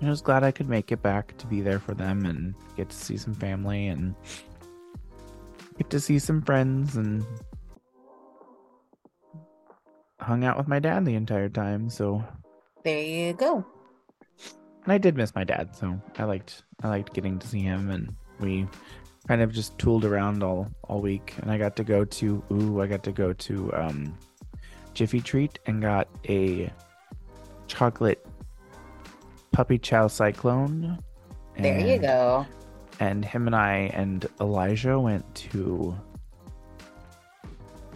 So 0.00 0.06
I 0.06 0.10
was 0.10 0.22
glad 0.22 0.44
I 0.44 0.50
could 0.50 0.68
make 0.68 0.92
it 0.92 1.02
back 1.02 1.36
to 1.38 1.46
be 1.46 1.60
there 1.60 1.78
for 1.78 1.94
them 1.94 2.24
and 2.24 2.54
get 2.76 2.90
to 2.90 2.96
see 2.96 3.16
some 3.16 3.34
family 3.34 3.88
and 3.88 4.14
get 5.78 5.90
to 5.90 6.00
see 6.00 6.18
some 6.18 6.42
friends 6.42 6.96
and 6.96 7.24
hung 10.20 10.44
out 10.44 10.56
with 10.56 10.68
my 10.68 10.78
dad 10.78 11.04
the 11.04 11.14
entire 11.14 11.48
time. 11.48 11.88
So 11.88 12.24
There 12.84 13.00
you 13.00 13.32
go. 13.32 13.64
And 14.84 14.92
I 14.92 14.98
did 14.98 15.16
miss 15.16 15.34
my 15.34 15.44
dad, 15.44 15.74
so 15.74 16.00
I 16.18 16.24
liked 16.24 16.62
I 16.82 16.88
liked 16.88 17.14
getting 17.14 17.38
to 17.38 17.46
see 17.46 17.60
him 17.60 17.90
and 17.90 18.14
we 18.38 18.68
kind 19.26 19.40
of 19.40 19.52
just 19.52 19.78
tooled 19.78 20.04
around 20.04 20.42
all 20.42 20.68
all 20.84 21.00
week 21.00 21.34
and 21.40 21.50
I 21.50 21.56
got 21.58 21.76
to 21.76 21.84
go 21.84 22.04
to 22.04 22.42
ooh, 22.52 22.80
I 22.80 22.86
got 22.86 23.02
to 23.04 23.12
go 23.12 23.32
to 23.32 23.74
um 23.74 24.18
Jiffy 24.92 25.20
Treat 25.20 25.58
and 25.66 25.80
got 25.80 26.08
a 26.28 26.70
chocolate 27.66 28.24
puppy 29.52 29.78
chow 29.78 30.06
cyclone. 30.06 30.98
There 31.58 31.80
you 31.80 31.98
go. 31.98 32.46
And 33.00 33.24
him 33.24 33.46
and 33.46 33.56
I 33.56 33.90
and 33.94 34.26
Elijah 34.40 35.00
went 35.00 35.34
to 35.36 35.96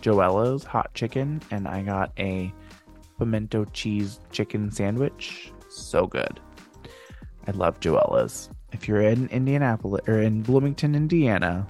Joella's 0.01 0.65
hot 0.65 0.95
chicken 0.95 1.43
and 1.51 1.69
I 1.69 1.83
got 1.83 2.13
a 2.19 2.53
pimento 3.19 3.65
cheese 3.67 4.21
chicken 4.31 4.71
sandwich. 4.71 5.53
So 5.69 6.07
good. 6.07 6.41
I 7.49 7.53
love 7.53 7.81
Joella's. 7.81 8.51
If 8.73 8.87
you're 8.87 9.01
in 9.01 9.27
Indianapolis 9.29 10.03
or 10.07 10.21
in 10.21 10.43
Bloomington, 10.43 10.95
Indiana, 10.95 11.67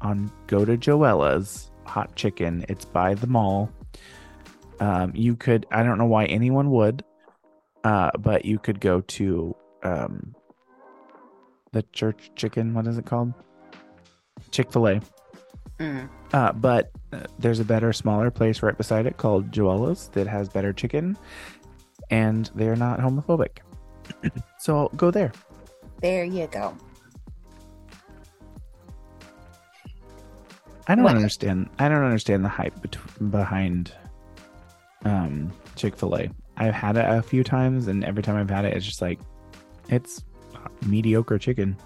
on 0.00 0.32
go 0.46 0.64
to 0.64 0.78
Joella's 0.78 1.70
hot 1.84 2.16
chicken. 2.16 2.64
It's 2.70 2.86
by 2.86 3.12
the 3.12 3.26
mall. 3.26 3.70
Um, 4.80 5.12
you 5.14 5.36
could 5.36 5.66
I 5.70 5.82
don't 5.82 5.98
know 5.98 6.06
why 6.06 6.24
anyone 6.24 6.70
would, 6.70 7.04
uh, 7.84 8.12
but 8.18 8.46
you 8.46 8.58
could 8.58 8.80
go 8.80 9.02
to 9.02 9.54
um, 9.82 10.34
the 11.72 11.82
church 11.92 12.30
chicken. 12.34 12.72
What 12.72 12.86
is 12.86 12.96
it 12.96 13.04
called? 13.04 13.34
Chick 14.50 14.72
Fil 14.72 14.88
A. 14.88 15.00
Mm. 15.78 16.08
Uh, 16.32 16.52
but 16.52 16.90
uh, 17.12 17.20
there's 17.38 17.60
a 17.60 17.64
better, 17.64 17.92
smaller 17.92 18.30
place 18.30 18.62
right 18.62 18.76
beside 18.76 19.04
it 19.04 19.18
called 19.18 19.52
Joella's 19.52 20.08
that 20.14 20.26
has 20.26 20.48
better 20.48 20.72
chicken, 20.72 21.18
and 22.10 22.50
they're 22.54 22.76
not 22.76 23.00
homophobic. 23.00 23.58
So 24.58 24.90
go 24.96 25.10
there. 25.10 25.32
There 26.00 26.24
you 26.24 26.46
go. 26.48 26.76
I 30.86 30.94
don't 30.94 31.04
What? 31.04 31.16
understand. 31.16 31.70
I 31.78 31.88
don't 31.88 32.02
understand 32.04 32.44
the 32.44 32.48
hype 32.48 32.74
bet- 32.82 33.30
behind 33.30 33.92
um, 35.04 35.50
Chick 35.76 35.96
Fil 35.96 36.14
A. 36.16 36.28
I've 36.56 36.74
had 36.74 36.96
it 36.96 37.04
a 37.08 37.22
few 37.22 37.42
times, 37.42 37.88
and 37.88 38.04
every 38.04 38.22
time 38.22 38.36
I've 38.36 38.50
had 38.50 38.64
it, 38.64 38.76
it's 38.76 38.84
just 38.84 39.00
like 39.00 39.18
it's 39.88 40.24
mediocre 40.86 41.38
chicken. 41.38 41.76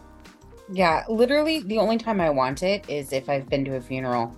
Yeah, 0.70 1.04
literally 1.08 1.60
the 1.60 1.78
only 1.78 1.96
time 1.96 2.20
I 2.20 2.28
want 2.30 2.62
it 2.62 2.88
is 2.90 3.12
if 3.12 3.28
I've 3.28 3.48
been 3.48 3.64
to 3.66 3.76
a 3.76 3.80
funeral. 3.80 4.36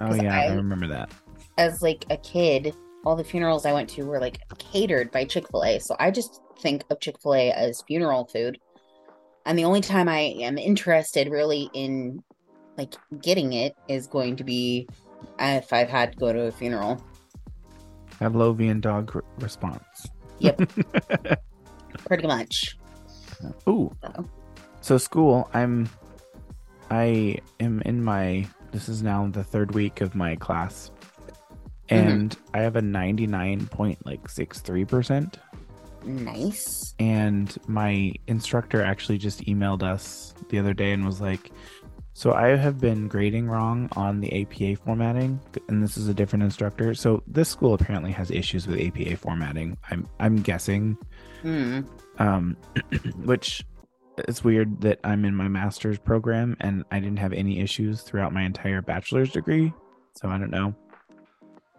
Oh 0.00 0.14
yeah, 0.14 0.34
I, 0.36 0.44
I- 0.46 0.54
remember 0.54 0.86
that. 0.88 1.10
As 1.58 1.80
like 1.82 2.04
a 2.10 2.16
kid, 2.18 2.74
all 3.04 3.16
the 3.16 3.24
funerals 3.24 3.66
I 3.66 3.72
went 3.72 3.88
to 3.90 4.04
were 4.04 4.20
like 4.20 4.40
catered 4.58 5.10
by 5.10 5.24
Chick-fil-A. 5.24 5.78
So 5.80 5.96
I 5.98 6.10
just 6.10 6.40
think 6.60 6.84
of 6.90 7.00
Chick-fil-A 7.00 7.52
as 7.52 7.82
funeral 7.82 8.26
food. 8.26 8.58
And 9.46 9.58
the 9.58 9.64
only 9.64 9.80
time 9.80 10.08
I 10.08 10.34
am 10.40 10.58
interested 10.58 11.30
really 11.30 11.70
in 11.72 12.22
like 12.76 12.94
getting 13.20 13.54
it 13.54 13.74
is 13.88 14.06
going 14.06 14.36
to 14.36 14.44
be 14.44 14.88
if 15.38 15.72
I've 15.72 15.88
had 15.88 16.12
to 16.12 16.18
go 16.18 16.32
to 16.32 16.42
a 16.42 16.52
funeral. 16.52 17.02
Pavlovian 18.20 18.80
dog 18.80 19.12
r- 19.14 19.24
response. 19.38 20.08
Yep. 20.38 20.70
Pretty 22.06 22.26
much. 22.26 22.76
Ooh. 23.68 23.94
So. 24.02 24.28
So 24.80 24.98
school, 24.98 25.48
I'm 25.54 25.88
I 26.90 27.38
am 27.60 27.80
in 27.82 28.02
my 28.02 28.48
this 28.72 28.88
is 28.88 29.02
now 29.02 29.28
the 29.28 29.44
third 29.44 29.74
week 29.74 30.00
of 30.00 30.14
my 30.14 30.36
class. 30.36 30.90
Mm-hmm. 31.88 32.08
And 32.08 32.34
I 32.54 32.60
have 32.60 32.76
a 32.76 32.82
99.63% 32.82 35.34
Nice. 36.08 36.94
and 36.98 37.56
my 37.68 38.14
instructor 38.26 38.82
actually 38.82 39.18
just 39.18 39.42
emailed 39.42 39.82
us 39.82 40.34
the 40.48 40.58
other 40.58 40.72
day 40.74 40.92
and 40.92 41.04
was 41.04 41.20
like 41.20 41.50
so 42.14 42.32
I 42.32 42.56
have 42.56 42.80
been 42.80 43.06
grading 43.06 43.46
wrong 43.48 43.88
on 43.94 44.20
the 44.20 44.42
APA 44.42 44.82
formatting 44.84 45.38
and 45.68 45.80
this 45.80 45.96
is 45.96 46.08
a 46.08 46.14
different 46.14 46.42
instructor. 46.42 46.92
So 46.94 47.22
this 47.28 47.48
school 47.48 47.74
apparently 47.74 48.10
has 48.10 48.32
issues 48.32 48.66
with 48.66 48.80
APA 48.80 49.18
formatting. 49.18 49.78
I'm 49.90 50.08
I'm 50.18 50.36
guessing 50.42 50.96
Hmm. 51.42 51.82
um, 52.18 52.56
which 53.22 53.64
it's 54.26 54.42
weird 54.42 54.80
that 54.80 54.98
I'm 55.04 55.24
in 55.24 55.32
my 55.36 55.46
master's 55.46 55.96
program 56.00 56.56
and 56.58 56.84
I 56.90 56.98
didn't 56.98 57.20
have 57.20 57.32
any 57.32 57.60
issues 57.60 58.00
throughout 58.02 58.32
my 58.32 58.42
entire 58.42 58.82
bachelor's 58.82 59.30
degree. 59.30 59.72
So 60.16 60.28
I 60.28 60.38
don't 60.38 60.50
know. 60.50 60.74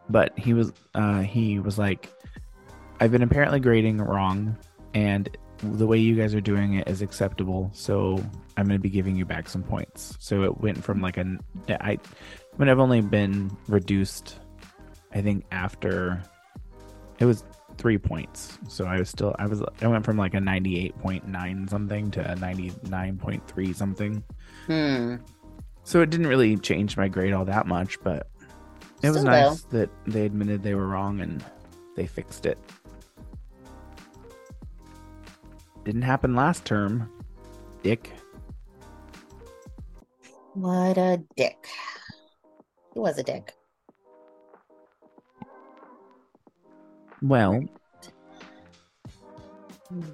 But 0.10 0.40
he 0.40 0.54
was 0.54 0.72
uh, 0.96 1.20
he 1.20 1.60
was 1.60 1.78
like, 1.78 2.14
I've 3.00 3.12
been 3.12 3.24
apparently 3.24 3.60
grading 3.60 3.98
wrong, 4.00 4.58
and 4.94 5.30
the 5.62 5.88
way 5.88 5.98
you 5.98 6.16
guys 6.16 6.34
are 6.34 6.42
doing 6.42 6.76
it 6.76 6.88
is 6.88 7.02
acceptable. 7.02 7.70
So 7.74 8.24
I'm 8.58 8.66
going 8.66 8.78
to 8.78 8.82
be 8.82 8.90
giving 8.90 9.16
you 9.16 9.26
back 9.26 9.50
some 9.50 9.64
points. 9.64 10.16
So 10.20 10.44
it 10.44 10.60
went 10.60 10.84
from 10.84 11.02
like 11.02 11.18
a 11.18 11.38
I, 11.70 11.92
I 11.92 11.98
mean 12.58 12.70
I've 12.70 12.80
only 12.80 13.02
been 13.02 13.56
reduced, 13.68 14.40
I 15.14 15.22
think 15.22 15.46
after 15.52 16.22
it 17.20 17.26
was 17.26 17.44
three 17.78 17.98
points. 17.98 18.58
So 18.68 18.86
I 18.86 19.00
was 19.00 19.10
still 19.10 19.36
I 19.40 19.48
was 19.48 19.62
I 19.82 19.88
went 19.88 20.06
from 20.06 20.18
like 20.18 20.34
a 20.34 20.40
ninety 20.40 20.80
eight 20.80 20.98
point 21.00 21.28
nine 21.28 21.68
something 21.68 22.12
to 22.12 22.32
a 22.32 22.36
ninety 22.36 22.72
nine 22.90 23.18
point 23.18 23.46
three 23.48 23.74
something. 23.74 24.24
Hmm. 24.68 25.16
So 25.84 26.02
it 26.02 26.10
didn't 26.10 26.28
really 26.28 26.56
change 26.58 26.98
my 26.98 27.08
grade 27.08 27.34
all 27.34 27.46
that 27.46 27.66
much, 27.66 28.02
but 28.04 28.30
it 29.02 29.10
was 29.10 29.22
Still, 29.22 29.32
nice 29.32 29.62
that 29.64 29.90
they 30.06 30.26
admitted 30.26 30.62
they 30.62 30.76
were 30.76 30.88
wrong 30.88 31.22
and 31.22 31.44
they 31.96 32.06
fixed 32.06 32.46
it. 32.46 32.58
Didn't 35.90 36.04
happen 36.04 36.36
last 36.36 36.66
term, 36.66 37.10
Dick. 37.82 38.14
What 40.54 41.00
a 41.00 41.20
dick. 41.36 41.66
He 42.94 43.00
was 43.00 43.18
a 43.18 43.24
dick. 43.24 43.56
Well, 47.24 47.64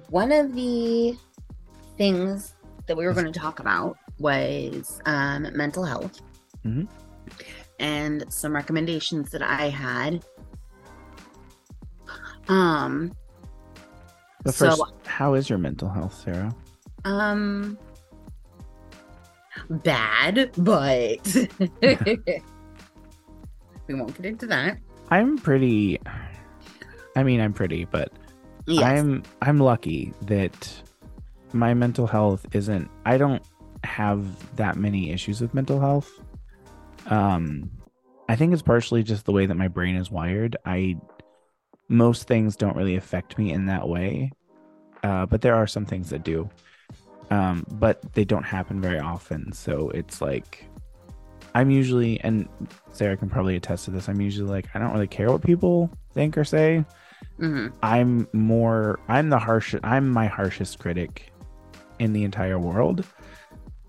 One 0.08 0.32
of 0.32 0.54
the 0.54 1.14
things 1.98 2.54
that 2.86 2.96
we 2.96 3.04
were 3.04 3.12
going 3.12 3.30
to 3.30 3.38
talk 3.38 3.60
about 3.60 3.98
was 4.18 4.98
um, 5.04 5.46
mental 5.54 5.84
health 5.84 6.22
Mhm. 6.64 6.88
and 7.78 8.24
some 8.32 8.54
recommendations 8.54 9.30
that 9.30 9.42
I 9.42 9.68
had. 9.68 10.24
Um, 12.48 13.12
but 14.46 14.54
So- 14.54 14.86
how 15.04 15.34
is 15.34 15.48
your 15.50 15.58
mental 15.58 15.88
health, 15.88 16.14
Sarah? 16.24 16.54
um, 17.04 17.78
bad, 19.70 20.50
but 20.58 21.34
we 21.82 22.42
won't 23.94 24.16
get 24.16 24.26
into 24.26 24.46
that. 24.46 24.78
I'm 25.10 25.38
pretty. 25.38 26.00
I 27.14 27.22
mean, 27.22 27.40
I'm 27.40 27.52
pretty, 27.52 27.84
but 27.84 28.12
Yes. 28.66 28.82
I'm 28.82 29.22
I'm 29.42 29.58
lucky 29.58 30.12
that 30.22 30.82
my 31.52 31.72
mental 31.74 32.06
health 32.08 32.44
isn't 32.52 32.90
I 33.04 33.16
don't 33.16 33.42
have 33.84 34.56
that 34.56 34.76
many 34.76 35.12
issues 35.12 35.40
with 35.40 35.54
mental 35.54 35.78
health. 35.78 36.10
Um 37.06 37.70
I 38.28 38.34
think 38.34 38.52
it's 38.52 38.62
partially 38.62 39.04
just 39.04 39.24
the 39.24 39.30
way 39.32 39.46
that 39.46 39.54
my 39.54 39.68
brain 39.68 39.94
is 39.94 40.10
wired. 40.10 40.56
I 40.66 40.96
most 41.88 42.26
things 42.26 42.56
don't 42.56 42.76
really 42.76 42.96
affect 42.96 43.38
me 43.38 43.52
in 43.52 43.66
that 43.66 43.88
way. 43.88 44.32
Uh 45.02 45.26
but 45.26 45.42
there 45.42 45.54
are 45.54 45.66
some 45.66 45.84
things 45.84 46.10
that 46.10 46.22
do. 46.24 46.48
Um 47.30 47.66
but 47.72 48.12
they 48.14 48.24
don't 48.24 48.42
happen 48.44 48.80
very 48.80 48.98
often. 48.98 49.52
So 49.52 49.90
it's 49.90 50.20
like 50.20 50.66
I'm 51.54 51.70
usually 51.70 52.20
and 52.20 52.48
Sarah 52.92 53.16
can 53.16 53.30
probably 53.30 53.56
attest 53.56 53.86
to 53.86 53.90
this. 53.90 54.08
I'm 54.08 54.20
usually 54.20 54.48
like 54.50 54.66
I 54.74 54.78
don't 54.78 54.92
really 54.92 55.06
care 55.06 55.30
what 55.30 55.42
people 55.42 55.90
think 56.12 56.36
or 56.36 56.44
say. 56.44 56.84
Mhm. 57.40 57.72
I'm 57.82 58.28
more 58.32 59.00
I'm 59.08 59.30
the 59.30 59.38
harsh 59.38 59.74
I'm 59.82 60.08
my 60.08 60.26
harshest 60.26 60.78
critic 60.78 61.32
in 61.98 62.12
the 62.12 62.24
entire 62.24 62.58
world. 62.58 63.04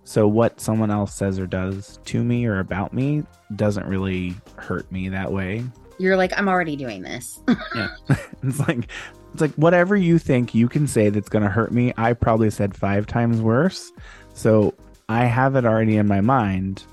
So 0.05 0.25
what 0.25 0.61
someone 0.61 0.89
else 0.89 1.13
says 1.13 1.37
or 1.37 1.47
does 1.47 1.99
to 2.05 2.23
me 2.23 2.45
or 2.45 2.59
about 2.59 2.93
me 2.93 3.23
doesn't 3.57 3.85
really 3.85 4.35
hurt 4.57 4.89
me 4.89 5.09
that 5.09 5.29
way. 5.33 5.65
You're 5.99 6.15
like, 6.15 6.31
I'm 6.37 6.47
already 6.47 6.77
doing 6.77 7.01
this. 7.01 7.41
yeah. 7.75 7.89
it's 8.43 8.59
like 8.67 8.89
it's 9.33 9.41
like 9.41 9.53
whatever 9.55 9.95
you 9.95 10.17
think 10.19 10.55
you 10.55 10.67
can 10.67 10.87
say 10.87 11.09
that's 11.09 11.29
going 11.29 11.43
to 11.43 11.49
hurt 11.49 11.71
me, 11.71 11.93
I 11.97 12.13
probably 12.13 12.49
said 12.49 12.75
5 12.75 13.05
times 13.05 13.41
worse. 13.41 13.91
So 14.33 14.73
I 15.09 15.25
have 15.25 15.55
it 15.55 15.65
already 15.65 15.97
in 15.97 16.07
my 16.07 16.21
mind 16.21 16.83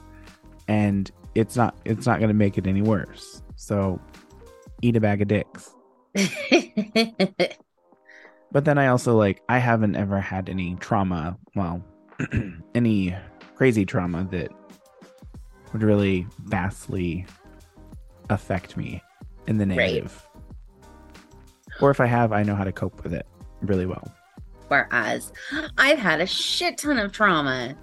and 0.69 1.11
it's 1.35 1.57
not 1.57 1.77
it's 1.85 2.07
not 2.07 2.19
going 2.19 2.29
to 2.29 2.35
make 2.35 2.59
it 2.59 2.67
any 2.67 2.83
worse. 2.83 3.43
So 3.57 4.01
eat 4.83 4.97
a 4.97 5.01
bag 5.01 5.23
of 5.23 5.29
dicks. 5.29 5.71
but 8.53 8.65
then 8.65 8.79
I 8.79 8.87
also 8.89 9.17
like 9.17 9.43
I 9.49 9.59
haven't 9.59 9.97
ever 9.97 10.21
had 10.21 10.49
any 10.49 10.77
trauma, 10.77 11.37
well, 11.55 11.85
any 12.75 13.17
crazy 13.57 13.85
trauma 13.85 14.27
that 14.31 14.51
would 15.73 15.83
really 15.83 16.27
vastly 16.45 17.27
affect 18.31 18.77
me 18.77 19.03
in 19.47 19.59
the 19.59 19.67
negative. 19.67 20.23
Right. 20.34 20.34
Or 21.85 21.91
if 21.91 22.01
I 22.01 22.07
have, 22.07 22.33
I 22.33 22.43
know 22.43 22.55
how 22.55 22.65
to 22.65 22.73
cope 22.73 23.05
with 23.05 23.13
it 23.13 23.27
really 23.61 23.85
well. 23.85 24.11
Whereas 24.69 25.35
I've 25.77 25.99
had 25.99 26.23
a 26.23 26.27
shit 26.27 26.79
ton 26.79 26.99
of 26.99 27.13
trauma. 27.13 27.77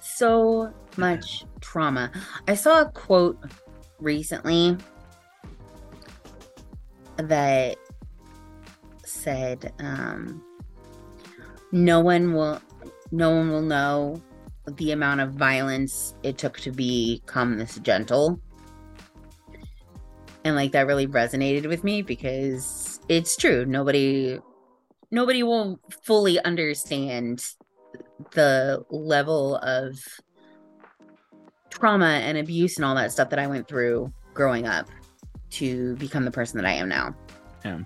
So 0.00 0.74
much 0.96 1.44
trauma. 1.60 2.10
I 2.48 2.56
saw 2.56 2.80
a 2.80 2.90
quote 2.90 3.38
recently 4.00 4.76
that 7.16 7.76
said 9.04 9.72
um, 9.78 10.42
no 11.70 12.00
one 12.00 12.32
will 12.32 12.60
no 13.12 13.36
one 13.36 13.52
will 13.52 13.62
know 13.62 14.20
the 14.66 14.90
amount 14.90 15.20
of 15.20 15.30
violence 15.34 16.16
it 16.24 16.38
took 16.38 16.58
to 16.58 16.72
become 16.72 17.56
this 17.56 17.76
gentle 17.78 18.40
and 20.48 20.56
like 20.56 20.72
that 20.72 20.86
really 20.86 21.06
resonated 21.06 21.68
with 21.68 21.84
me 21.84 22.02
because 22.02 23.00
it's 23.08 23.36
true 23.36 23.64
nobody 23.64 24.38
nobody 25.10 25.42
will 25.42 25.78
fully 26.02 26.42
understand 26.44 27.54
the 28.32 28.84
level 28.90 29.56
of 29.56 29.98
trauma 31.70 32.06
and 32.06 32.36
abuse 32.36 32.76
and 32.76 32.84
all 32.84 32.94
that 32.94 33.12
stuff 33.12 33.30
that 33.30 33.38
I 33.38 33.46
went 33.46 33.68
through 33.68 34.12
growing 34.34 34.66
up 34.66 34.88
to 35.50 35.96
become 35.96 36.24
the 36.24 36.30
person 36.30 36.56
that 36.58 36.66
I 36.66 36.72
am 36.72 36.88
now. 36.88 37.14
Yeah. 37.64 37.80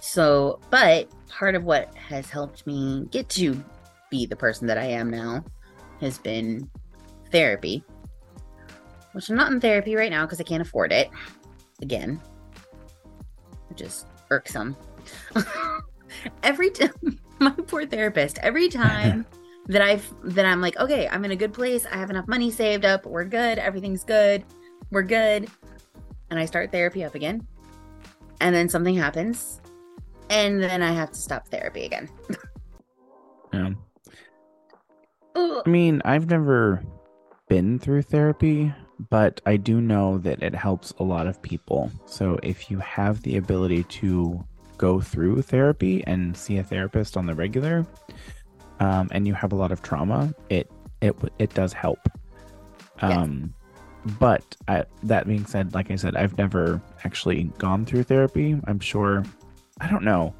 So, 0.00 0.60
but 0.70 1.10
part 1.28 1.54
of 1.54 1.64
what 1.64 1.94
has 1.96 2.30
helped 2.30 2.66
me 2.66 3.06
get 3.10 3.28
to 3.30 3.62
be 4.10 4.26
the 4.26 4.36
person 4.36 4.66
that 4.68 4.78
I 4.78 4.84
am 4.84 5.10
now 5.10 5.44
has 6.00 6.18
been 6.18 6.70
therapy, 7.32 7.84
which 9.12 9.28
I'm 9.28 9.36
not 9.36 9.50
in 9.52 9.60
therapy 9.60 9.96
right 9.96 10.10
now 10.10 10.24
because 10.24 10.40
I 10.40 10.44
can't 10.44 10.62
afford 10.62 10.92
it. 10.92 11.10
Again, 11.82 12.20
which 13.68 13.82
is 13.82 14.06
irksome. 14.30 14.76
every 16.42 16.70
time, 16.70 17.20
my 17.38 17.50
poor 17.50 17.86
therapist, 17.86 18.38
every 18.42 18.68
time 18.70 19.26
that 19.66 19.82
I've 19.82 20.12
that 20.22 20.46
I'm 20.46 20.60
like, 20.60 20.78
okay, 20.78 21.08
I'm 21.08 21.24
in 21.24 21.32
a 21.32 21.36
good 21.36 21.52
place. 21.52 21.86
I 21.86 21.96
have 21.96 22.10
enough 22.10 22.28
money 22.28 22.50
saved 22.50 22.84
up. 22.84 23.04
We're 23.04 23.24
good. 23.24 23.58
Everything's 23.58 24.04
good. 24.04 24.44
We're 24.90 25.02
good. 25.02 25.48
And 26.30 26.38
I 26.38 26.44
start 26.44 26.72
therapy 26.72 27.04
up 27.04 27.14
again. 27.14 27.46
And 28.40 28.54
then 28.54 28.68
something 28.68 28.94
happens. 28.94 29.60
And 30.30 30.62
then 30.62 30.82
I 30.82 30.92
have 30.92 31.10
to 31.12 31.18
stop 31.18 31.48
therapy 31.48 31.84
again. 31.84 32.08
yeah. 33.52 33.70
I 35.36 35.68
mean, 35.68 36.00
I've 36.04 36.30
never 36.30 36.82
been 37.48 37.78
through 37.78 38.02
therapy, 38.02 38.72
but 38.98 39.40
I 39.46 39.56
do 39.56 39.80
know 39.80 40.18
that 40.18 40.42
it 40.42 40.54
helps 40.54 40.92
a 40.98 41.02
lot 41.02 41.26
of 41.26 41.40
people. 41.42 41.90
So 42.06 42.38
if 42.42 42.70
you 42.70 42.78
have 42.78 43.22
the 43.22 43.36
ability 43.36 43.84
to 43.84 44.44
go 44.78 45.00
through 45.00 45.42
therapy 45.42 46.02
and 46.06 46.36
see 46.36 46.58
a 46.58 46.62
therapist 46.62 47.16
on 47.16 47.26
the 47.26 47.34
regular, 47.34 47.86
um, 48.80 49.08
and 49.10 49.26
you 49.26 49.34
have 49.34 49.52
a 49.52 49.56
lot 49.56 49.72
of 49.72 49.82
trauma, 49.82 50.34
it 50.48 50.70
it 51.00 51.14
it 51.38 51.54
does 51.54 51.72
help. 51.72 51.98
Um, 53.00 53.54
yes. 54.04 54.14
but 54.18 54.56
I, 54.68 54.84
that 55.02 55.26
being 55.26 55.44
said, 55.44 55.74
like 55.74 55.90
I 55.90 55.96
said, 55.96 56.16
I've 56.16 56.36
never 56.38 56.80
actually 57.04 57.44
gone 57.58 57.84
through 57.84 58.04
therapy. 58.04 58.58
I'm 58.64 58.80
sure, 58.80 59.22
I 59.80 59.88
don't 59.90 60.04
know, 60.04 60.34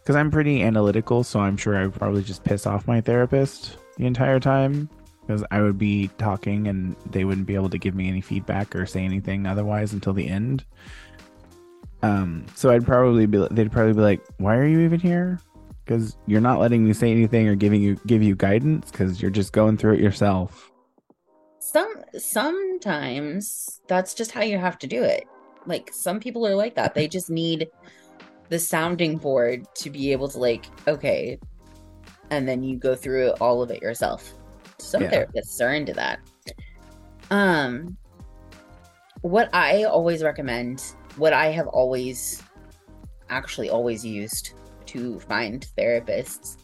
because 0.00 0.16
I'm 0.16 0.30
pretty 0.30 0.62
analytical, 0.62 1.22
so 1.22 1.40
I'm 1.40 1.58
sure 1.58 1.76
I 1.76 1.84
would 1.84 1.94
probably 1.94 2.22
just 2.22 2.44
piss 2.44 2.66
off 2.66 2.86
my 2.86 3.02
therapist 3.02 3.76
the 3.98 4.06
entire 4.06 4.40
time 4.40 4.88
because 5.30 5.44
I 5.52 5.62
would 5.62 5.78
be 5.78 6.10
talking 6.18 6.66
and 6.66 6.96
they 7.06 7.24
wouldn't 7.24 7.46
be 7.46 7.54
able 7.54 7.70
to 7.70 7.78
give 7.78 7.94
me 7.94 8.08
any 8.08 8.20
feedback 8.20 8.74
or 8.74 8.84
say 8.84 9.04
anything 9.04 9.46
otherwise 9.46 9.92
until 9.92 10.12
the 10.12 10.26
end. 10.26 10.64
Um, 12.02 12.46
so 12.56 12.70
I'd 12.70 12.84
probably 12.84 13.26
be 13.26 13.46
they'd 13.52 13.70
probably 13.70 13.92
be 13.92 14.00
like, 14.00 14.20
"Why 14.38 14.56
are 14.56 14.66
you 14.66 14.80
even 14.80 14.98
here?" 14.98 15.38
Because 15.84 16.16
you're 16.26 16.40
not 16.40 16.58
letting 16.58 16.84
me 16.84 16.92
say 16.92 17.12
anything 17.12 17.46
or 17.46 17.54
giving 17.54 17.80
you 17.80 17.96
give 18.08 18.24
you 18.24 18.34
guidance 18.34 18.90
because 18.90 19.22
you're 19.22 19.30
just 19.30 19.52
going 19.52 19.76
through 19.76 19.94
it 19.94 20.00
yourself. 20.00 20.72
Some 21.60 21.94
sometimes 22.18 23.82
that's 23.86 24.14
just 24.14 24.32
how 24.32 24.42
you 24.42 24.58
have 24.58 24.80
to 24.80 24.88
do 24.88 25.04
it. 25.04 25.28
Like 25.64 25.90
some 25.92 26.18
people 26.18 26.44
are 26.44 26.56
like 26.56 26.74
that. 26.74 26.94
They 26.94 27.06
just 27.06 27.30
need 27.30 27.68
the 28.48 28.58
sounding 28.58 29.16
board 29.16 29.64
to 29.76 29.90
be 29.90 30.10
able 30.10 30.26
to 30.26 30.38
like, 30.38 30.66
okay, 30.88 31.38
and 32.30 32.48
then 32.48 32.64
you 32.64 32.76
go 32.76 32.96
through 32.96 33.30
all 33.40 33.62
of 33.62 33.70
it 33.70 33.80
yourself. 33.80 34.34
Some 34.82 35.02
yeah. 35.02 35.10
therapists 35.24 35.60
are 35.60 35.74
into 35.74 35.92
that. 35.94 36.20
Um, 37.30 37.96
what 39.22 39.48
I 39.54 39.84
always 39.84 40.22
recommend, 40.22 40.94
what 41.16 41.32
I 41.32 41.46
have 41.46 41.66
always, 41.68 42.42
actually 43.28 43.70
always 43.70 44.04
used 44.04 44.54
to 44.86 45.20
find 45.20 45.66
therapists, 45.78 46.56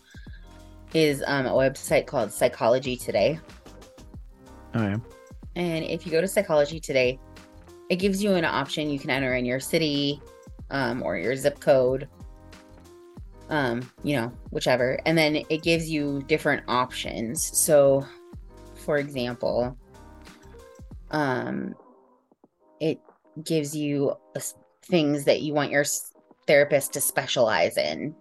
is 0.95 1.23
um, 1.27 1.47
a 1.47 1.53
website 1.53 2.07
called 2.07 2.33
Psychology 2.33 2.97
Today. 2.97 3.39
Okay. 4.75 5.01
And 5.55 5.85
if 5.85 6.05
you 6.05 6.13
go 6.13 6.21
to 6.21 6.29
Psychology 6.29 6.81
Today, 6.81 7.19
it 7.89 7.97
gives 7.97 8.23
you 8.23 8.35
an 8.35 8.45
option. 8.45 8.91
You 8.91 8.99
can 8.99 9.11
enter 9.11 9.35
in 9.35 9.45
your 9.45 9.61
city 9.61 10.21
um, 10.71 11.03
or 11.03 11.17
your 11.17 11.37
zip 11.37 11.61
code 11.61 12.09
um, 13.49 13.91
you 14.03 14.17
know, 14.17 14.33
whichever. 14.51 15.01
And 15.07 15.17
then 15.17 15.37
it 15.49 15.63
gives 15.63 15.89
you 15.91 16.23
different 16.27 16.65
options. 16.69 17.45
So, 17.57 18.07
for 18.75 18.99
example, 18.99 19.77
um, 21.11 21.75
it 22.81 23.01
gives 23.45 23.75
you 23.75 24.17
things 24.83 25.25
that 25.25 25.43
you 25.43 25.55
want 25.55 25.71
your 25.71 25.85
therapist 26.47 26.93
to 26.95 27.01
specialize 27.01 27.77
in. 27.77 28.15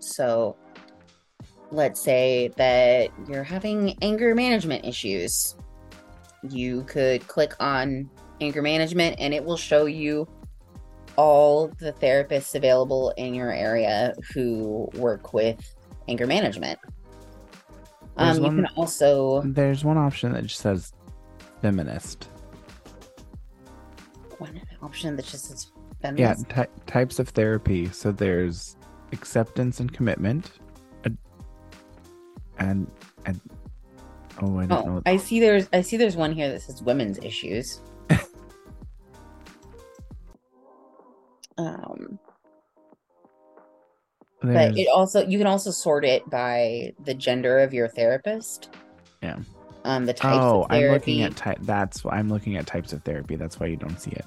So, 0.00 0.56
let's 1.70 2.00
say 2.00 2.48
that 2.56 3.10
you're 3.28 3.44
having 3.44 3.96
anger 4.02 4.34
management 4.34 4.86
issues. 4.86 5.56
You 6.48 6.84
could 6.84 7.26
click 7.26 7.54
on 7.60 8.08
anger 8.40 8.62
management 8.62 9.16
and 9.18 9.34
it 9.34 9.44
will 9.44 9.56
show 9.56 9.86
you 9.86 10.28
all 11.18 11.66
the 11.80 11.92
therapists 11.94 12.54
available 12.54 13.12
in 13.16 13.34
your 13.34 13.52
area 13.52 14.14
who 14.32 14.88
work 14.94 15.34
with 15.34 15.74
anger 16.06 16.26
management. 16.26 16.78
Um, 18.16 18.36
you 18.36 18.50
can 18.50 18.66
also 18.76 19.42
there's 19.42 19.84
one 19.84 19.98
option 19.98 20.32
that 20.32 20.44
just 20.44 20.60
says 20.60 20.92
feminist. 21.60 22.28
One 24.38 24.60
option 24.80 25.16
that 25.16 25.26
just 25.26 25.46
says 25.46 25.72
feminist. 26.00 26.44
Yeah, 26.48 26.54
ty- 26.54 26.68
types 26.86 27.18
of 27.18 27.28
therapy. 27.30 27.90
So 27.90 28.12
there's 28.12 28.76
acceptance 29.12 29.80
and 29.80 29.92
commitment, 29.92 30.52
and 31.02 31.18
and, 32.58 32.90
and 33.26 33.40
oh, 34.40 34.58
I 34.58 34.66
don't 34.66 34.72
oh, 34.72 34.94
know. 34.94 35.02
I 35.04 35.16
see. 35.16 35.40
There's 35.40 35.68
I 35.72 35.80
see. 35.80 35.96
There's 35.96 36.16
one 36.16 36.32
here 36.32 36.48
that 36.50 36.62
says 36.62 36.80
women's 36.80 37.18
issues. 37.18 37.80
Um, 41.58 42.18
There's... 44.42 44.70
but 44.70 44.78
it 44.78 44.88
also 44.88 45.26
you 45.26 45.38
can 45.38 45.46
also 45.46 45.70
sort 45.70 46.04
it 46.04 46.28
by 46.30 46.92
the 47.04 47.14
gender 47.14 47.58
of 47.58 47.74
your 47.74 47.88
therapist. 47.88 48.70
Yeah. 49.22 49.38
Um, 49.84 50.06
the 50.06 50.12
types. 50.12 50.36
Of 50.36 50.42
things. 50.42 50.44
Oh, 50.44 50.66
I'm 50.70 50.92
looking 50.92 51.22
at 51.22 51.36
type. 51.36 51.58
That's 51.62 52.04
I'm 52.06 52.28
looking 52.28 52.56
at 52.56 52.66
types 52.66 52.92
of 52.92 53.02
therapy. 53.02 53.36
That's 53.36 53.58
why 53.58 53.66
you 53.66 53.76
don't 53.76 54.00
see 54.00 54.12
it. 54.12 54.24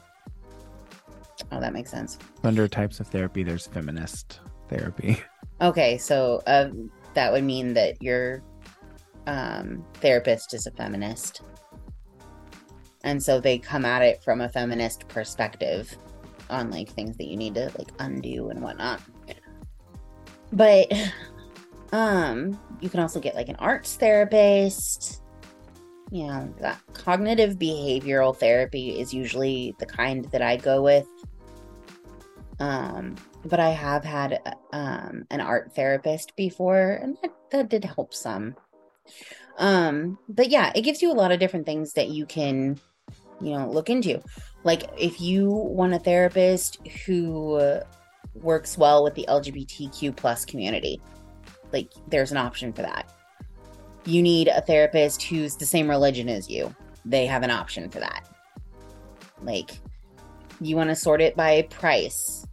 Oh, 1.51 1.59
that 1.59 1.73
makes 1.73 1.89
sense. 1.89 2.17
Under 2.43 2.67
types 2.67 2.99
of 2.99 3.07
therapy, 3.07 3.43
there's 3.43 3.67
feminist 3.67 4.39
therapy. 4.69 5.17
Okay, 5.61 5.97
so 5.97 6.41
uh, 6.47 6.69
that 7.13 7.31
would 7.31 7.43
mean 7.43 7.73
that 7.75 8.01
your 8.01 8.41
um, 9.27 9.85
therapist 9.95 10.55
is 10.55 10.65
a 10.65 10.71
feminist, 10.71 11.41
and 13.03 13.21
so 13.21 13.39
they 13.39 13.59
come 13.59 13.85
at 13.85 14.01
it 14.01 14.23
from 14.23 14.41
a 14.41 14.49
feminist 14.49 15.07
perspective 15.07 15.95
on 16.51 16.69
like 16.69 16.89
things 16.89 17.17
that 17.17 17.27
you 17.27 17.37
need 17.37 17.55
to 17.55 17.71
like 17.77 17.91
undo 17.99 18.49
and 18.49 18.61
whatnot. 18.61 19.01
But 20.51 20.91
um 21.93 22.59
you 22.81 22.89
can 22.89 22.99
also 22.99 23.19
get 23.19 23.35
like 23.35 23.49
an 23.49 23.55
arts 23.57 23.95
therapist. 23.95 25.21
you 26.11 26.27
know, 26.27 26.53
that 26.59 26.77
cognitive 26.93 27.57
behavioral 27.57 28.35
therapy 28.35 28.99
is 28.99 29.13
usually 29.13 29.73
the 29.79 29.85
kind 29.85 30.25
that 30.25 30.41
I 30.41 30.57
go 30.57 30.83
with. 30.83 31.07
Um, 32.59 33.15
but 33.45 33.59
I 33.59 33.69
have 33.69 34.03
had 34.03 34.39
um 34.73 35.25
an 35.31 35.41
art 35.41 35.73
therapist 35.73 36.35
before, 36.35 36.99
and 37.01 37.17
that, 37.21 37.31
that 37.51 37.69
did 37.69 37.85
help 37.85 38.13
some. 38.13 38.55
Um, 39.57 40.19
but 40.27 40.49
yeah, 40.49 40.71
it 40.75 40.81
gives 40.81 41.01
you 41.01 41.11
a 41.11 41.13
lot 41.13 41.31
of 41.31 41.39
different 41.39 41.65
things 41.65 41.93
that 41.93 42.09
you 42.09 42.25
can, 42.25 42.79
you 43.39 43.51
know, 43.51 43.69
look 43.69 43.89
into. 43.89 44.21
Like 44.63 44.83
if 44.97 45.19
you 45.19 45.49
want 45.49 45.93
a 45.93 45.99
therapist 45.99 46.85
who 47.05 47.81
works 48.35 48.77
well 48.77 49.03
with 49.03 49.15
the 49.15 49.25
LGBTQ 49.27 50.15
plus 50.15 50.45
community, 50.45 51.01
like 51.71 51.91
there's 52.07 52.31
an 52.31 52.37
option 52.37 52.71
for 52.73 52.81
that. 52.83 53.11
You 54.05 54.21
need 54.21 54.47
a 54.47 54.61
therapist 54.61 55.23
who's 55.23 55.55
the 55.55 55.65
same 55.65 55.89
religion 55.89 56.29
as 56.29 56.49
you. 56.49 56.73
They 57.05 57.25
have 57.25 57.43
an 57.43 57.51
option 57.51 57.89
for 57.89 57.99
that. 57.99 58.27
Like 59.41 59.71
you 60.59 60.75
want 60.75 60.89
to 60.89 60.95
sort 60.95 61.21
it 61.21 61.35
by 61.35 61.63
price. 61.63 62.45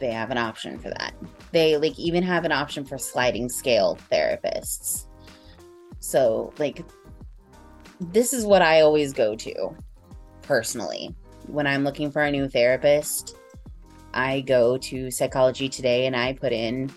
They 0.00 0.10
have 0.10 0.30
an 0.30 0.38
option 0.38 0.78
for 0.78 0.90
that. 0.90 1.14
They 1.52 1.76
like 1.78 1.98
even 1.98 2.22
have 2.22 2.44
an 2.44 2.52
option 2.52 2.84
for 2.84 2.98
sliding 2.98 3.48
scale 3.48 3.98
therapists. 4.10 5.06
So, 6.00 6.52
like, 6.58 6.84
this 7.98 8.34
is 8.34 8.44
what 8.44 8.60
I 8.60 8.82
always 8.82 9.14
go 9.14 9.34
to 9.36 9.74
personally 10.42 11.14
when 11.46 11.66
I'm 11.66 11.84
looking 11.84 12.10
for 12.10 12.22
a 12.22 12.30
new 12.30 12.48
therapist. 12.48 13.36
I 14.12 14.42
go 14.42 14.76
to 14.78 15.10
Psychology 15.10 15.68
Today 15.68 16.06
and 16.06 16.14
I 16.14 16.34
put 16.34 16.52
in 16.52 16.92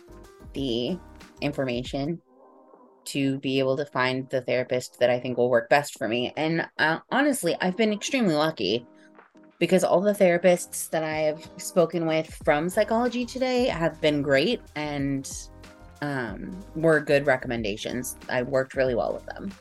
the 0.54 0.98
information 1.42 2.22
to 3.06 3.40
be 3.40 3.60
able 3.60 3.78
to 3.78 3.86
find 3.86 4.30
the 4.30 4.42
therapist 4.42 5.00
that 5.00 5.10
I 5.10 5.20
think 5.20 5.38
will 5.38 5.50
work 5.50 5.70
best 5.70 5.98
for 5.98 6.08
me. 6.08 6.34
And 6.36 6.68
uh, 6.78 7.00
honestly, 7.12 7.56
I've 7.62 7.78
been 7.78 7.94
extremely 7.94 8.36
lucky 8.36 8.86
because 9.60 9.84
all 9.84 10.02
the 10.02 10.14
therapists 10.14 10.90
that 10.92 11.04
I 11.04 11.18
have 11.20 11.50
spoken 11.58 12.06
with 12.06 12.34
from 12.44 12.70
Psychology 12.70 13.26
Today 13.26 13.66
have 13.66 14.00
been 14.02 14.22
great 14.22 14.62
and 14.76 15.30
um, 16.02 16.52
were 16.76 17.00
good 17.00 17.26
recommendations. 17.26 18.18
I 18.30 18.44
worked 18.44 18.76
really 18.76 18.94
well 18.94 19.14
with 19.14 19.26
them. 19.26 19.52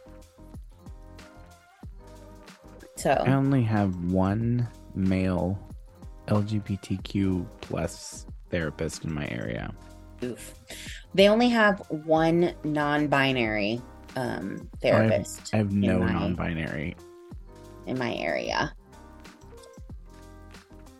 So 2.96 3.10
I 3.12 3.32
only 3.32 3.62
have 3.62 3.94
one 4.04 4.66
male 4.94 5.58
LGBTQ 6.28 7.46
plus 7.60 8.26
therapist 8.50 9.04
in 9.04 9.12
my 9.12 9.28
area. 9.28 9.72
Oof. 10.22 10.54
They 11.14 11.28
only 11.28 11.48
have 11.50 11.80
one 11.90 12.54
non-binary 12.64 13.82
um, 14.16 14.68
therapist. 14.80 15.54
I 15.54 15.58
have, 15.58 15.66
I 15.66 15.68
have 15.68 15.72
no 15.72 15.98
my, 15.98 16.12
non-binary 16.12 16.96
in 17.86 17.98
my 17.98 18.14
area. 18.14 18.74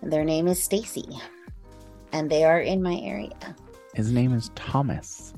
Their 0.02 0.24
name 0.24 0.46
is 0.46 0.62
Stacy, 0.62 1.08
and 2.12 2.30
they 2.30 2.44
are 2.44 2.60
in 2.60 2.82
my 2.82 2.96
area. 3.02 3.56
His 3.94 4.12
name 4.12 4.34
is 4.34 4.50
Thomas. 4.54 5.32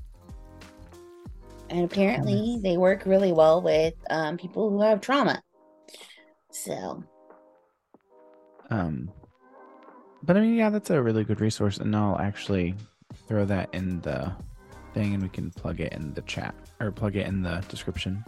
And 1.70 1.84
apparently, 1.84 2.59
they 2.62 2.76
work 2.76 3.04
really 3.06 3.32
well 3.32 3.62
with 3.62 3.94
um, 4.11 4.36
people 4.36 4.70
who 4.70 4.80
have 4.80 5.00
trauma. 5.00 5.42
So, 6.64 7.04
um, 8.70 9.11
but 10.22 10.36
I 10.36 10.40
mean, 10.40 10.54
yeah, 10.54 10.70
that's 10.70 10.90
a 10.90 11.00
really 11.00 11.24
good 11.24 11.40
resource, 11.40 11.78
and 11.78 11.94
I'll 11.94 12.18
actually 12.18 12.74
throw 13.28 13.44
that 13.44 13.68
in 13.72 14.00
the 14.00 14.32
thing, 14.92 15.14
and 15.14 15.22
we 15.22 15.28
can 15.28 15.50
plug 15.50 15.80
it 15.80 15.92
in 15.92 16.12
the 16.14 16.22
chat 16.22 16.54
or 16.80 16.90
plug 16.90 17.16
it 17.16 17.26
in 17.26 17.42
the 17.42 17.62
description. 17.68 18.24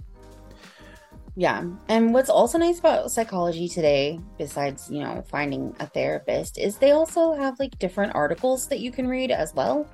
Yeah. 1.37 1.65
And 1.89 2.13
what's 2.13 2.31
also 2.31 2.59
nice 2.59 2.79
about 2.79 3.11
psychology 3.11 3.69
today, 3.69 4.21
besides, 4.37 4.91
you 4.91 5.01
know, 5.01 5.23
finding 5.29 5.75
a 5.81 5.87
therapist, 5.87 6.59
is 6.59 6.77
they 6.77 6.91
also 6.91 7.33
have 7.35 7.59
like 7.59 7.79
different 7.79 8.15
articles 8.15 8.69
that 8.69 8.81
you 8.81 8.91
can 8.91 9.07
read 9.07 9.31
as 9.31 9.55
well. 9.55 9.89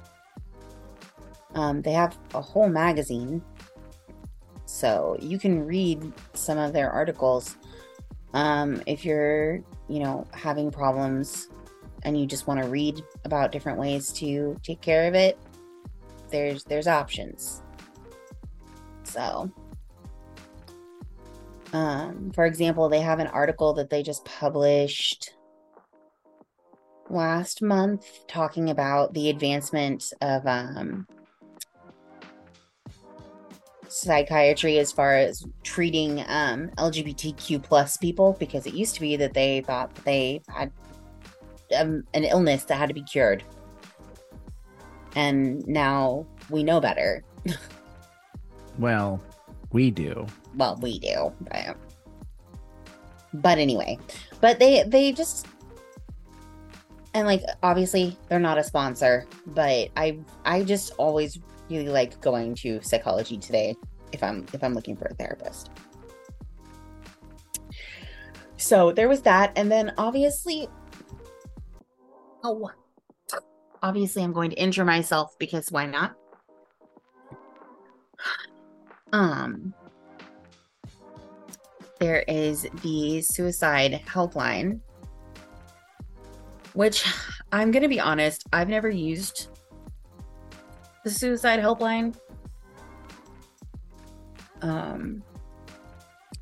Um, 1.54 1.82
they 1.82 1.92
have 1.92 2.18
a 2.34 2.40
whole 2.40 2.68
magazine. 2.68 3.42
So 4.64 5.16
you 5.20 5.38
can 5.38 5.64
read 5.64 6.12
some 6.34 6.58
of 6.58 6.72
their 6.72 6.90
articles. 6.90 7.56
Um, 8.34 8.82
if 8.86 9.04
you're, 9.04 9.62
you 9.88 10.00
know, 10.00 10.26
having 10.32 10.70
problems 10.70 11.48
and 12.02 12.18
you 12.18 12.26
just 12.26 12.46
want 12.46 12.62
to 12.62 12.68
read 12.68 13.02
about 13.24 13.52
different 13.52 13.78
ways 13.78 14.12
to 14.14 14.56
take 14.62 14.80
care 14.80 15.06
of 15.08 15.14
it, 15.14 15.38
there's 16.30 16.64
there's 16.64 16.86
options. 16.86 17.62
So 19.04 19.50
um, 21.72 22.30
for 22.32 22.46
example, 22.46 22.88
they 22.88 23.00
have 23.00 23.18
an 23.18 23.26
article 23.26 23.74
that 23.74 23.90
they 23.90 24.02
just 24.02 24.24
published 24.24 25.34
last 27.10 27.62
month 27.62 28.26
talking 28.26 28.70
about 28.70 29.14
the 29.14 29.28
advancement 29.28 30.12
of 30.20 30.46
um, 30.46 31.06
psychiatry 33.88 34.78
as 34.78 34.92
far 34.92 35.16
as 35.16 35.44
treating 35.62 36.20
um, 36.28 36.68
LGBTQ 36.78 37.62
plus 37.62 37.96
people 37.96 38.36
because 38.38 38.66
it 38.66 38.74
used 38.74 38.94
to 38.94 39.00
be 39.00 39.16
that 39.16 39.34
they 39.34 39.62
thought 39.62 39.94
they 40.04 40.42
had 40.48 40.72
um, 41.76 42.04
an 42.14 42.24
illness 42.24 42.64
that 42.64 42.76
had 42.76 42.88
to 42.88 42.94
be 42.94 43.02
cured, 43.02 43.42
and 45.14 45.66
now 45.66 46.26
we 46.50 46.62
know 46.62 46.80
better. 46.80 47.22
well, 48.78 49.20
we 49.72 49.90
do. 49.90 50.26
Well, 50.54 50.78
we 50.80 50.98
do, 50.98 51.32
but 51.40 51.76
but 53.34 53.58
anyway, 53.58 53.98
but 54.40 54.58
they 54.58 54.84
they 54.86 55.12
just 55.12 55.46
and 57.14 57.26
like 57.26 57.42
obviously 57.62 58.16
they're 58.28 58.38
not 58.38 58.58
a 58.58 58.64
sponsor, 58.64 59.26
but 59.46 59.88
I 59.96 60.18
I 60.44 60.62
just 60.62 60.92
always 60.98 61.38
really 61.70 61.88
like 61.88 62.20
going 62.20 62.54
to 62.56 62.80
psychology 62.82 63.38
today 63.38 63.74
if 64.12 64.22
I'm 64.22 64.46
if 64.52 64.62
I'm 64.62 64.74
looking 64.74 64.96
for 64.96 65.06
a 65.06 65.14
therapist. 65.14 65.70
So 68.56 68.92
there 68.92 69.08
was 69.08 69.22
that 69.22 69.52
and 69.56 69.70
then 69.70 69.92
obviously 69.98 70.68
oh 72.42 72.70
obviously 73.82 74.22
I'm 74.22 74.32
going 74.32 74.50
to 74.50 74.56
injure 74.56 74.84
myself 74.84 75.36
because 75.38 75.70
why 75.70 75.86
not? 75.86 76.14
Um 79.12 79.74
there 81.98 82.24
is 82.28 82.66
the 82.82 83.22
suicide 83.22 84.02
helpline 84.06 84.80
which 86.74 87.06
I'm 87.52 87.70
going 87.70 87.82
to 87.82 87.88
be 87.88 88.00
honest, 88.00 88.44
I've 88.52 88.68
never 88.68 88.90
used 88.90 89.48
the 91.06 91.12
suicide 91.12 91.60
helpline. 91.60 92.16
Um, 94.60 95.22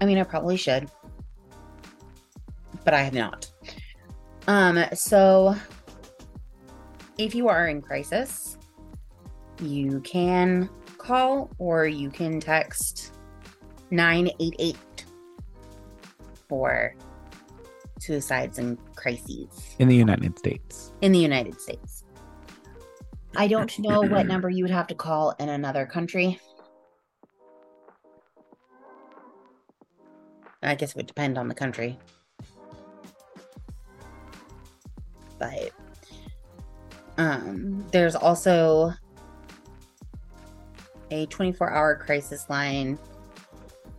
I 0.01 0.07
mean, 0.07 0.17
I 0.17 0.23
probably 0.23 0.57
should, 0.57 0.91
but 2.83 2.95
I 2.95 3.03
have 3.03 3.13
not. 3.13 3.51
Um, 4.49 4.83
so 4.95 5.55
if 7.19 7.35
you 7.35 7.49
are 7.49 7.69
in 7.69 7.83
crisis, 7.83 8.57
you 9.61 10.01
can 10.01 10.71
call 10.97 11.51
or 11.59 11.87
you 11.87 12.09
can 12.09 12.41
text 12.41 13.13
988 13.91 15.05
for 16.49 16.95
suicides 18.01 18.59
and 18.59 18.79
crises 18.97 19.77
in 19.79 19.89
the 19.89 19.97
United 19.97 20.39
States. 20.39 20.93
In 21.03 21.13
the 21.13 21.19
United 21.19 21.61
States. 21.61 22.04
I 23.37 23.49
don't 23.49 23.79
know 23.79 24.03
what 24.03 24.27
number 24.27 24.49
you 24.49 24.65
would 24.65 24.71
have 24.71 24.87
to 24.89 24.95
call 24.95 25.35
in 25.39 25.49
another 25.49 25.87
country. 25.87 26.41
I 30.63 30.75
guess 30.75 30.91
it 30.91 30.97
would 30.97 31.07
depend 31.07 31.37
on 31.37 31.49
the 31.49 31.55
country. 31.55 31.99
But 35.39 35.71
um 37.17 37.87
there's 37.93 38.17
also 38.17 38.93
a 41.11 41.27
24-hour 41.27 41.97
crisis 41.97 42.49
line 42.49 42.99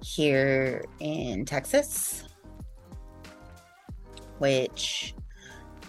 here 0.01 0.83
in 0.99 1.45
Texas 1.45 2.27
which 4.39 5.13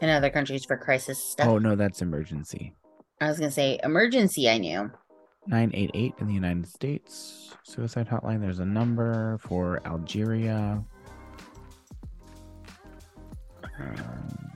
In 0.00 0.08
other 0.08 0.30
countries 0.30 0.64
for 0.64 0.76
crisis 0.76 1.22
stuff. 1.22 1.46
Oh 1.46 1.58
no, 1.58 1.76
that's 1.76 2.02
emergency. 2.02 2.74
I 3.20 3.28
was 3.28 3.38
gonna 3.38 3.52
say 3.52 3.78
emergency. 3.84 4.50
I 4.50 4.58
knew. 4.58 4.90
988 5.46 6.14
in 6.18 6.26
the 6.26 6.34
United 6.34 6.66
States. 6.66 7.54
Suicide 7.64 8.08
hotline. 8.08 8.40
There's 8.40 8.60
a 8.60 8.64
number 8.64 9.38
for 9.38 9.80
Algeria. 9.86 10.84
Um, 13.78 14.52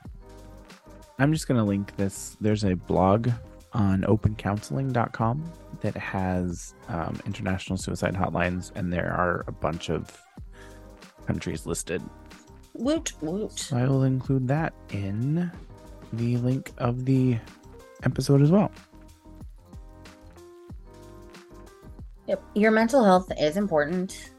I'm 1.19 1.33
just 1.33 1.49
going 1.49 1.59
to 1.59 1.65
link 1.65 1.97
this. 1.97 2.37
There's 2.41 2.65
a 2.65 2.75
blog 2.75 3.31
on 3.73 4.03
opencounseling.com 4.03 5.53
that 5.81 5.97
has 5.97 6.75
um, 6.89 7.19
international 7.27 7.77
suicide 7.77 8.15
hotlines, 8.15 8.73
and 8.75 8.93
there 8.93 9.13
are 9.13 9.45
a 9.47 9.53
bunch 9.53 9.91
of 9.91 10.21
countries 11.27 11.67
listed. 11.67 12.03
Woot 12.75 13.13
woot. 13.23 13.59
So 13.59 13.77
I 13.77 13.87
will 13.87 14.05
include 14.05 14.49
that 14.49 14.75
in 14.91 15.51
the 16.13 16.37
link 16.39 16.73
of 16.79 17.05
the 17.05 17.39
episode 18.05 18.43
as 18.43 18.51
well. 18.51 18.71
Yep. 22.27 22.43
Your 22.55 22.71
mental 22.71 23.05
health 23.05 23.31
is 23.39 23.57
important. 23.57 24.33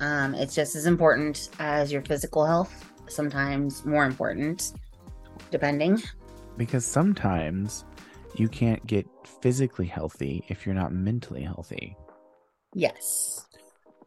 Um, 0.00 0.34
it's 0.34 0.54
just 0.54 0.76
as 0.76 0.86
important 0.86 1.50
as 1.58 1.92
your 1.92 2.02
physical 2.02 2.44
health, 2.44 2.84
sometimes 3.08 3.84
more 3.84 4.04
important, 4.04 4.72
depending. 5.50 6.02
Because 6.56 6.84
sometimes 6.84 7.84
you 8.34 8.48
can't 8.48 8.84
get 8.86 9.06
physically 9.24 9.86
healthy 9.86 10.44
if 10.48 10.64
you're 10.64 10.74
not 10.74 10.92
mentally 10.92 11.42
healthy. 11.42 11.96
Yes. 12.74 13.46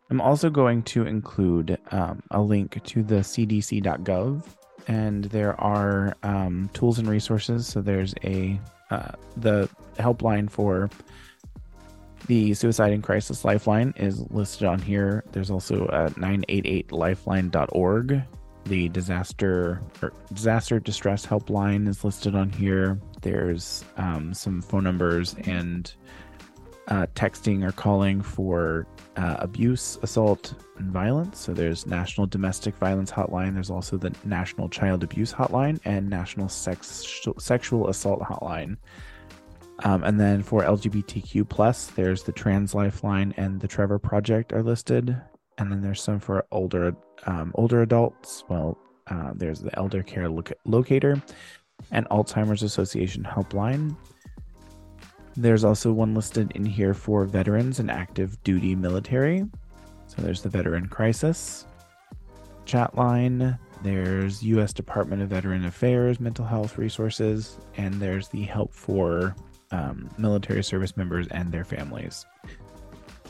I'm 0.09 0.22
also 0.22 0.49
going 0.49 0.84
to 0.84 1.05
include 1.05 1.78
um, 1.91 2.22
a 2.32 2.41
link 2.41 2.84
to 2.84 3.03
the 3.03 3.15
cdc.gov, 3.15 4.43
and 4.88 5.26
there 5.26 5.59
are 5.59 6.15
um, 6.24 6.69
tools 6.74 6.99
and 6.99 7.07
resources. 7.07 7.67
So 7.67 7.82
there's 7.82 8.13
a 8.24 8.59
uh, 8.89 9.13
the 9.38 9.69
helpline 9.97 10.49
for 10.49 10.89
the 12.28 12.53
Suicide 12.53 12.93
and 12.93 13.01
Crisis 13.03 13.43
Lifeline 13.43 13.93
is 13.97 14.22
listed 14.32 14.67
on 14.67 14.80
here. 14.80 15.24
There's 15.32 15.49
also 15.49 15.88
a 15.88 16.11
988lifeline.org. 16.11 18.22
The 18.65 18.89
disaster 18.89 19.82
or 20.01 20.13
disaster 20.34 20.80
distress 20.80 21.26
helpline 21.26 21.88
is 21.88 22.03
listed 22.03 22.36
on 22.36 22.51
here. 22.51 22.99
There's 23.22 23.86
um, 23.97 24.34
some 24.34 24.61
phone 24.61 24.84
numbers 24.84 25.36
and 25.45 25.91
uh, 26.88 27.05
texting 27.15 27.67
or 27.67 27.72
calling 27.72 28.22
for 28.22 28.86
uh, 29.15 29.38
abuse, 29.39 29.97
assault, 30.01 30.53
and 30.78 30.91
violence. 30.91 31.39
So 31.39 31.53
there's 31.53 31.86
National 31.86 32.28
Domestic 32.28 32.76
Violence 32.76 33.11
Hotline. 33.11 33.53
There's 33.53 33.69
also 33.69 33.97
the 33.97 34.13
National 34.26 34.69
Child 34.69 35.03
Abuse 35.03 35.34
Hotline 35.34 35.80
and 35.86 36.09
National 36.09 36.49
Sex 36.49 37.26
Sexual 37.38 37.89
Assault 37.89 38.22
Hotline. 38.22 38.78
Um, 39.84 40.03
and 40.03 40.19
then 40.19 40.43
for 40.43 40.63
LGBTQ 40.63 41.47
plus, 41.49 41.88
there's 41.88 42.23
the 42.23 42.32
Trans 42.32 42.75
Lifeline 42.75 43.34
and 43.38 43.59
the 43.59 43.67
Trevor 43.67 43.97
Project 43.97 44.53
are 44.53 44.61
listed. 44.63 45.19
And 45.57 45.71
then 45.71 45.82
there's 45.82 46.01
some 46.01 46.19
for 46.19 46.45
older 46.51 46.95
um, 47.25 47.51
older 47.55 47.82
adults. 47.82 48.43
Well, 48.47 48.77
uh, 49.07 49.32
there's 49.36 49.59
the 49.59 49.77
Elder 49.77 50.03
Care 50.03 50.29
Loc- 50.29 50.53
Locator 50.65 51.21
and 51.91 52.07
Alzheimer's 52.09 52.63
Association 52.63 53.23
Helpline. 53.23 53.95
There's 55.36 55.63
also 55.63 55.91
one 55.91 56.13
listed 56.13 56.51
in 56.55 56.65
here 56.65 56.93
for 56.93 57.25
veterans 57.25 57.79
and 57.79 57.89
active 57.89 58.41
duty 58.43 58.75
military. 58.75 59.45
So 60.07 60.21
there's 60.21 60.41
the 60.41 60.49
Veteran 60.49 60.88
Crisis 60.88 61.65
chat 62.65 62.95
line. 62.95 63.57
There's 63.82 64.43
U.S. 64.43 64.73
Department 64.73 65.21
of 65.21 65.29
Veteran 65.29 65.65
Affairs 65.65 66.19
mental 66.19 66.45
health 66.45 66.77
resources, 66.77 67.57
and 67.77 67.95
there's 67.95 68.27
the 68.27 68.43
help 68.43 68.73
for 68.73 69.36
um, 69.72 70.09
military 70.17 70.63
service 70.63 70.95
members 70.97 71.28
and 71.28 71.51
their 71.51 71.63
families. 71.63 72.26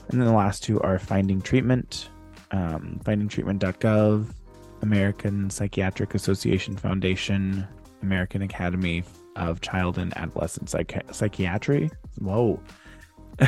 And 0.10 0.20
then 0.20 0.28
the 0.28 0.34
last 0.34 0.64
two 0.64 0.80
are 0.82 1.00
Finding 1.00 1.42
Treatment, 1.42 2.10
um, 2.52 3.00
findingtreatment.gov, 3.04 4.26
American 4.82 5.50
Psychiatric 5.50 6.16
Association 6.16 6.76
Foundation, 6.76 7.68
American 8.02 8.42
Academy 8.42 9.04
of 9.36 9.62
Child 9.62 9.98
and 10.00 10.16
Adolescent 10.18 10.70
Psychi- 10.70 11.14
Psychiatry. 11.14 11.90
Whoa. 12.20 12.60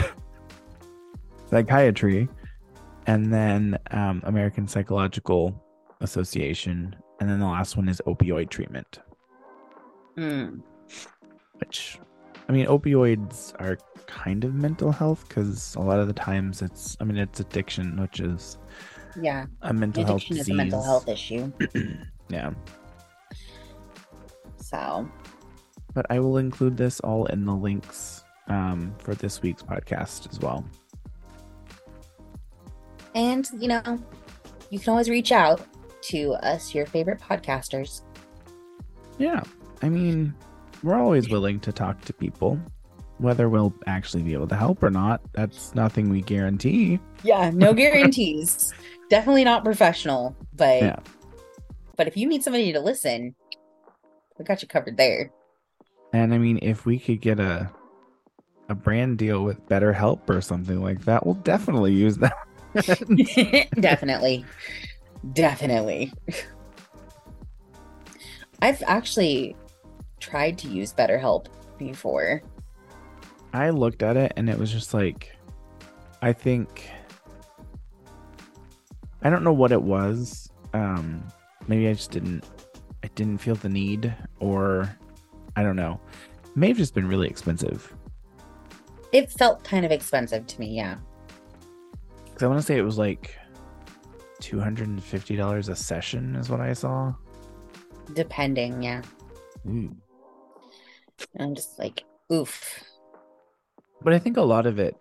Psychiatry. 1.50 2.30
And 3.08 3.34
then 3.34 3.78
um, 3.92 4.22
American 4.26 4.68
Psychological 4.68 5.62
Association. 6.02 6.96
And 7.20 7.30
then 7.30 7.40
the 7.40 7.46
last 7.48 7.76
one 7.78 7.90
is 7.90 8.02
opioid 8.08 8.50
treatment, 8.50 9.00
Hmm. 10.16 10.60
which, 11.56 12.00
I 12.48 12.52
mean, 12.52 12.66
opioids 12.68 13.54
are 13.60 13.78
kind 14.06 14.44
of 14.44 14.54
mental 14.54 14.92
health 14.92 15.26
because 15.28 15.76
a 15.76 15.80
lot 15.80 16.00
of 16.00 16.08
the 16.08 16.14
times 16.14 16.62
it's, 16.62 16.98
I 17.00 17.06
mean, 17.06 17.18
it's 17.18 17.40
addiction, 17.40 18.00
which 18.02 18.20
is 18.20 18.58
Yeah. 19.20 19.46
a 19.62 19.74
mental 19.74 20.04
health 20.06 20.18
Addiction 20.24 20.38
disease. 20.38 20.48
is 20.50 20.54
a 20.54 20.58
mental 20.58 20.84
health 20.84 21.08
issue. 21.08 21.52
yeah. 22.30 22.52
So 24.58 25.10
But 25.94 26.06
I 26.10 26.20
will 26.20 26.38
include 26.38 26.76
this 26.78 27.00
all 27.00 27.26
in 27.28 27.46
the 27.46 27.54
links 27.54 28.24
um, 28.48 28.94
for 29.00 29.16
this 29.16 29.42
week's 29.42 29.64
podcast 29.64 30.30
as 30.32 30.40
well. 30.40 30.66
And, 33.16 33.48
you 33.60 33.68
know, 33.68 33.82
you 34.70 34.80
can 34.80 34.90
always 34.90 35.10
reach 35.10 35.32
out 35.32 35.62
to 36.10 36.34
us, 36.34 36.74
your 36.74 36.86
favorite 36.88 37.20
podcasters. 37.20 38.02
Yeah. 39.20 39.44
I 39.82 39.90
mean, 39.90 40.34
we're 40.84 41.00
always 41.00 41.30
willing 41.30 41.60
to 41.62 41.72
talk 41.72 42.02
to 42.06 42.14
people. 42.14 42.60
Whether 43.20 43.48
we'll 43.48 43.74
actually 43.88 44.24
be 44.24 44.34
able 44.34 44.48
to 44.50 44.56
help 44.56 44.84
or 44.84 44.90
not, 44.90 45.22
that's 45.34 45.74
nothing 45.76 46.10
we 46.10 46.22
guarantee. 46.22 47.00
Yeah, 47.24 47.52
no 47.54 47.74
guarantees. 47.84 48.74
Definitely 49.10 49.44
not 49.44 49.64
professional, 49.64 50.36
but 50.56 50.82
Yeah. 50.82 50.96
but 51.96 52.08
if 52.08 52.18
you 52.18 52.28
need 52.28 52.44
somebody 52.44 52.74
to 52.74 52.80
listen, 52.80 53.36
we 54.38 54.46
got 54.46 54.62
you 54.62 54.68
covered 54.68 54.98
there. 54.98 55.32
And 56.12 56.34
I 56.34 56.38
mean, 56.38 56.60
if 56.62 56.86
we 56.86 57.00
could 57.00 57.22
get 57.22 57.40
a 57.40 57.70
a 58.70 58.76
brand 58.76 59.18
deal 59.18 59.44
with 59.44 59.64
BetterHelp 59.68 60.28
or 60.30 60.42
something 60.42 60.82
like 60.82 61.06
that, 61.06 61.26
we'll 61.26 61.36
definitely 61.36 61.94
use 61.94 62.18
that. 62.18 62.34
Definitely. 63.80 64.46
Definitely. 65.34 66.12
I've 68.62 68.82
actually 68.88 69.56
tried 70.24 70.58
to 70.60 70.70
use 70.70 70.94
BetterHelp 70.94 71.48
before. 71.78 72.42
I 73.54 73.70
looked 73.70 74.02
at 74.02 74.16
it 74.16 74.34
and 74.38 74.50
it 74.50 74.58
was 74.58 74.72
just 74.72 74.94
like, 74.94 75.36
I 76.22 76.32
think, 76.32 76.90
I 79.22 79.30
don't 79.30 79.44
know 79.44 79.54
what 79.54 79.72
it 79.72 79.82
was. 79.82 80.50
Um, 80.74 81.24
maybe 81.68 81.88
I 81.88 81.94
just 81.94 82.12
didn't, 82.12 82.46
I 83.04 83.10
didn't 83.16 83.40
feel 83.40 83.56
the 83.56 83.70
need, 83.70 84.16
or 84.40 84.96
I 85.56 85.64
don't 85.64 85.76
know. 85.76 86.00
It 86.46 86.56
may 86.56 86.70
have 86.70 86.78
just 86.78 86.96
been 86.96 87.08
really 87.08 87.28
expensive. 87.28 87.94
It 89.12 89.30
felt 89.30 89.64
kind 89.64 89.86
of 89.86 89.92
expensive 89.92 90.48
to 90.48 90.60
me, 90.60 90.76
yeah. 90.76 90.96
Because 92.26 92.44
I 92.44 92.48
want 92.48 92.62
to 92.62 92.66
say 92.66 92.78
it 92.78 92.84
was 92.84 92.98
like 92.98 93.38
two 94.40 94.60
hundred 94.60 94.88
and 94.88 95.04
fifty 95.04 95.36
dollars 95.36 95.70
a 95.70 95.76
session, 95.76 96.36
is 96.38 96.50
what 96.50 96.62
I 96.62 96.74
saw. 96.74 97.14
Depending, 98.14 98.82
yeah. 98.82 99.02
Ooh. 99.68 99.96
And 101.36 101.50
I'm 101.50 101.56
just 101.56 101.80
like, 101.80 102.04
oof. 102.32 102.84
But 104.02 104.14
I 104.14 104.20
think 104.20 104.38
a 104.38 104.42
lot 104.42 104.66
of 104.66 104.80
it, 104.80 104.96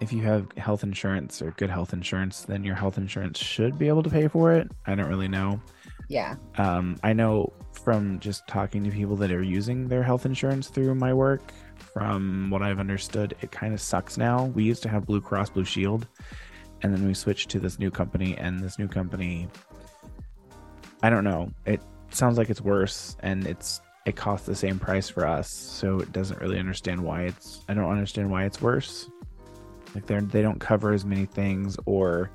if 0.00 0.12
you 0.12 0.22
have 0.22 0.50
health 0.56 0.82
insurance 0.82 1.42
or 1.42 1.50
good 1.52 1.70
health 1.70 1.92
insurance, 1.92 2.42
then 2.42 2.64
your 2.64 2.74
health 2.74 2.98
insurance 2.98 3.38
should 3.38 3.78
be 3.78 3.88
able 3.88 4.02
to 4.02 4.10
pay 4.10 4.28
for 4.28 4.52
it. 4.52 4.70
I 4.86 4.94
don't 4.94 5.08
really 5.08 5.28
know. 5.28 5.60
Yeah. 6.08 6.36
Um, 6.56 6.96
I 7.04 7.12
know 7.12 7.52
from 7.84 8.18
just 8.18 8.46
talking 8.48 8.82
to 8.84 8.90
people 8.90 9.14
that 9.16 9.30
are 9.30 9.42
using 9.42 9.88
their 9.88 10.02
health 10.02 10.26
insurance 10.26 10.68
through 10.68 10.94
my 10.96 11.14
work, 11.14 11.52
from 11.92 12.50
what 12.50 12.62
I've 12.62 12.80
understood, 12.80 13.36
it 13.40 13.52
kind 13.52 13.72
of 13.72 13.80
sucks 13.80 14.18
now. 14.18 14.46
We 14.46 14.64
used 14.64 14.82
to 14.82 14.88
have 14.88 15.06
Blue 15.06 15.20
Cross 15.20 15.50
Blue 15.50 15.64
Shield, 15.64 16.08
and 16.82 16.92
then 16.92 17.06
we 17.06 17.14
switched 17.14 17.48
to 17.50 17.60
this 17.60 17.78
new 17.78 17.90
company, 17.90 18.36
and 18.36 18.60
this 18.60 18.78
new 18.78 18.88
company, 18.88 19.48
I 21.02 21.10
don't 21.10 21.24
know, 21.24 21.52
it 21.66 21.80
sounds 22.10 22.38
like 22.38 22.50
it's 22.50 22.60
worse, 22.60 23.16
and 23.20 23.46
it's 23.46 23.80
it 24.06 24.16
costs 24.16 24.46
the 24.46 24.54
same 24.54 24.78
price 24.78 25.08
for 25.08 25.26
us, 25.26 25.50
so 25.50 25.98
it 25.98 26.12
doesn't 26.12 26.40
really 26.40 26.58
understand 26.58 27.02
why 27.02 27.22
it's. 27.22 27.64
I 27.68 27.74
don't 27.74 27.90
understand 27.90 28.30
why 28.30 28.44
it's 28.44 28.62
worse. 28.62 29.10
Like 29.94 30.06
they're 30.06 30.20
they 30.20 30.42
don't 30.42 30.58
cover 30.58 30.92
as 30.92 31.04
many 31.04 31.26
things, 31.26 31.76
or 31.86 32.30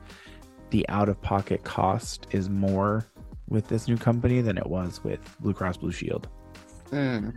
the 0.70 0.88
out 0.90 1.10
of 1.10 1.22
pocket 1.22 1.64
cost 1.64 2.28
is 2.32 2.50
more 2.50 3.08
with 3.50 3.68
this 3.68 3.88
new 3.88 3.98
company 3.98 4.42
than 4.42 4.58
it 4.58 4.68
was 4.68 5.04
with 5.04 5.20
Blue 5.40 5.54
Cross 5.54 5.78
Blue 5.78 5.92
Shield. 5.92 6.28
Mm. 6.92 7.34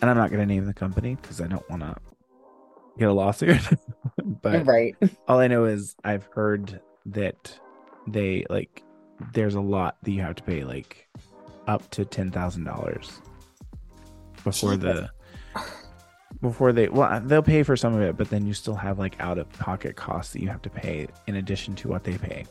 And 0.00 0.10
I'm 0.10 0.16
not 0.16 0.30
going 0.30 0.40
to 0.40 0.46
name 0.46 0.66
the 0.66 0.74
company 0.74 1.16
because 1.20 1.40
I 1.40 1.46
don't 1.46 1.68
want 1.70 1.82
to 1.82 1.96
get 2.98 3.08
a 3.08 3.12
lawsuit. 3.12 3.60
but 4.24 4.66
right. 4.66 4.94
all 5.26 5.38
I 5.38 5.48
know 5.48 5.64
is 5.64 5.96
I've 6.04 6.26
heard 6.26 6.80
that 7.06 7.58
they 8.06 8.44
like 8.50 8.82
there's 9.32 9.54
a 9.54 9.60
lot 9.60 9.96
that 10.02 10.10
you 10.10 10.20
have 10.22 10.34
to 10.36 10.42
pay 10.42 10.64
like 10.64 11.08
up 11.66 11.88
to 11.90 12.04
ten 12.04 12.30
thousand 12.30 12.64
dollars 12.64 13.20
before 14.50 14.76
the 14.76 15.10
before 16.40 16.72
they 16.72 16.88
well 16.88 17.12
uh, 17.12 17.20
they'll 17.20 17.42
pay 17.42 17.62
for 17.62 17.76
some 17.76 17.94
of 17.94 18.00
it, 18.00 18.16
but 18.16 18.30
then 18.30 18.46
you 18.46 18.54
still 18.54 18.74
have 18.74 18.98
like 18.98 19.18
out 19.20 19.38
of 19.38 19.50
pocket 19.54 19.96
costs 19.96 20.32
that 20.32 20.42
you 20.42 20.48
have 20.48 20.62
to 20.62 20.70
pay 20.70 21.06
in 21.26 21.36
addition 21.36 21.74
to 21.76 21.88
what 21.88 22.04
they 22.04 22.16
pay. 22.16 22.46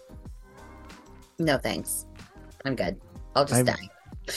No 1.40 1.58
thanks. 1.58 2.06
I'm 2.66 2.76
good. 2.76 3.00
I'll 3.36 3.46
just 3.46 3.60
I've- 3.60 3.72
die. 3.72 3.90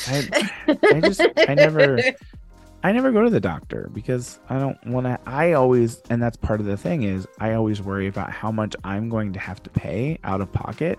I 0.07 0.79
I 0.95 1.01
just 1.01 1.21
I 1.49 1.55
never 1.55 1.99
I 2.85 2.93
never 2.93 3.11
go 3.11 3.23
to 3.23 3.31
the 3.31 3.41
doctor 3.41 3.91
because 3.93 4.39
I 4.49 4.59
don't 4.59 4.79
want 4.87 5.07
to. 5.07 5.19
I 5.27 5.53
always, 5.53 6.01
and 6.11 6.23
that's 6.23 6.37
part 6.37 6.61
of 6.61 6.67
the 6.67 6.77
thing 6.77 7.03
is 7.03 7.27
I 7.41 7.55
always 7.55 7.83
worry 7.83 8.07
about 8.07 8.31
how 8.31 8.53
much 8.53 8.77
I'm 8.85 9.09
going 9.09 9.33
to 9.33 9.41
have 9.41 9.63
to 9.65 9.71
pay 9.71 10.19
out 10.23 10.41
of 10.41 10.53
pocket 10.53 10.99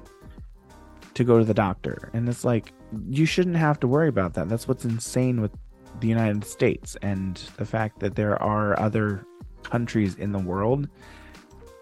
to 1.14 1.24
go 1.24 1.40
to 1.40 1.46
the 1.46 1.54
doctor. 1.54 2.10
And 2.14 2.28
it's 2.28 2.44
like, 2.44 2.74
you 3.08 3.26
shouldn't 3.26 3.56
have 3.56 3.80
to 3.80 3.88
worry 3.88 4.10
about 4.10 4.34
that. 4.34 4.50
That's 4.50 4.68
what's 4.68 4.84
insane 4.84 5.40
with 5.40 5.52
the 6.00 6.08
United 6.08 6.44
States 6.46 6.96
and 7.02 7.36
the 7.58 7.66
fact 7.66 8.00
that 8.00 8.16
there 8.16 8.42
are 8.42 8.80
other 8.80 9.26
countries 9.64 10.16
in 10.16 10.32
the 10.32 10.40
world 10.40 10.88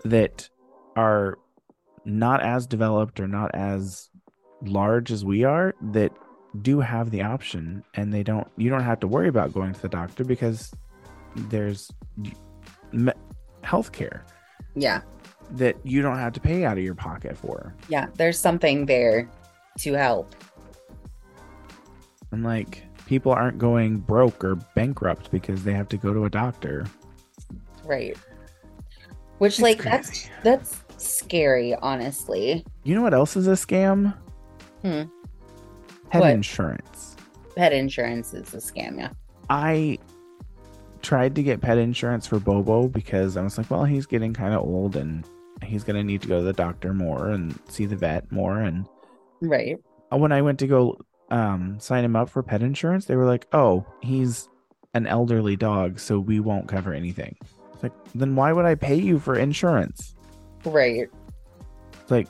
that 0.04 0.50
are 0.96 1.38
not 2.06 2.42
as 2.42 2.66
developed 2.66 3.20
or 3.20 3.28
not 3.28 3.54
as 3.54 4.10
large 4.64 5.12
as 5.12 5.24
we 5.24 5.44
are 5.44 5.76
that 5.82 6.12
do 6.62 6.80
have 6.80 7.12
the 7.12 7.22
option 7.22 7.84
and 7.94 8.12
they 8.14 8.24
don't 8.24 8.48
you 8.58 8.70
don't 8.70 8.82
have 8.84 9.00
to 9.00 9.08
worry 9.08 9.28
about 9.28 9.54
going 9.54 9.72
to 9.74 9.82
the 9.82 9.90
doctor 9.90 10.24
because 10.24 10.72
there's 11.36 11.92
health 13.62 13.92
care 13.92 14.26
Yeah. 14.76 15.02
that 15.52 15.76
you 15.84 16.02
don't 16.02 16.18
have 16.18 16.34
to 16.34 16.40
pay 16.40 16.66
out 16.66 16.78
of 16.78 16.84
your 16.84 16.96
pocket 16.96 17.38
for 17.38 17.76
Yeah. 17.90 18.08
There's 18.16 18.40
something 18.40 18.86
there 18.88 19.30
to 19.80 19.94
help. 19.94 20.34
and 22.32 22.44
like 22.44 22.84
people 23.08 23.32
aren't 23.32 23.58
going 23.58 23.98
broke 23.98 24.44
or 24.44 24.56
bankrupt 24.76 25.32
because 25.32 25.64
they 25.64 25.74
have 25.74 25.88
to 25.90 25.98
go 25.98 26.14
to 26.14 26.26
a 26.26 26.30
doctor 26.30 26.86
Right. 27.86 28.18
Which 29.38 29.54
It's 29.54 29.62
like 29.62 29.80
crazy. 29.80 30.30
that's 30.44 30.84
that's 30.98 31.04
scary, 31.04 31.74
honestly. 31.76 32.66
you 32.84 32.94
know 32.96 33.02
what 33.02 33.14
else 33.14 33.36
is 33.38 33.48
a 33.48 33.52
scam 33.52 34.14
Hmm. 34.84 35.04
pet 36.10 36.22
What? 36.22 36.32
insurance 36.32 37.16
Pet 37.56 37.74
insurance 37.74 38.34
is 38.36 38.54
a 38.54 38.58
scam, 38.58 38.98
yeah. 39.00 39.10
I 39.50 39.98
tried 41.02 41.34
to 41.36 41.42
get 41.44 41.62
pet 41.62 41.78
insurance 41.80 42.28
for 42.28 42.40
Bobo 42.40 42.88
because 42.88 43.36
I 43.38 43.42
was 43.42 43.58
like, 43.58 43.72
well, 43.72 43.84
he's 43.86 44.06
getting 44.06 44.34
kind 44.34 44.54
of 44.54 44.62
old 44.62 44.96
and 44.96 45.26
he's 45.64 45.84
going 45.84 45.96
to 45.96 46.04
need 46.04 46.22
to 46.22 46.28
go 46.28 46.38
to 46.40 46.44
the 46.44 46.54
doctor 46.54 46.94
more 46.94 47.30
and 47.30 47.58
see 47.70 47.86
the 47.88 47.96
vet 47.96 48.30
more. 48.32 48.60
And 48.60 48.86
Right. 49.42 49.78
when 50.12 50.32
I 50.32 50.42
went 50.44 50.60
to 50.60 50.68
go 50.68 51.00
um, 51.30 51.80
sign 51.80 52.04
him 52.04 52.16
up 52.16 52.30
for 52.30 52.44
pet 52.44 52.62
insurance, 52.62 53.06
they 53.06 53.16
were 53.16 53.26
like, 53.26 53.48
oh, 53.54 53.86
he's 54.02 54.50
an 54.94 55.08
elderly 55.08 55.56
dog, 55.56 56.00
so 56.00 56.20
we 56.20 56.40
won't 56.40 56.68
cover 56.68 56.94
anything. 56.94 57.36
It's 57.74 57.84
like, 57.84 57.94
then 58.16 58.36
why 58.36 58.52
would 58.52 58.66
I 58.66 58.76
pay 58.76 58.96
you 58.96 59.20
for 59.20 59.38
insurance? 59.38 60.16
Right. 60.66 61.10
It's 62.02 62.12
like, 62.12 62.28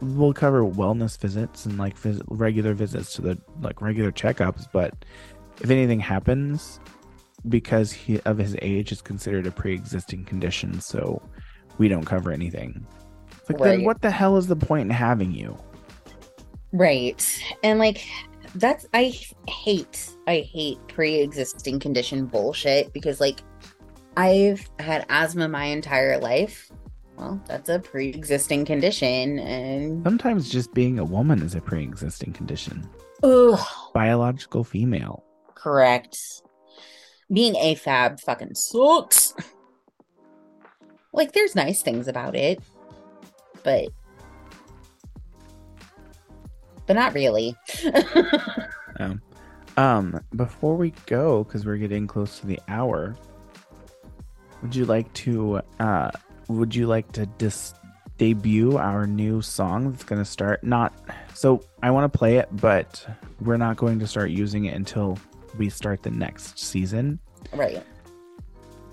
we'll 0.00 0.32
cover 0.32 0.62
wellness 0.62 1.18
visits 1.18 1.66
and 1.66 1.78
like 1.78 1.96
vis- 1.96 2.20
regular 2.28 2.74
visits 2.74 3.14
to 3.14 3.22
the 3.22 3.38
like 3.60 3.80
regular 3.80 4.12
checkups, 4.12 4.66
but 4.72 4.94
if 5.62 5.70
anything 5.70 6.00
happens 6.00 6.80
because 7.48 7.92
he 7.92 8.20
of 8.22 8.38
his 8.38 8.56
age 8.60 8.92
is 8.92 9.00
considered 9.00 9.46
a 9.46 9.50
pre-existing 9.50 10.24
condition, 10.24 10.80
so 10.80 11.22
we 11.78 11.88
don't 11.88 12.04
cover 12.04 12.32
anything. 12.32 12.86
It's 13.40 13.50
like, 13.50 13.58
then 13.58 13.84
what 13.84 14.02
the 14.02 14.10
hell 14.10 14.36
is 14.36 14.46
the 14.46 14.56
point 14.56 14.82
in 14.82 14.90
having 14.90 15.32
you? 15.32 15.56
Right. 16.72 17.24
And 17.62 17.78
like 17.78 18.06
that's 18.58 18.86
I 18.94 19.14
hate 19.48 20.10
I 20.26 20.38
hate 20.40 20.78
pre-existing 20.88 21.80
condition 21.80 22.26
bullshit 22.26 22.92
because 22.92 23.20
like 23.20 23.40
I've 24.16 24.68
had 24.78 25.04
asthma 25.08 25.48
my 25.48 25.64
entire 25.66 26.18
life. 26.18 26.70
Well, 27.16 27.40
that's 27.46 27.68
a 27.70 27.78
pre-existing 27.78 28.64
condition 28.66 29.38
and 29.38 30.04
Sometimes 30.04 30.50
just 30.50 30.74
being 30.74 30.98
a 30.98 31.04
woman 31.04 31.40
is 31.42 31.54
a 31.54 31.60
pre-existing 31.60 32.32
condition. 32.34 32.88
ugh, 33.22 33.58
Biological 33.94 34.64
female. 34.64 35.24
correct. 35.54 36.18
Being 37.32 37.54
AFAB 37.54 38.20
fucking 38.20 38.54
sucks. 38.54 39.34
Like 41.12 41.32
there's 41.32 41.54
nice 41.56 41.80
things 41.82 42.06
about 42.08 42.36
it, 42.36 42.60
but 43.64 43.88
but 46.86 46.94
not 46.94 47.14
really. 47.14 47.54
Um, 48.98 49.20
um, 49.76 50.20
before 50.34 50.76
we 50.76 50.92
go, 51.04 51.44
because 51.44 51.66
we're 51.66 51.76
getting 51.76 52.06
close 52.06 52.40
to 52.40 52.46
the 52.46 52.58
hour, 52.68 53.14
would 54.62 54.74
you 54.74 54.86
like 54.86 55.12
to 55.12 55.60
uh 55.80 56.10
would 56.48 56.74
you 56.74 56.86
like 56.86 57.10
to 57.12 57.26
dis 57.26 57.74
debut 58.16 58.78
our 58.78 59.06
new 59.06 59.42
song 59.42 59.90
that's 59.90 60.04
gonna 60.04 60.24
start 60.24 60.64
not 60.64 60.94
so 61.34 61.62
I 61.82 61.90
want 61.90 62.10
to 62.10 62.18
play 62.18 62.38
it, 62.38 62.48
but 62.52 63.06
we're 63.40 63.58
not 63.58 63.76
going 63.76 63.98
to 63.98 64.06
start 64.06 64.30
using 64.30 64.64
it 64.64 64.74
until 64.74 65.18
we 65.58 65.68
start 65.68 66.02
the 66.02 66.10
next 66.10 66.58
season. 66.58 67.18
right. 67.52 67.84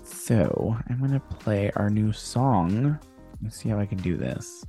So 0.02 0.76
I'm 0.90 1.00
gonna 1.00 1.20
play 1.20 1.70
our 1.76 1.88
new 1.88 2.12
song. 2.12 2.98
Let's 3.42 3.56
see 3.56 3.70
how 3.70 3.78
I 3.78 3.86
can 3.86 3.98
do 3.98 4.16
this. 4.16 4.66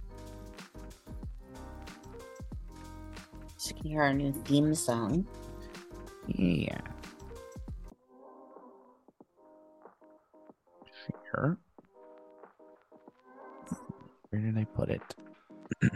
So 3.66 3.70
you 3.70 3.82
can 3.82 3.89
hear 3.89 4.01
our 4.03 4.13
new 4.13 4.32
theme 4.32 4.76
song. 4.76 5.26
Yeah. 6.28 6.82
Here. 11.07 11.57
Where 14.30 14.41
did 14.41 14.55
I 14.55 14.66
put 14.66 14.89
it? 14.89 15.01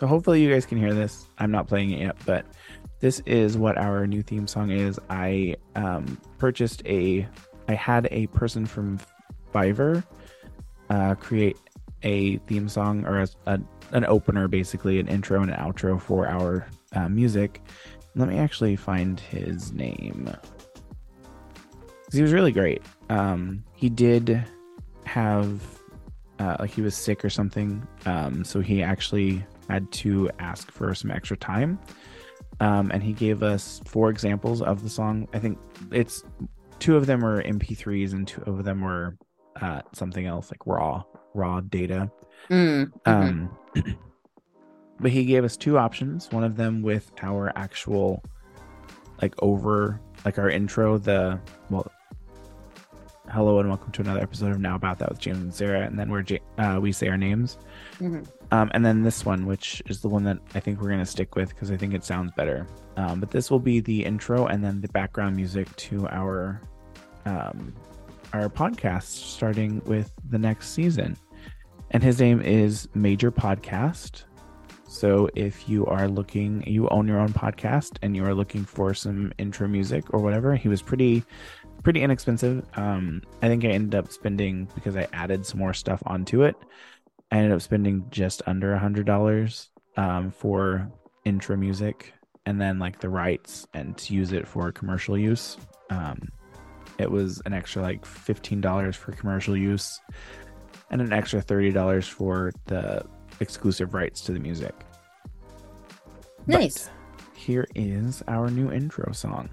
so 0.00 0.06
hopefully 0.06 0.42
you 0.42 0.50
guys 0.50 0.64
can 0.64 0.78
hear 0.78 0.94
this. 0.94 1.26
I'm 1.36 1.50
not 1.50 1.68
playing 1.68 1.90
it 1.90 2.00
yet, 2.00 2.16
but 2.24 2.46
this 3.00 3.20
is 3.26 3.58
what 3.58 3.76
our 3.76 4.06
new 4.06 4.22
theme 4.22 4.46
song 4.46 4.70
is. 4.70 4.98
I 5.10 5.56
um, 5.76 6.18
purchased 6.38 6.80
a. 6.86 7.28
I 7.68 7.74
had 7.74 8.08
a 8.10 8.26
person 8.28 8.64
from 8.64 8.98
Fiverr 9.52 10.02
uh, 10.88 11.14
create 11.16 11.58
a 12.02 12.38
theme 12.38 12.70
song 12.70 13.04
or 13.04 13.20
a, 13.20 13.28
a, 13.46 13.60
an 13.92 14.04
opener, 14.04 14.48
basically 14.48 14.98
an 14.98 15.08
intro 15.08 15.40
and 15.42 15.50
an 15.50 15.56
outro 15.56 16.00
for 16.00 16.26
our 16.26 16.66
uh, 16.94 17.08
music. 17.08 17.62
Let 18.14 18.28
me 18.28 18.38
actually 18.38 18.76
find 18.76 19.20
his 19.20 19.72
name. 19.72 20.30
He 22.12 22.22
was 22.22 22.32
really 22.32 22.52
great. 22.52 22.82
Um, 23.10 23.64
he 23.74 23.88
did 23.88 24.44
have 25.04 25.60
uh, 26.38 26.56
like 26.60 26.70
he 26.70 26.82
was 26.82 26.94
sick 26.94 27.24
or 27.24 27.30
something, 27.30 27.86
um, 28.06 28.44
so 28.44 28.60
he 28.60 28.82
actually 28.82 29.44
had 29.68 29.90
to 29.92 30.30
ask 30.38 30.70
for 30.70 30.94
some 30.94 31.10
extra 31.10 31.36
time. 31.36 31.78
Um, 32.60 32.90
and 32.92 33.02
he 33.02 33.12
gave 33.12 33.42
us 33.42 33.80
four 33.84 34.10
examples 34.10 34.62
of 34.62 34.82
the 34.82 34.88
song. 34.88 35.28
I 35.32 35.38
think 35.38 35.58
it's 35.92 36.24
two 36.78 36.96
of 36.96 37.06
them 37.06 37.20
were 37.20 37.42
MP3s 37.42 38.12
and 38.12 38.26
two 38.26 38.42
of 38.42 38.64
them 38.64 38.80
were 38.80 39.16
uh, 39.60 39.82
something 39.92 40.26
else 40.26 40.50
like 40.50 40.66
raw 40.66 41.02
raw 41.38 41.60
data. 41.60 42.10
Mm, 42.50 42.92
mhm. 43.06 43.06
Um, 43.06 43.50
but 45.00 45.10
he 45.10 45.24
gave 45.24 45.44
us 45.44 45.56
two 45.56 45.78
options. 45.78 46.30
One 46.32 46.44
of 46.44 46.56
them 46.56 46.82
with 46.82 47.10
our 47.22 47.52
actual, 47.56 48.22
like 49.22 49.34
over, 49.40 50.00
like 50.24 50.38
our 50.38 50.50
intro. 50.50 50.98
The 50.98 51.38
well, 51.70 51.90
hello 53.30 53.60
and 53.60 53.68
welcome 53.68 53.92
to 53.92 54.02
another 54.02 54.20
episode 54.20 54.50
of 54.50 54.60
Now 54.60 54.74
About 54.74 54.98
That 54.98 55.10
with 55.10 55.20
James 55.20 55.38
and 55.38 55.54
Sarah, 55.54 55.82
and 55.86 55.98
then 55.98 56.10
where 56.10 56.24
uh, 56.58 56.78
we 56.80 56.92
say 56.92 57.08
our 57.08 57.16
names. 57.16 57.58
Mhm. 57.98 58.26
Um, 58.50 58.70
and 58.72 58.84
then 58.84 59.02
this 59.02 59.24
one, 59.24 59.46
which 59.46 59.82
is 59.86 60.00
the 60.00 60.08
one 60.08 60.24
that 60.24 60.38
I 60.54 60.60
think 60.60 60.80
we're 60.80 60.88
gonna 60.90 61.06
stick 61.06 61.36
with 61.36 61.50
because 61.50 61.70
I 61.70 61.76
think 61.76 61.94
it 61.94 62.04
sounds 62.04 62.32
better. 62.36 62.66
Um, 62.96 63.20
but 63.20 63.30
this 63.30 63.50
will 63.50 63.60
be 63.60 63.78
the 63.80 64.04
intro 64.04 64.46
and 64.46 64.64
then 64.64 64.80
the 64.80 64.88
background 64.88 65.36
music 65.36 65.74
to 65.76 66.08
our 66.08 66.60
um, 67.26 67.74
our 68.32 68.48
podcast, 68.48 69.04
starting 69.04 69.80
with 69.84 70.10
the 70.30 70.38
next 70.38 70.70
season. 70.70 71.16
And 71.90 72.02
his 72.02 72.20
name 72.20 72.42
is 72.42 72.86
Major 72.94 73.32
Podcast. 73.32 74.24
So 74.86 75.28
if 75.34 75.68
you 75.68 75.86
are 75.86 76.06
looking, 76.06 76.62
you 76.66 76.88
own 76.88 77.08
your 77.08 77.18
own 77.18 77.32
podcast 77.32 77.96
and 78.02 78.14
you 78.14 78.24
are 78.24 78.34
looking 78.34 78.64
for 78.64 78.92
some 78.92 79.32
intro 79.38 79.68
music 79.68 80.12
or 80.12 80.20
whatever, 80.20 80.54
he 80.54 80.68
was 80.68 80.82
pretty 80.82 81.24
pretty 81.82 82.02
inexpensive. 82.02 82.66
Um, 82.74 83.22
I 83.40 83.48
think 83.48 83.64
I 83.64 83.68
ended 83.68 83.94
up 83.94 84.12
spending 84.12 84.68
because 84.74 84.96
I 84.96 85.06
added 85.12 85.46
some 85.46 85.60
more 85.60 85.72
stuff 85.72 86.02
onto 86.04 86.42
it. 86.42 86.56
I 87.30 87.36
ended 87.38 87.52
up 87.52 87.62
spending 87.62 88.04
just 88.10 88.42
under 88.46 88.72
a 88.72 88.78
hundred 88.78 89.06
dollars 89.06 89.70
um, 89.96 90.30
for 90.30 90.90
intro 91.24 91.56
music 91.56 92.12
and 92.46 92.60
then 92.60 92.78
like 92.78 93.00
the 93.00 93.08
rights 93.08 93.66
and 93.74 93.96
to 93.98 94.14
use 94.14 94.32
it 94.32 94.46
for 94.46 94.72
commercial 94.72 95.16
use. 95.16 95.56
Um, 95.90 96.28
it 96.98 97.10
was 97.10 97.40
an 97.46 97.52
extra 97.52 97.80
like 97.80 98.04
fifteen 98.04 98.60
dollars 98.60 98.96
for 98.96 99.12
commercial 99.12 99.56
use 99.56 100.00
and 100.90 101.00
an 101.00 101.12
extra 101.12 101.40
thirty 101.40 101.70
dollars 101.72 102.06
for 102.08 102.52
the 102.66 103.04
exclusive 103.40 103.94
rights 103.94 104.20
to 104.22 104.32
the 104.32 104.40
music. 104.40 104.74
But 106.46 106.60
Nice. 106.60 106.88
here 107.34 107.66
is 107.74 108.22
our 108.28 108.50
new 108.50 108.70
intro 108.72 109.12
song. 109.12 109.50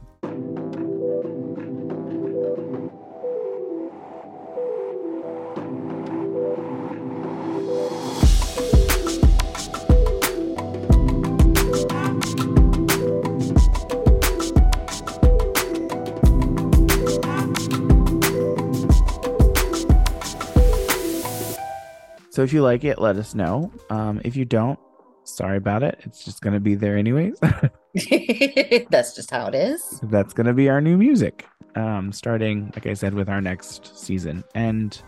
So 22.35 22.43
if 22.43 22.51
you 22.51 22.61
like 22.61 22.83
it, 22.83 22.99
let 22.99 23.15
us 23.15 23.33
know. 23.33 23.71
Um, 23.89 24.19
if 24.25 24.35
you 24.35 24.43
don't, 24.43 24.77
sorry 25.23 25.55
about 25.55 25.83
it. 25.83 26.01
It's 26.03 26.25
just 26.25 26.41
gonna 26.41 26.59
be 26.59 26.75
there 26.75 26.97
anyways. 26.97 27.39
That's 28.89 29.15
just 29.15 29.31
how 29.31 29.47
it 29.47 29.55
is. 29.55 30.01
That's 30.03 30.33
gonna 30.33 30.53
be 30.53 30.67
our 30.67 30.81
new 30.81 30.97
music. 30.97 31.47
Um, 31.75 32.11
starting, 32.11 32.73
like 32.75 32.87
I 32.87 32.93
said, 32.93 33.13
with 33.13 33.29
our 33.29 33.39
next 33.39 33.97
season. 33.97 34.43
And 34.53 35.01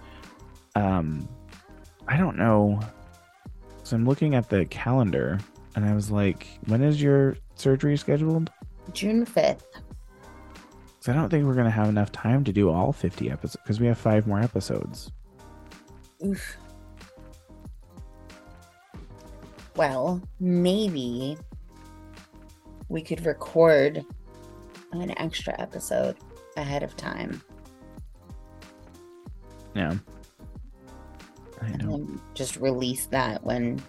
um 0.77 1.27
I 2.07 2.15
don't 2.15 2.37
know. 2.37 2.79
So 3.83 3.97
I'm 3.97 4.05
looking 4.05 4.33
at 4.33 4.47
the 4.47 4.63
calendar 4.67 5.37
and 5.75 5.83
I 5.83 5.93
was 5.93 6.09
like, 6.09 6.47
when 6.67 6.81
is 6.81 7.01
your 7.01 7.35
surgery 7.55 7.97
scheduled? 7.97 8.49
June 8.93 9.25
5th. 9.25 9.63
So 11.01 11.11
I 11.11 11.15
don't 11.15 11.27
think 11.27 11.45
we're 11.45 11.55
gonna 11.55 11.71
have 11.71 11.89
enough 11.89 12.13
time 12.13 12.45
to 12.45 12.53
do 12.53 12.69
all 12.69 12.93
50 12.93 13.29
episodes 13.29 13.57
because 13.61 13.81
we 13.81 13.87
have 13.87 13.97
five 13.97 14.27
more 14.27 14.39
episodes. 14.39 15.11
Oof. 16.25 16.57
Well, 19.77 20.21
maybe 20.39 21.37
we 22.89 23.01
could 23.01 23.25
record 23.25 24.03
an 24.91 25.17
extra 25.19 25.53
episode 25.61 26.15
ahead 26.55 26.81
of 26.83 26.95
time 26.97 27.41
Yeah. 29.75 29.95
I 31.61 31.65
and 31.67 31.83
know. 31.83 31.91
then 31.91 32.21
just 32.33 32.55
release 32.57 33.05
that 33.07 33.43
when 33.43 33.81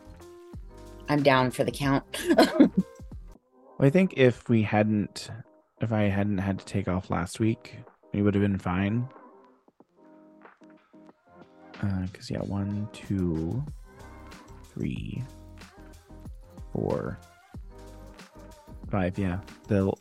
I'm 1.09 1.23
down 1.23 1.51
for 1.51 1.65
the 1.65 1.71
count. 1.71 2.05
Well, 3.79 3.87
I 3.87 3.91
think 3.91 4.15
if 4.17 4.49
we 4.49 4.63
hadn't, 4.63 5.31
if 5.81 5.93
I 5.93 6.03
hadn't 6.09 6.39
had 6.39 6.59
to 6.59 6.65
take 6.65 6.89
off 6.89 7.11
last 7.11 7.39
week, 7.41 7.77
we 8.13 8.23
would 8.23 8.35
have 8.35 8.43
been 8.43 8.59
fine. 8.59 9.09
Uh, 11.81 12.01
because, 12.11 12.29
yeah, 12.29 12.41
one, 12.41 12.89
two, 12.93 13.65
three, 14.75 15.23
four, 16.79 17.19
five. 18.91 19.19
Yeah. 19.19 19.41
The, 19.69 19.93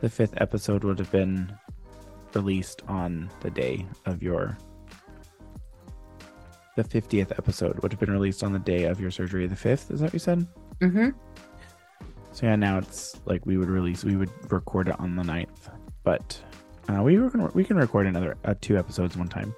the 0.00 0.08
fifth 0.08 0.34
episode 0.40 0.84
would 0.84 0.98
have 0.98 1.10
been 1.10 1.52
released 2.34 2.82
on 2.88 3.30
the 3.40 3.50
day 3.50 3.86
of 4.06 4.22
your. 4.22 4.56
The 6.76 6.84
50th 6.84 7.32
episode 7.38 7.78
would 7.80 7.90
have 7.90 8.00
been 8.00 8.10
released 8.10 8.44
on 8.44 8.52
the 8.52 8.58
day 8.58 8.84
of 8.84 9.00
your 9.00 9.10
surgery, 9.10 9.46
the 9.46 9.54
5th. 9.54 9.90
Is 9.90 10.00
that 10.00 10.06
what 10.06 10.12
you 10.12 10.18
said? 10.18 10.46
mm-hmm. 10.80 11.08
So 12.32 12.44
yeah, 12.44 12.56
now 12.56 12.76
it's 12.76 13.18
like 13.24 13.46
we 13.46 13.56
would 13.56 13.70
release, 13.70 14.04
we 14.04 14.14
would 14.14 14.30
record 14.52 14.88
it 14.88 15.00
on 15.00 15.16
the 15.16 15.22
9th, 15.22 15.70
but 16.04 16.38
uh, 16.90 17.02
we 17.02 17.18
were 17.18 17.30
gonna 17.30 17.50
we 17.54 17.64
can 17.64 17.78
record 17.78 18.06
another 18.06 18.36
uh, 18.44 18.54
two 18.60 18.76
episodes 18.76 19.16
one 19.16 19.28
time, 19.28 19.54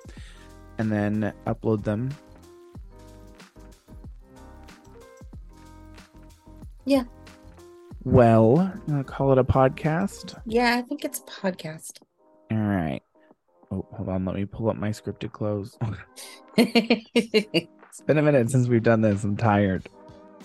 and 0.79 0.91
then 0.91 1.33
upload 1.49 1.83
them. 1.83 2.11
Yeah. 6.89 7.05
Well, 8.05 8.73
call 9.05 9.33
it 9.33 9.39
a 9.39 9.45
podcast. 9.45 10.41
Yeah, 10.47 10.77
I 10.77 10.81
think 10.81 11.05
it's 11.05 11.19
a 11.19 11.23
podcast. 11.25 11.99
All 12.51 12.57
right. 12.57 13.03
Oh, 13.71 13.87
hold 13.93 14.09
on. 14.09 14.25
Let 14.25 14.37
me 14.37 14.47
pull 14.47 14.71
up 14.71 14.77
my 14.77 14.89
scripted 14.89 15.33
clothes. 15.33 15.77
it's 16.57 18.01
been 18.07 18.17
a 18.17 18.23
minute 18.23 18.51
since 18.51 18.69
we've 18.69 18.83
done 18.83 19.03
this. 19.03 19.23
I'm 19.23 19.37
tired, 19.37 19.87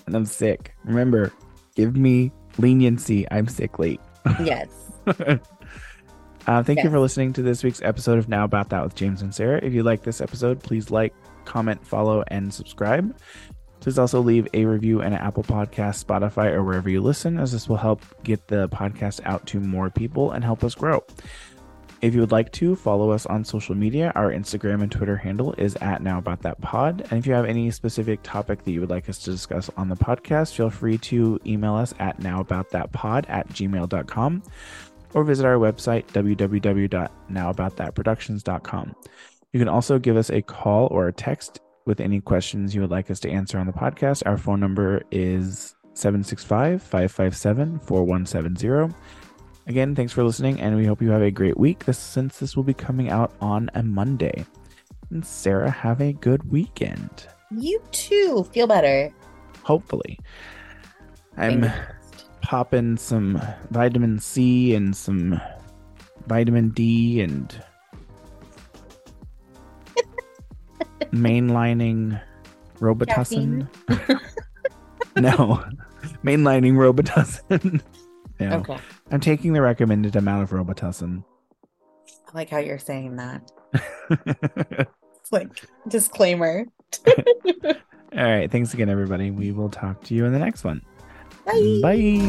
and 0.06 0.18
I'm 0.18 0.26
sick. 0.26 0.76
Remember, 0.84 1.32
give 1.78 1.96
me 1.96 2.34
leniency. 2.58 3.26
I'm 3.32 3.48
sickly. 3.48 4.02
yes. 4.44 4.68
Uh, 6.46 6.62
thank 6.62 6.84
you 6.84 6.90
for 6.90 7.00
listening 7.00 7.32
to 7.32 7.42
this 7.42 7.64
week's 7.64 7.82
episode 7.84 8.18
of 8.18 8.28
Now 8.28 8.44
About 8.44 8.68
That 8.72 8.84
with 8.84 8.96
James 8.96 9.22
and 9.22 9.34
Sarah. 9.34 9.62
If 9.64 9.72
you 9.72 9.82
like 9.84 10.04
this 10.04 10.20
episode, 10.20 10.62
please 10.62 10.92
like, 10.92 11.14
comment, 11.46 11.88
follow, 11.88 12.22
and 12.28 12.54
subscribe. 12.54 13.16
Please 13.84 14.00
also 14.00 14.20
leave 14.22 14.48
a 14.54 14.64
review 14.64 15.02
and 15.02 15.14
an 15.14 15.20
Apple 15.20 15.44
Podcast, 15.44 16.06
Spotify, 16.06 16.54
or 16.54 16.64
wherever 16.64 16.90
you 16.90 17.02
listen, 17.02 17.38
as 17.38 17.52
this 17.52 17.68
will 17.68 17.76
help 17.76 18.02
get 18.24 18.48
the 18.48 18.70
podcast 18.70 19.20
out 19.26 19.46
to 19.48 19.60
more 19.60 19.90
people 19.90 20.32
and 20.32 20.42
help 20.42 20.64
us 20.64 20.74
grow. 20.74 21.04
If 22.02 22.14
you 22.14 22.22
would 22.22 22.32
like 22.32 22.54
to 22.54 22.78
follow 22.78 23.12
us 23.12 23.26
on 23.26 23.44
social 23.44 23.76
media, 23.76 24.14
our 24.16 24.32
Instagram 24.32 24.84
and 24.84 24.92
Twitter 24.92 25.18
handle 25.18 25.54
is 25.58 25.76
at 25.82 26.02
Now 26.02 26.18
About 26.18 26.44
That 26.44 26.62
Pod. 26.62 27.06
And 27.12 27.20
if 27.20 27.28
you 27.28 27.34
have 27.34 27.44
any 27.44 27.70
specific 27.72 28.22
topic 28.24 28.64
that 28.64 28.72
you 28.72 28.80
would 28.80 28.90
like 28.90 29.10
us 29.10 29.18
to 29.20 29.32
discuss 29.32 29.70
on 29.76 29.90
the 29.90 29.98
podcast, 29.98 30.54
feel 30.54 30.70
free 30.70 30.98
to 31.00 31.42
email 31.46 31.76
us 31.76 31.94
at 32.00 32.22
nowaboutthatpod 32.22 33.26
at 33.28 33.50
gmail.com 33.50 34.44
or 35.14 35.26
visit 35.26 35.46
our 35.46 35.58
website, 35.58 36.08
www.nowaboutthatproductions.com. 36.08 38.96
You 39.52 39.60
can 39.60 39.68
also 39.68 40.00
give 40.00 40.16
us 40.16 40.30
a 40.30 40.42
call 40.42 40.88
or 40.88 41.10
a 41.10 41.14
text 41.14 41.60
with 41.86 42.00
any 42.00 42.22
questions 42.22 42.74
you 42.74 42.82
would 42.82 42.92
like 42.92 43.12
us 43.12 43.20
to 43.22 43.30
answer 43.30 43.58
on 43.58 43.68
the 43.68 43.74
podcast. 43.74 44.24
Our 44.26 44.38
phone 44.38 44.60
number 44.60 45.04
is 45.12 45.76
765 45.94 46.82
557 46.82 47.80
4170. 47.80 48.96
Again, 49.66 49.96
thanks 49.96 50.12
for 50.12 50.24
listening, 50.24 50.60
and 50.60 50.76
we 50.76 50.86
hope 50.86 51.02
you 51.02 51.12
have 51.12 51.22
a 51.22 51.32
great 51.32 51.58
week 51.58 51.86
this, 51.86 51.98
since 51.98 52.40
this 52.40 52.56
will 52.56 52.64
be 52.64 52.74
coming 52.74 53.10
out 53.10 53.34
on 53.40 53.70
a 53.76 53.84
Monday. 53.84 54.46
And 55.10 55.26
Sarah, 55.26 55.70
have 55.70 56.02
a 56.02 56.14
good 56.14 56.52
weekend. 56.52 57.28
You 57.52 57.82
too. 57.92 58.46
Feel 58.52 58.68
better. 58.68 59.14
Hopefully. 59.64 60.20
I'm 61.38 61.72
popping 62.42 62.98
some 62.98 63.42
vitamin 63.72 64.20
C 64.20 64.76
and 64.76 64.96
some 64.96 65.40
vitamin 66.28 66.70
D 66.70 67.22
and 67.22 67.64
mainlining 71.12 72.20
Robitussin. 72.80 73.68
no, 75.16 75.64
mainlining 76.24 76.74
Robitussin. 76.74 77.82
no, 78.40 78.52
Okay. 78.58 78.78
I'm 79.12 79.20
taking 79.20 79.54
the 79.54 79.62
recommended 79.62 80.16
amount 80.16 80.44
of 80.44 80.50
Robitussin. 80.52 81.24
I 82.28 82.32
like 82.34 82.50
how 82.50 82.58
you're 82.58 82.80
saying 82.80 83.18
that. 83.18 83.52
It's 84.10 84.90
like 85.32 85.50
disclaimer. 85.88 86.66
All 87.08 87.74
right. 88.12 88.52
Thanks 88.52 88.74
again, 88.74 88.90
everybody. 88.90 89.32
We 89.32 89.52
will 89.52 89.70
talk 89.70 90.04
to 90.06 90.14
you 90.14 90.26
in 90.26 90.34
the 90.34 90.40
next 90.40 90.64
one. 90.64 90.82
Bye. 91.46 91.80
Bye. 91.82 92.20